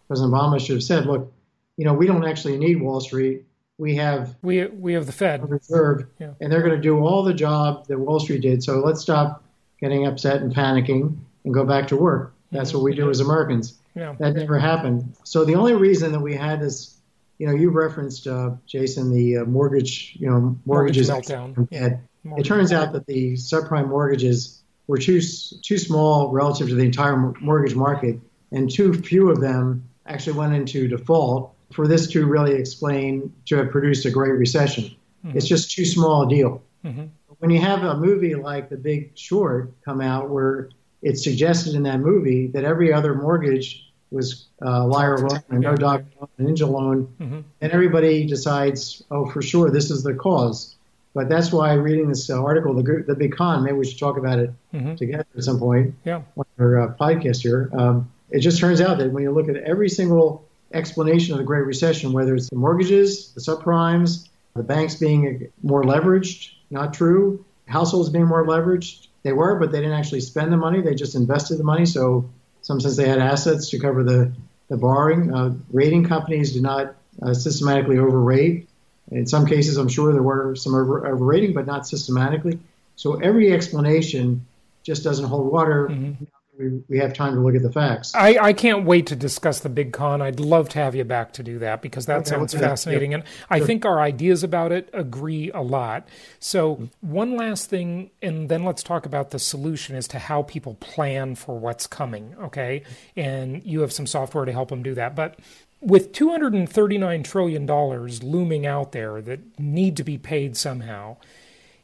President 0.08 0.32
Obama 0.34 0.60
should 0.60 0.76
have 0.76 0.82
said. 0.82 1.06
Look, 1.06 1.32
you 1.76 1.84
know, 1.84 1.94
we 1.94 2.06
don't 2.06 2.24
actually 2.24 2.58
need 2.58 2.80
Wall 2.80 3.00
Street. 3.00 3.44
We 3.78 3.94
have 3.96 4.34
We, 4.42 4.66
we 4.66 4.92
have 4.94 5.06
the 5.06 5.12
Fed. 5.12 5.48
reserve, 5.48 6.06
Yeah. 6.18 6.30
and 6.40 6.50
they're 6.50 6.62
going 6.62 6.74
to 6.76 6.80
do 6.80 6.98
all 7.04 7.22
the 7.22 7.34
job 7.34 7.86
that 7.88 7.98
Wall 7.98 8.20
Street 8.20 8.40
did. 8.42 8.62
So 8.62 8.80
let's 8.80 9.00
stop 9.00 9.42
getting 9.80 10.06
upset 10.06 10.40
and 10.40 10.54
panicking 10.54 11.16
and 11.44 11.52
go 11.54 11.64
back 11.64 11.86
to 11.88 11.96
work. 11.96 12.32
That's 12.52 12.72
what 12.72 12.82
we 12.82 12.94
do 12.94 13.10
as 13.10 13.20
Americans. 13.20 13.74
Yeah. 13.94 14.14
That 14.18 14.34
never 14.34 14.58
happened. 14.58 15.14
So 15.24 15.44
the 15.44 15.54
only 15.56 15.74
reason 15.74 16.12
that 16.12 16.20
we 16.20 16.34
had 16.34 16.60
this, 16.60 16.95
you 17.38 17.46
know, 17.46 17.54
you 17.54 17.70
referenced 17.70 18.26
uh, 18.26 18.50
Jason 18.66 19.12
the 19.12 19.38
uh, 19.38 19.44
mortgage, 19.44 20.16
you 20.18 20.28
know, 20.28 20.56
Mortgage 20.64 20.96
mortgages. 21.08 21.10
meltdown. 21.10 21.68
Yeah. 21.70 21.96
It 22.36 22.44
turns 22.44 22.72
out 22.72 22.92
that 22.92 23.06
the 23.06 23.34
subprime 23.34 23.88
mortgages 23.88 24.62
were 24.88 24.98
too 24.98 25.20
too 25.62 25.78
small 25.78 26.30
relative 26.32 26.68
to 26.68 26.74
the 26.74 26.84
entire 26.84 27.16
mortgage 27.40 27.74
market, 27.76 28.18
and 28.52 28.70
too 28.70 28.94
few 28.94 29.30
of 29.30 29.40
them 29.40 29.88
actually 30.06 30.36
went 30.38 30.54
into 30.54 30.88
default 30.88 31.52
for 31.72 31.86
this 31.86 32.06
to 32.08 32.26
really 32.26 32.54
explain 32.54 33.32
to 33.46 33.56
have 33.56 33.70
produced 33.70 34.06
a 34.06 34.10
great 34.10 34.32
recession. 34.32 34.94
It's 35.34 35.46
just 35.46 35.72
too 35.72 35.84
small 35.84 36.22
a 36.22 36.28
deal. 36.28 36.62
Mhm. 36.84 37.08
When 37.38 37.50
you 37.50 37.60
have 37.60 37.82
a 37.82 37.96
movie 37.96 38.36
like 38.36 38.68
The 38.70 38.76
Big 38.76 39.10
Short 39.18 39.72
come 39.84 40.00
out, 40.00 40.30
where 40.30 40.68
it's 41.02 41.24
suggested 41.24 41.74
in 41.74 41.82
that 41.82 41.98
movie 42.00 42.46
that 42.48 42.62
every 42.64 42.92
other 42.92 43.12
mortgage 43.14 43.85
was 44.10 44.46
uh, 44.64 44.86
liar 44.86 45.18
loan, 45.18 45.40
a 45.50 45.58
no 45.58 45.74
doc 45.76 46.02
loan, 46.20 46.28
a 46.38 46.42
ninja 46.42 46.68
loan, 46.70 47.08
Mhm. 47.20 47.42
and 47.60 47.72
everybody 47.72 48.26
decides, 48.26 49.02
oh, 49.10 49.26
for 49.26 49.42
sure, 49.42 49.70
this 49.70 49.90
is 49.90 50.02
the 50.02 50.14
cause. 50.14 50.74
But 51.14 51.28
that's 51.28 51.50
why 51.52 51.72
reading 51.74 52.08
this 52.08 52.28
uh, 52.30 52.42
article, 52.42 52.74
the, 52.74 53.04
the 53.06 53.14
Big 53.14 53.34
Con, 53.36 53.64
maybe 53.64 53.76
we 53.76 53.86
should 53.86 53.98
talk 53.98 54.16
about 54.18 54.38
it 54.38 54.50
Mhm. 54.74 54.96
together 54.96 55.24
at 55.36 55.44
some 55.44 55.58
point 55.58 55.94
Yeah. 56.04 56.22
on 56.36 56.44
our 56.58 56.78
uh, 56.80 56.94
podcast 57.00 57.42
here. 57.42 57.70
Um, 57.72 58.08
it 58.30 58.40
just 58.40 58.58
turns 58.60 58.80
out 58.80 58.98
that 58.98 59.12
when 59.12 59.22
you 59.22 59.30
look 59.32 59.48
at 59.48 59.56
every 59.56 59.88
single 59.88 60.44
explanation 60.72 61.32
of 61.32 61.38
the 61.38 61.44
Great 61.44 61.64
Recession, 61.64 62.12
whether 62.12 62.34
it's 62.34 62.50
the 62.50 62.56
mortgages, 62.56 63.32
the 63.32 63.40
subprimes, 63.40 64.28
the 64.54 64.62
banks 64.62 64.94
being 64.96 65.48
more 65.62 65.82
leveraged, 65.84 66.50
not 66.70 66.92
true, 66.92 67.44
households 67.66 68.08
being 68.10 68.26
more 68.26 68.44
leveraged, 68.46 69.06
they 69.22 69.32
were, 69.32 69.56
but 69.58 69.72
they 69.72 69.78
didn't 69.80 69.94
actually 69.94 70.20
spend 70.20 70.52
the 70.52 70.56
money, 70.56 70.80
they 70.80 70.94
just 70.94 71.14
invested 71.14 71.58
the 71.58 71.64
money. 71.64 71.86
So, 71.86 72.28
some 72.66 72.80
sense, 72.80 72.96
they 72.96 73.08
had 73.08 73.20
assets 73.20 73.70
to 73.70 73.78
cover 73.78 74.02
the 74.02 74.32
the 74.66 74.76
borrowing. 74.76 75.32
Uh, 75.32 75.54
rating 75.72 76.04
companies 76.04 76.52
do 76.52 76.60
not 76.60 76.96
uh, 77.22 77.32
systematically 77.32 77.98
overrate. 77.98 78.68
In 79.12 79.24
some 79.28 79.46
cases, 79.46 79.76
I'm 79.76 79.88
sure 79.88 80.12
there 80.12 80.20
were 80.20 80.56
some 80.56 80.74
over, 80.74 81.06
overrating, 81.06 81.54
but 81.54 81.64
not 81.64 81.86
systematically. 81.86 82.58
So 82.96 83.20
every 83.20 83.52
explanation 83.52 84.44
just 84.82 85.04
doesn't 85.04 85.26
hold 85.26 85.52
water. 85.52 85.86
Mm-hmm 85.88 86.24
we, 86.58 86.82
we 86.88 86.98
have 86.98 87.12
time 87.12 87.34
to 87.34 87.40
look 87.40 87.54
at 87.54 87.62
the 87.62 87.72
facts. 87.72 88.14
I, 88.14 88.38
I 88.38 88.52
can't 88.52 88.84
wait 88.84 89.06
to 89.06 89.16
discuss 89.16 89.60
the 89.60 89.68
big 89.68 89.92
con. 89.92 90.22
I'd 90.22 90.40
love 90.40 90.68
to 90.70 90.78
have 90.78 90.94
you 90.94 91.04
back 91.04 91.32
to 91.34 91.42
do 91.42 91.58
that 91.58 91.82
because 91.82 92.06
that 92.06 92.20
okay, 92.20 92.30
sounds 92.30 92.54
fascinating. 92.54 93.14
And 93.14 93.24
I 93.50 93.60
think 93.60 93.84
our 93.84 94.00
ideas 94.00 94.42
about 94.42 94.72
it 94.72 94.88
agree 94.92 95.50
a 95.52 95.60
lot. 95.60 96.08
So, 96.38 96.88
one 97.00 97.36
last 97.36 97.68
thing, 97.68 98.10
and 98.22 98.48
then 98.48 98.64
let's 98.64 98.82
talk 98.82 99.06
about 99.06 99.30
the 99.30 99.38
solution 99.38 99.96
as 99.96 100.08
to 100.08 100.18
how 100.18 100.42
people 100.42 100.74
plan 100.74 101.34
for 101.34 101.58
what's 101.58 101.86
coming. 101.86 102.34
Okay. 102.40 102.82
And 103.16 103.62
you 103.64 103.80
have 103.80 103.92
some 103.92 104.06
software 104.06 104.44
to 104.44 104.52
help 104.52 104.68
them 104.70 104.82
do 104.82 104.94
that. 104.94 105.14
But 105.14 105.38
with 105.80 106.12
$239 106.12 107.24
trillion 107.24 107.66
looming 107.66 108.66
out 108.66 108.92
there 108.92 109.20
that 109.20 109.58
need 109.58 109.96
to 109.96 110.04
be 110.04 110.18
paid 110.18 110.56
somehow, 110.56 111.16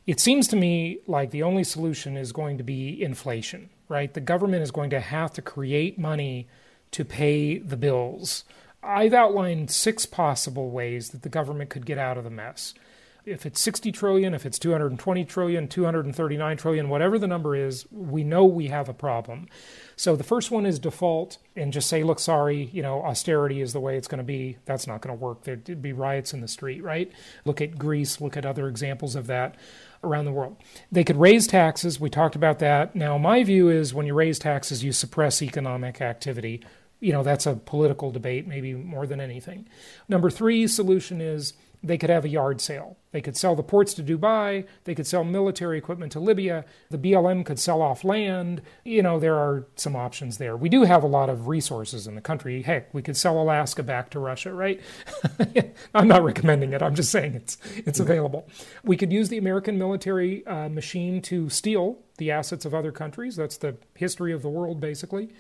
it 0.07 0.19
seems 0.19 0.49
to 0.49 0.57
me 0.57 0.99
like 1.07 1.31
the 1.31 1.43
only 1.43 1.63
solution 1.63 2.17
is 2.17 2.33
going 2.33 2.59
to 2.59 2.65
be 2.65 3.01
inflation 3.03 3.69
right? 3.93 4.13
The 4.13 4.21
government 4.21 4.63
is 4.63 4.71
going 4.71 4.91
to 4.91 5.01
have 5.01 5.33
to 5.35 5.43
create 5.43 5.99
money 5.99 6.49
to 6.93 7.05
pay 7.05 7.59
the 7.59 7.77
bills. 7.77 8.45
I've 8.83 9.13
outlined 9.13 9.71
six 9.71 10.07
possible 10.07 10.71
ways 10.71 11.11
that 11.11 11.23
the 11.23 11.29
government 11.29 11.71
could 11.71 11.87
get 11.87 11.99
out 11.99 12.17
of 12.17 12.25
the 12.25 12.31
mess. 12.31 12.75
If 13.25 13.47
it's 13.47 13.61
60 13.61 13.93
trillion, 13.93 14.35
if 14.35 14.45
it's 14.45 14.59
220 14.59 15.25
trillion, 15.27 15.69
239 15.69 16.57
trillion, 16.57 16.89
whatever 16.89 17.21
the 17.21 17.29
number 17.29 17.55
is, 17.55 17.87
we 17.93 18.25
know 18.25 18.45
we 18.45 18.67
have 18.69 18.89
a 18.89 18.95
problem. 18.95 19.47
So 19.95 20.17
the 20.17 20.25
first 20.25 20.51
one 20.51 20.67
is 20.67 20.81
default 20.81 21.39
and 21.55 21.73
just 21.73 21.89
say, 21.89 22.03
look, 22.03 22.19
sorry, 22.19 22.71
you 22.73 22.83
know, 22.83 23.01
austerity 23.03 23.61
is 23.61 23.73
the 23.73 23.79
way 23.79 23.97
it's 23.97 24.09
going 24.09 24.19
to 24.19 24.25
be. 24.25 24.57
That's 24.65 24.89
not 24.89 25.03
going 25.03 25.17
to 25.17 25.23
work. 25.23 25.45
There'd 25.45 25.81
be 25.81 25.93
riots 25.93 26.35
in 26.35 26.41
the 26.41 26.49
street, 26.49 26.83
right? 26.83 27.13
Look 27.45 27.61
at 27.61 27.79
Greece, 27.79 28.21
look 28.21 28.37
at 28.37 28.45
other 28.45 28.67
examples 28.67 29.15
of 29.15 29.29
that 29.29 29.55
around 30.05 30.25
the 30.25 30.33
world. 30.33 30.57
They 30.91 31.05
could 31.05 31.17
raise 31.17 31.47
taxes. 31.47 32.01
We 32.01 32.11
talked 32.11 32.37
about 32.37 32.59
that. 32.61 32.95
Now, 32.95 33.19
my 33.19 33.45
view 33.45 33.69
is 33.69 33.95
when 33.95 34.07
you 34.07 34.15
raise 34.15 34.39
taxes, 34.39 34.83
you 34.83 34.93
suppress 34.93 35.43
economic 35.43 36.01
activity. 36.01 36.65
You 37.01 37.13
know, 37.13 37.23
that's 37.23 37.47
a 37.47 37.55
political 37.55 38.11
debate, 38.11 38.47
maybe 38.47 38.75
more 38.75 39.07
than 39.07 39.21
anything. 39.21 39.69
Number 40.09 40.31
three 40.31 40.67
solution 40.67 41.21
is 41.21 41.55
they 41.83 41.99
could 41.99 42.11
have 42.11 42.25
a 42.25 42.29
yard 42.29 42.61
sale. 42.61 42.97
They 43.11 43.21
could 43.21 43.37
sell 43.37 43.57
the 43.57 43.63
ports 43.63 43.93
to 43.95 44.03
Dubai. 44.03 44.67
They 44.85 44.95
could 44.95 45.07
sell 45.07 45.25
military 45.25 45.79
equipment 45.79 46.13
to 46.13 46.21
Libya. 46.21 46.65
The 46.91 46.99
BLM 46.99 47.45
could 47.45 47.59
sell 47.59 47.83
off 47.83 48.05
land. 48.05 48.63
You 48.85 49.03
know, 49.03 49.19
there 49.19 49.37
are 49.37 49.67
some 49.77 49.97
options 49.97 50.39
there. 50.39 50.57
We 50.57 50.69
do 50.69 50.85
have 50.85 51.03
a 51.03 51.09
lot 51.09 51.29
of 51.29 51.49
resources 51.49 52.07
in 52.07 52.15
the 52.15 52.21
country. 52.21 52.63
Heck, 52.63 52.93
we 52.95 53.03
could 53.03 53.17
sell 53.17 53.41
Alaska 53.41 53.83
back 53.83 54.11
to 54.11 54.21
Russia, 54.21 54.53
right? 54.53 54.81
I'm 55.95 56.09
not 56.09 56.23
recommending 56.23 56.73
it. 56.73 56.83
I'm 56.83 56.95
just 56.95 57.11
saying 57.11 57.35
it's 57.35 57.59
it's 57.77 58.01
available. 58.01 58.49
We 58.85 58.97
could 58.97 59.13
use 59.13 59.29
the 59.29 59.39
American 59.39 59.77
military 59.77 60.47
uh, 60.47 60.69
machine 60.69 61.21
to 61.23 61.51
steal 61.51 61.99
the 62.19 62.31
assets 62.31 62.65
of 62.65 62.75
other 62.75 62.93
countries. 62.93 63.37
That's 63.37 63.57
the 63.57 63.77
history 63.95 64.33
of 64.33 64.43
the 64.43 64.49
world, 64.49 64.81
basically. 64.81 65.31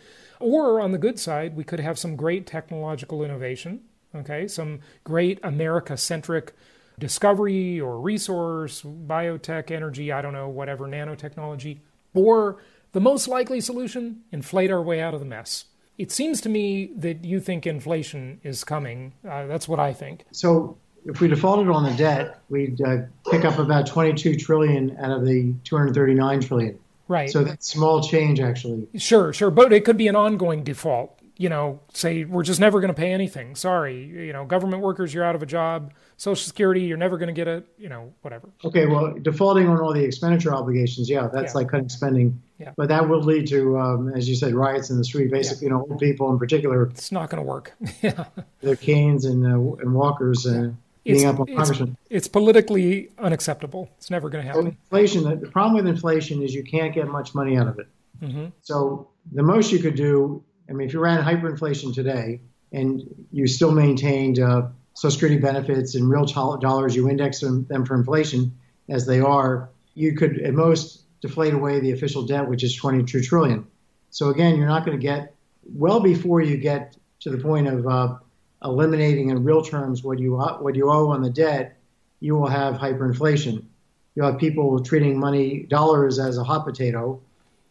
Or 0.40 0.80
on 0.80 0.90
the 0.90 0.98
good 0.98 1.20
side, 1.20 1.56
we 1.56 1.62
could 1.62 1.78
have 1.78 1.98
some 1.98 2.16
great 2.16 2.46
technological 2.46 3.22
innovation 3.22 3.82
okay? 4.14 4.48
Some 4.48 4.80
great 5.04 5.38
America 5.42 5.96
centric 5.96 6.54
discovery 6.98 7.80
or 7.80 8.00
resource, 8.00 8.82
biotech, 8.82 9.70
energy, 9.70 10.12
I 10.12 10.22
don't 10.22 10.32
know, 10.32 10.48
whatever, 10.48 10.86
nanotechnology. 10.86 11.80
Or 12.14 12.58
the 12.92 13.00
most 13.00 13.28
likely 13.28 13.60
solution, 13.60 14.22
inflate 14.30 14.70
our 14.70 14.82
way 14.82 15.00
out 15.00 15.14
of 15.14 15.20
the 15.20 15.26
mess. 15.26 15.66
It 15.98 16.10
seems 16.10 16.40
to 16.42 16.48
me 16.48 16.92
that 16.96 17.24
you 17.24 17.40
think 17.40 17.66
inflation 17.66 18.40
is 18.42 18.64
coming. 18.64 19.12
Uh, 19.28 19.46
that's 19.46 19.68
what 19.68 19.80
I 19.80 19.92
think. 19.92 20.24
So 20.32 20.76
if 21.04 21.20
we 21.20 21.28
defaulted 21.28 21.68
on 21.68 21.84
the 21.84 21.96
debt, 21.96 22.40
we'd 22.48 22.80
uh, 22.80 22.98
pick 23.30 23.44
up 23.44 23.58
about 23.58 23.86
22 23.86 24.36
trillion 24.36 24.96
out 24.98 25.10
of 25.10 25.24
the 25.24 25.54
239 25.64 26.40
trillion. 26.40 26.78
Right. 27.08 27.30
So 27.30 27.44
that's 27.44 27.66
small 27.66 28.02
change, 28.02 28.40
actually. 28.40 28.86
Sure, 28.96 29.32
sure. 29.32 29.50
But 29.50 29.72
it 29.72 29.84
could 29.84 29.96
be 29.96 30.08
an 30.08 30.16
ongoing 30.16 30.62
default 30.64 31.18
you 31.42 31.48
know, 31.48 31.80
say 31.92 32.22
we're 32.24 32.44
just 32.44 32.60
never 32.60 32.78
going 32.80 32.94
to 32.94 32.94
pay 32.94 33.12
anything. 33.12 33.56
Sorry, 33.56 34.04
you 34.04 34.32
know, 34.32 34.44
government 34.44 34.80
workers, 34.80 35.12
you're 35.12 35.24
out 35.24 35.34
of 35.34 35.42
a 35.42 35.46
job. 35.46 35.92
Social 36.16 36.46
Security, 36.46 36.82
you're 36.82 36.96
never 36.96 37.18
going 37.18 37.26
to 37.26 37.32
get 37.32 37.48
it. 37.48 37.66
You 37.76 37.88
know, 37.88 38.14
whatever. 38.22 38.48
Okay, 38.64 38.86
well, 38.86 39.12
defaulting 39.20 39.66
on 39.66 39.80
all 39.80 39.92
the 39.92 40.04
expenditure 40.04 40.54
obligations, 40.54 41.10
yeah, 41.10 41.28
that's 41.32 41.52
yeah. 41.52 41.58
like 41.58 41.68
cutting 41.68 41.88
spending. 41.88 42.40
Yeah. 42.58 42.70
But 42.76 42.90
that 42.90 43.08
will 43.08 43.22
lead 43.22 43.48
to, 43.48 43.76
um, 43.76 44.12
as 44.14 44.28
you 44.28 44.36
said, 44.36 44.54
riots 44.54 44.90
in 44.90 44.98
the 44.98 45.04
street. 45.04 45.32
Basically, 45.32 45.66
yeah. 45.66 45.72
you 45.72 45.78
know, 45.78 45.86
old 45.90 45.98
people 45.98 46.30
in 46.30 46.38
particular. 46.38 46.84
It's 46.84 47.10
not 47.10 47.28
going 47.28 47.42
to 47.42 47.48
work. 47.48 47.72
yeah. 48.02 48.26
Their 48.60 48.76
canes 48.76 49.24
and 49.24 49.44
uh, 49.44 49.82
and 49.82 49.94
walkers. 49.94 50.46
Uh, 50.46 50.70
it's, 51.04 51.24
it's, 51.24 51.82
it's, 52.10 52.28
politically 52.28 53.08
unacceptable. 53.18 53.90
It's 53.98 54.08
never 54.08 54.30
going 54.30 54.44
to 54.44 54.52
happen. 54.52 54.66
inflation. 54.68 55.24
The 55.40 55.48
problem 55.48 55.74
with 55.74 55.88
inflation 55.88 56.40
is 56.40 56.54
you 56.54 56.62
can't 56.62 56.94
get 56.94 57.08
much 57.08 57.34
money 57.34 57.56
out 57.56 57.66
of 57.66 57.80
it. 57.80 57.88
Mm-hmm. 58.22 58.46
So 58.62 59.08
the 59.32 59.42
most 59.42 59.72
you 59.72 59.80
could 59.80 59.96
do 59.96 60.44
I 60.68 60.72
mean, 60.72 60.86
if 60.86 60.94
you 60.94 61.00
ran 61.00 61.22
hyperinflation 61.22 61.94
today 61.94 62.40
and 62.72 63.02
you 63.30 63.46
still 63.46 63.72
maintained 63.72 64.38
uh, 64.38 64.68
Social 64.94 65.10
Security 65.10 65.40
benefits 65.40 65.94
in 65.94 66.08
real 66.08 66.24
dollars, 66.24 66.94
you 66.94 67.08
index 67.08 67.40
them, 67.40 67.66
for 67.86 67.94
inflation 67.94 68.56
as 68.88 69.06
they 69.06 69.20
are, 69.20 69.70
you 69.94 70.14
could 70.14 70.40
at 70.40 70.54
most 70.54 71.02
deflate 71.20 71.54
away 71.54 71.80
the 71.80 71.92
official 71.92 72.24
debt, 72.24 72.48
which 72.48 72.62
is 72.62 72.76
22 72.76 73.22
trillion. 73.22 73.66
So 74.10 74.28
again, 74.28 74.56
you're 74.56 74.66
not 74.66 74.84
going 74.84 74.98
to 74.98 75.02
get 75.02 75.34
well 75.64 76.00
before 76.00 76.40
you 76.40 76.56
get 76.56 76.96
to 77.20 77.30
the 77.30 77.38
point 77.38 77.68
of 77.68 77.86
uh, 77.86 78.16
eliminating 78.64 79.30
in 79.30 79.44
real 79.44 79.62
terms 79.62 80.02
what 80.02 80.18
you 80.18 80.36
what 80.36 80.74
you 80.74 80.90
owe 80.90 81.10
on 81.10 81.22
the 81.22 81.30
debt. 81.30 81.78
You 82.20 82.36
will 82.36 82.48
have 82.48 82.76
hyperinflation. 82.76 83.64
You'll 84.14 84.26
have 84.26 84.38
people 84.38 84.82
treating 84.82 85.18
money 85.18 85.60
dollars 85.62 86.18
as 86.18 86.36
a 86.36 86.44
hot 86.44 86.64
potato, 86.64 87.20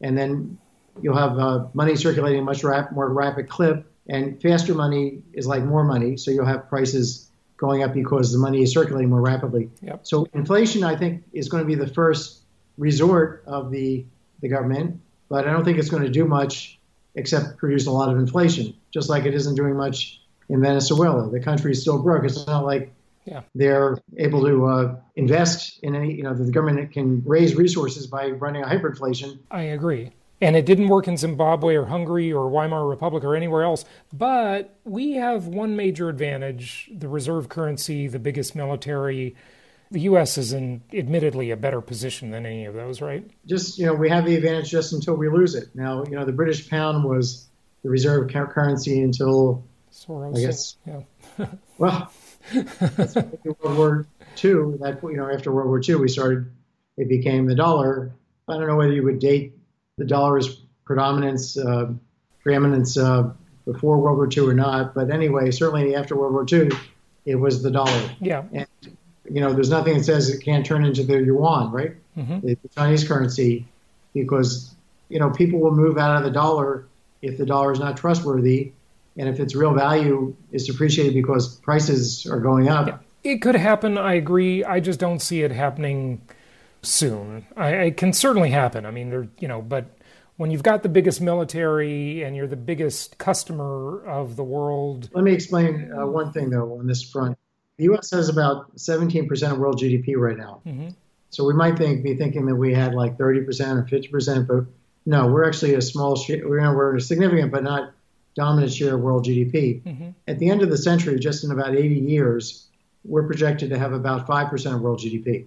and 0.01 0.17
then 0.17 0.57
you'll 1.01 1.17
have 1.17 1.37
uh, 1.37 1.67
money 1.73 1.95
circulating 1.95 2.43
much 2.43 2.63
rap- 2.63 2.91
more 2.91 3.09
rapid 3.09 3.49
clip, 3.49 3.85
and 4.07 4.41
faster 4.41 4.73
money 4.73 5.21
is 5.33 5.47
like 5.47 5.63
more 5.63 5.83
money, 5.83 6.17
so 6.17 6.31
you'll 6.31 6.45
have 6.45 6.67
prices 6.69 7.29
going 7.57 7.83
up 7.83 7.93
because 7.93 8.31
the 8.31 8.39
money 8.39 8.63
is 8.63 8.71
circulating 8.73 9.09
more 9.09 9.21
rapidly. 9.21 9.69
Yep. 9.81 9.99
So 10.03 10.27
inflation, 10.33 10.83
I 10.83 10.95
think, 10.95 11.23
is 11.31 11.47
going 11.47 11.63
to 11.63 11.67
be 11.67 11.75
the 11.75 11.87
first 11.87 12.41
resort 12.77 13.43
of 13.45 13.71
the 13.71 14.05
the 14.41 14.49
government, 14.49 14.99
but 15.29 15.47
I 15.47 15.51
don't 15.51 15.63
think 15.63 15.77
it's 15.77 15.89
going 15.89 16.03
to 16.03 16.09
do 16.09 16.25
much 16.25 16.79
except 17.15 17.57
produce 17.57 17.85
a 17.87 17.91
lot 17.91 18.09
of 18.09 18.17
inflation, 18.17 18.73
just 18.91 19.09
like 19.09 19.25
it 19.25 19.33
isn't 19.33 19.55
doing 19.55 19.75
much 19.75 20.21
in 20.49 20.61
Venezuela. 20.61 21.29
The 21.29 21.39
country 21.39 21.71
is 21.71 21.81
still 21.81 22.01
broke. 22.01 22.23
It's 22.25 22.47
not 22.47 22.65
like 22.65 22.93
yeah. 23.25 23.41
they're 23.53 23.97
able 24.17 24.45
to 24.45 24.65
uh, 24.65 24.95
invest 25.15 25.79
in 25.83 25.95
any, 25.95 26.13
you 26.13 26.23
know, 26.23 26.33
the 26.33 26.51
government 26.51 26.91
can 26.91 27.23
raise 27.25 27.55
resources 27.55 28.07
by 28.07 28.31
running 28.31 28.63
a 28.63 28.65
hyperinflation. 28.65 29.39
I 29.49 29.63
agree. 29.63 30.11
And 30.41 30.55
it 30.55 30.65
didn't 30.65 30.87
work 30.87 31.07
in 31.07 31.17
Zimbabwe 31.17 31.75
or 31.75 31.85
Hungary 31.85 32.33
or 32.33 32.49
Weimar 32.49 32.87
Republic 32.87 33.23
or 33.23 33.35
anywhere 33.35 33.63
else. 33.63 33.85
But 34.11 34.75
we 34.83 35.13
have 35.13 35.45
one 35.45 35.75
major 35.75 36.09
advantage 36.09 36.89
the 36.91 37.07
reserve 37.07 37.47
currency, 37.47 38.07
the 38.07 38.19
biggest 38.19 38.55
military. 38.55 39.35
The 39.91 40.01
U.S. 40.01 40.37
is 40.37 40.53
in 40.53 40.81
admittedly 40.93 41.51
a 41.51 41.57
better 41.57 41.81
position 41.81 42.31
than 42.31 42.45
any 42.45 42.65
of 42.65 42.73
those, 42.73 43.01
right? 43.01 43.29
Just, 43.45 43.77
you 43.77 43.85
know, 43.85 43.93
we 43.93 44.09
have 44.09 44.25
the 44.25 44.35
advantage 44.35 44.71
just 44.71 44.93
until 44.93 45.15
we 45.15 45.29
lose 45.29 45.53
it. 45.53 45.67
Now, 45.75 46.03
you 46.05 46.15
know, 46.15 46.25
the 46.25 46.31
British 46.31 46.69
pound 46.69 47.03
was 47.03 47.45
the 47.83 47.89
reserve 47.89 48.31
currency 48.31 49.01
until, 49.01 49.63
Soros, 49.91 50.37
I 50.37 50.41
guess, 50.41 50.77
yeah. 50.87 51.47
well, 51.77 52.11
World 52.53 53.77
War 53.77 54.07
II, 54.43 54.77
that, 54.79 54.99
you 55.03 55.17
know, 55.17 55.29
after 55.29 55.51
World 55.51 55.67
War 55.67 55.81
II, 55.87 55.95
we 55.95 56.07
started, 56.07 56.49
it 56.97 57.09
became 57.09 57.45
the 57.45 57.55
dollar. 57.55 58.11
I 58.47 58.53
don't 58.53 58.67
know 58.67 58.77
whether 58.77 58.93
you 58.93 59.03
would 59.03 59.19
date 59.19 59.53
the 59.97 60.05
dollar's 60.05 60.61
predominance, 60.85 61.57
uh, 61.57 61.91
preeminence 62.41 62.97
uh, 62.97 63.31
before 63.65 63.97
World 63.99 64.17
War 64.17 64.29
II 64.31 64.49
or 64.49 64.53
not. 64.53 64.93
But 64.93 65.09
anyway, 65.09 65.51
certainly 65.51 65.95
after 65.95 66.15
World 66.15 66.33
War 66.33 66.45
II, 66.51 66.69
it 67.25 67.35
was 67.35 67.61
the 67.61 67.71
dollar. 67.71 68.09
Yeah. 68.19 68.43
And, 68.51 68.67
you 69.29 69.41
know, 69.41 69.53
there's 69.53 69.69
nothing 69.69 69.97
that 69.97 70.03
says 70.03 70.29
it 70.29 70.43
can't 70.43 70.65
turn 70.65 70.83
into 70.83 71.03
the 71.03 71.21
yuan, 71.21 71.71
right? 71.71 71.95
Mm-hmm. 72.17 72.39
The 72.45 72.57
Chinese 72.75 73.07
currency, 73.07 73.65
because, 74.13 74.73
you 75.09 75.19
know, 75.19 75.29
people 75.29 75.59
will 75.59 75.75
move 75.75 75.97
out 75.97 76.17
of 76.17 76.23
the 76.23 76.31
dollar 76.31 76.87
if 77.21 77.37
the 77.37 77.45
dollar 77.45 77.71
is 77.71 77.79
not 77.79 77.97
trustworthy 77.97 78.71
and 79.17 79.29
if 79.29 79.39
its 79.39 79.55
real 79.55 79.73
value 79.73 80.35
is 80.51 80.65
depreciated 80.65 81.13
because 81.13 81.55
prices 81.57 82.25
are 82.25 82.39
going 82.39 82.69
up. 82.69 83.03
It 83.23 83.41
could 83.41 83.55
happen. 83.55 83.97
I 83.97 84.15
agree. 84.15 84.63
I 84.63 84.79
just 84.79 84.99
don't 84.99 85.21
see 85.21 85.43
it 85.43 85.51
happening 85.51 86.21
soon. 86.81 87.45
I, 87.55 87.69
it 87.69 87.97
can 87.97 88.13
certainly 88.13 88.49
happen. 88.49 88.85
I 88.85 88.91
mean, 88.91 89.09
there, 89.09 89.27
you 89.39 89.47
know, 89.47 89.61
but 89.61 89.97
when 90.37 90.51
you've 90.51 90.63
got 90.63 90.83
the 90.83 90.89
biggest 90.89 91.21
military 91.21 92.23
and 92.23 92.35
you're 92.35 92.47
the 92.47 92.55
biggest 92.55 93.17
customer 93.17 94.03
of 94.05 94.35
the 94.35 94.43
world. 94.43 95.09
Let 95.13 95.23
me 95.23 95.33
explain 95.33 95.91
uh, 95.91 96.07
one 96.07 96.31
thing 96.31 96.49
though 96.49 96.79
on 96.79 96.87
this 96.87 97.03
front. 97.03 97.37
The 97.77 97.85
U.S. 97.85 98.11
has 98.11 98.29
about 98.29 98.75
17% 98.75 99.51
of 99.51 99.57
world 99.57 99.79
GDP 99.79 100.15
right 100.17 100.37
now. 100.37 100.61
Mm-hmm. 100.65 100.89
So 101.29 101.45
we 101.45 101.53
might 101.53 101.77
think 101.77 102.03
be 102.03 102.15
thinking 102.15 102.45
that 102.47 102.55
we 102.55 102.73
had 102.73 102.93
like 102.93 103.17
30% 103.17 103.47
or 103.47 103.83
50%, 103.83 104.47
but 104.47 104.65
no, 105.05 105.27
we're 105.27 105.47
actually 105.47 105.75
a 105.75 105.81
small. 105.81 106.19
We're 106.27 106.75
we're 106.75 106.95
a 106.95 107.01
significant, 107.01 107.51
but 107.51 107.63
not 107.63 107.93
dominant 108.35 108.71
share 108.71 108.95
of 108.95 109.01
world 109.01 109.25
GDP. 109.25 109.81
Mm-hmm. 109.83 110.09
At 110.27 110.39
the 110.39 110.49
end 110.49 110.61
of 110.61 110.69
the 110.69 110.77
century, 110.77 111.19
just 111.19 111.43
in 111.43 111.51
about 111.51 111.75
80 111.75 111.95
years, 111.95 112.67
we're 113.03 113.25
projected 113.25 113.69
to 113.71 113.79
have 113.79 113.93
about 113.93 114.27
5% 114.27 114.75
of 114.75 114.81
world 114.81 114.99
GDP. 114.99 115.45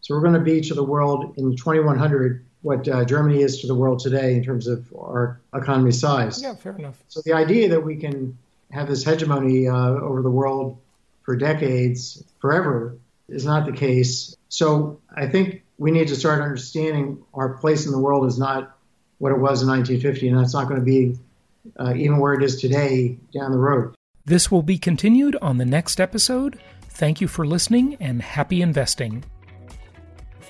So 0.00 0.14
we're 0.14 0.22
going 0.22 0.34
to 0.34 0.40
be 0.40 0.60
to 0.62 0.74
the 0.74 0.84
world 0.84 1.34
in 1.36 1.56
2100 1.56 2.44
what 2.62 2.88
uh, 2.88 3.04
Germany 3.04 3.42
is 3.42 3.60
to 3.60 3.66
the 3.66 3.74
world 3.74 4.00
today 4.00 4.34
in 4.34 4.42
terms 4.42 4.66
of 4.66 4.92
our 4.96 5.40
economy 5.54 5.92
size. 5.92 6.42
Yeah, 6.42 6.54
fair 6.54 6.76
enough. 6.76 7.02
So 7.08 7.20
the 7.24 7.32
idea 7.32 7.68
that 7.70 7.84
we 7.84 7.96
can 7.96 8.36
have 8.70 8.88
this 8.88 9.04
hegemony 9.04 9.68
uh, 9.68 9.74
over 9.74 10.22
the 10.22 10.30
world 10.30 10.78
for 11.22 11.36
decades, 11.36 12.22
forever, 12.40 12.96
is 13.28 13.44
not 13.44 13.66
the 13.66 13.72
case. 13.72 14.36
So 14.48 15.00
I 15.14 15.26
think 15.26 15.62
we 15.78 15.90
need 15.90 16.08
to 16.08 16.16
start 16.16 16.40
understanding 16.40 17.22
our 17.34 17.50
place 17.50 17.86
in 17.86 17.92
the 17.92 17.98
world 17.98 18.26
is 18.26 18.38
not 18.38 18.76
what 19.18 19.32
it 19.32 19.38
was 19.38 19.62
in 19.62 19.68
1950, 19.68 20.28
and 20.28 20.38
that's 20.38 20.54
not 20.54 20.68
going 20.68 20.80
to 20.80 20.84
be 20.84 21.16
uh, 21.78 21.94
even 21.94 22.18
where 22.18 22.34
it 22.34 22.42
is 22.42 22.60
today 22.60 23.18
down 23.32 23.52
the 23.52 23.58
road. 23.58 23.94
This 24.24 24.50
will 24.50 24.62
be 24.62 24.78
continued 24.78 25.36
on 25.40 25.58
the 25.58 25.64
next 25.64 26.00
episode. 26.00 26.58
Thank 26.88 27.20
you 27.20 27.28
for 27.28 27.46
listening 27.46 27.96
and 28.00 28.20
happy 28.20 28.62
investing. 28.62 29.24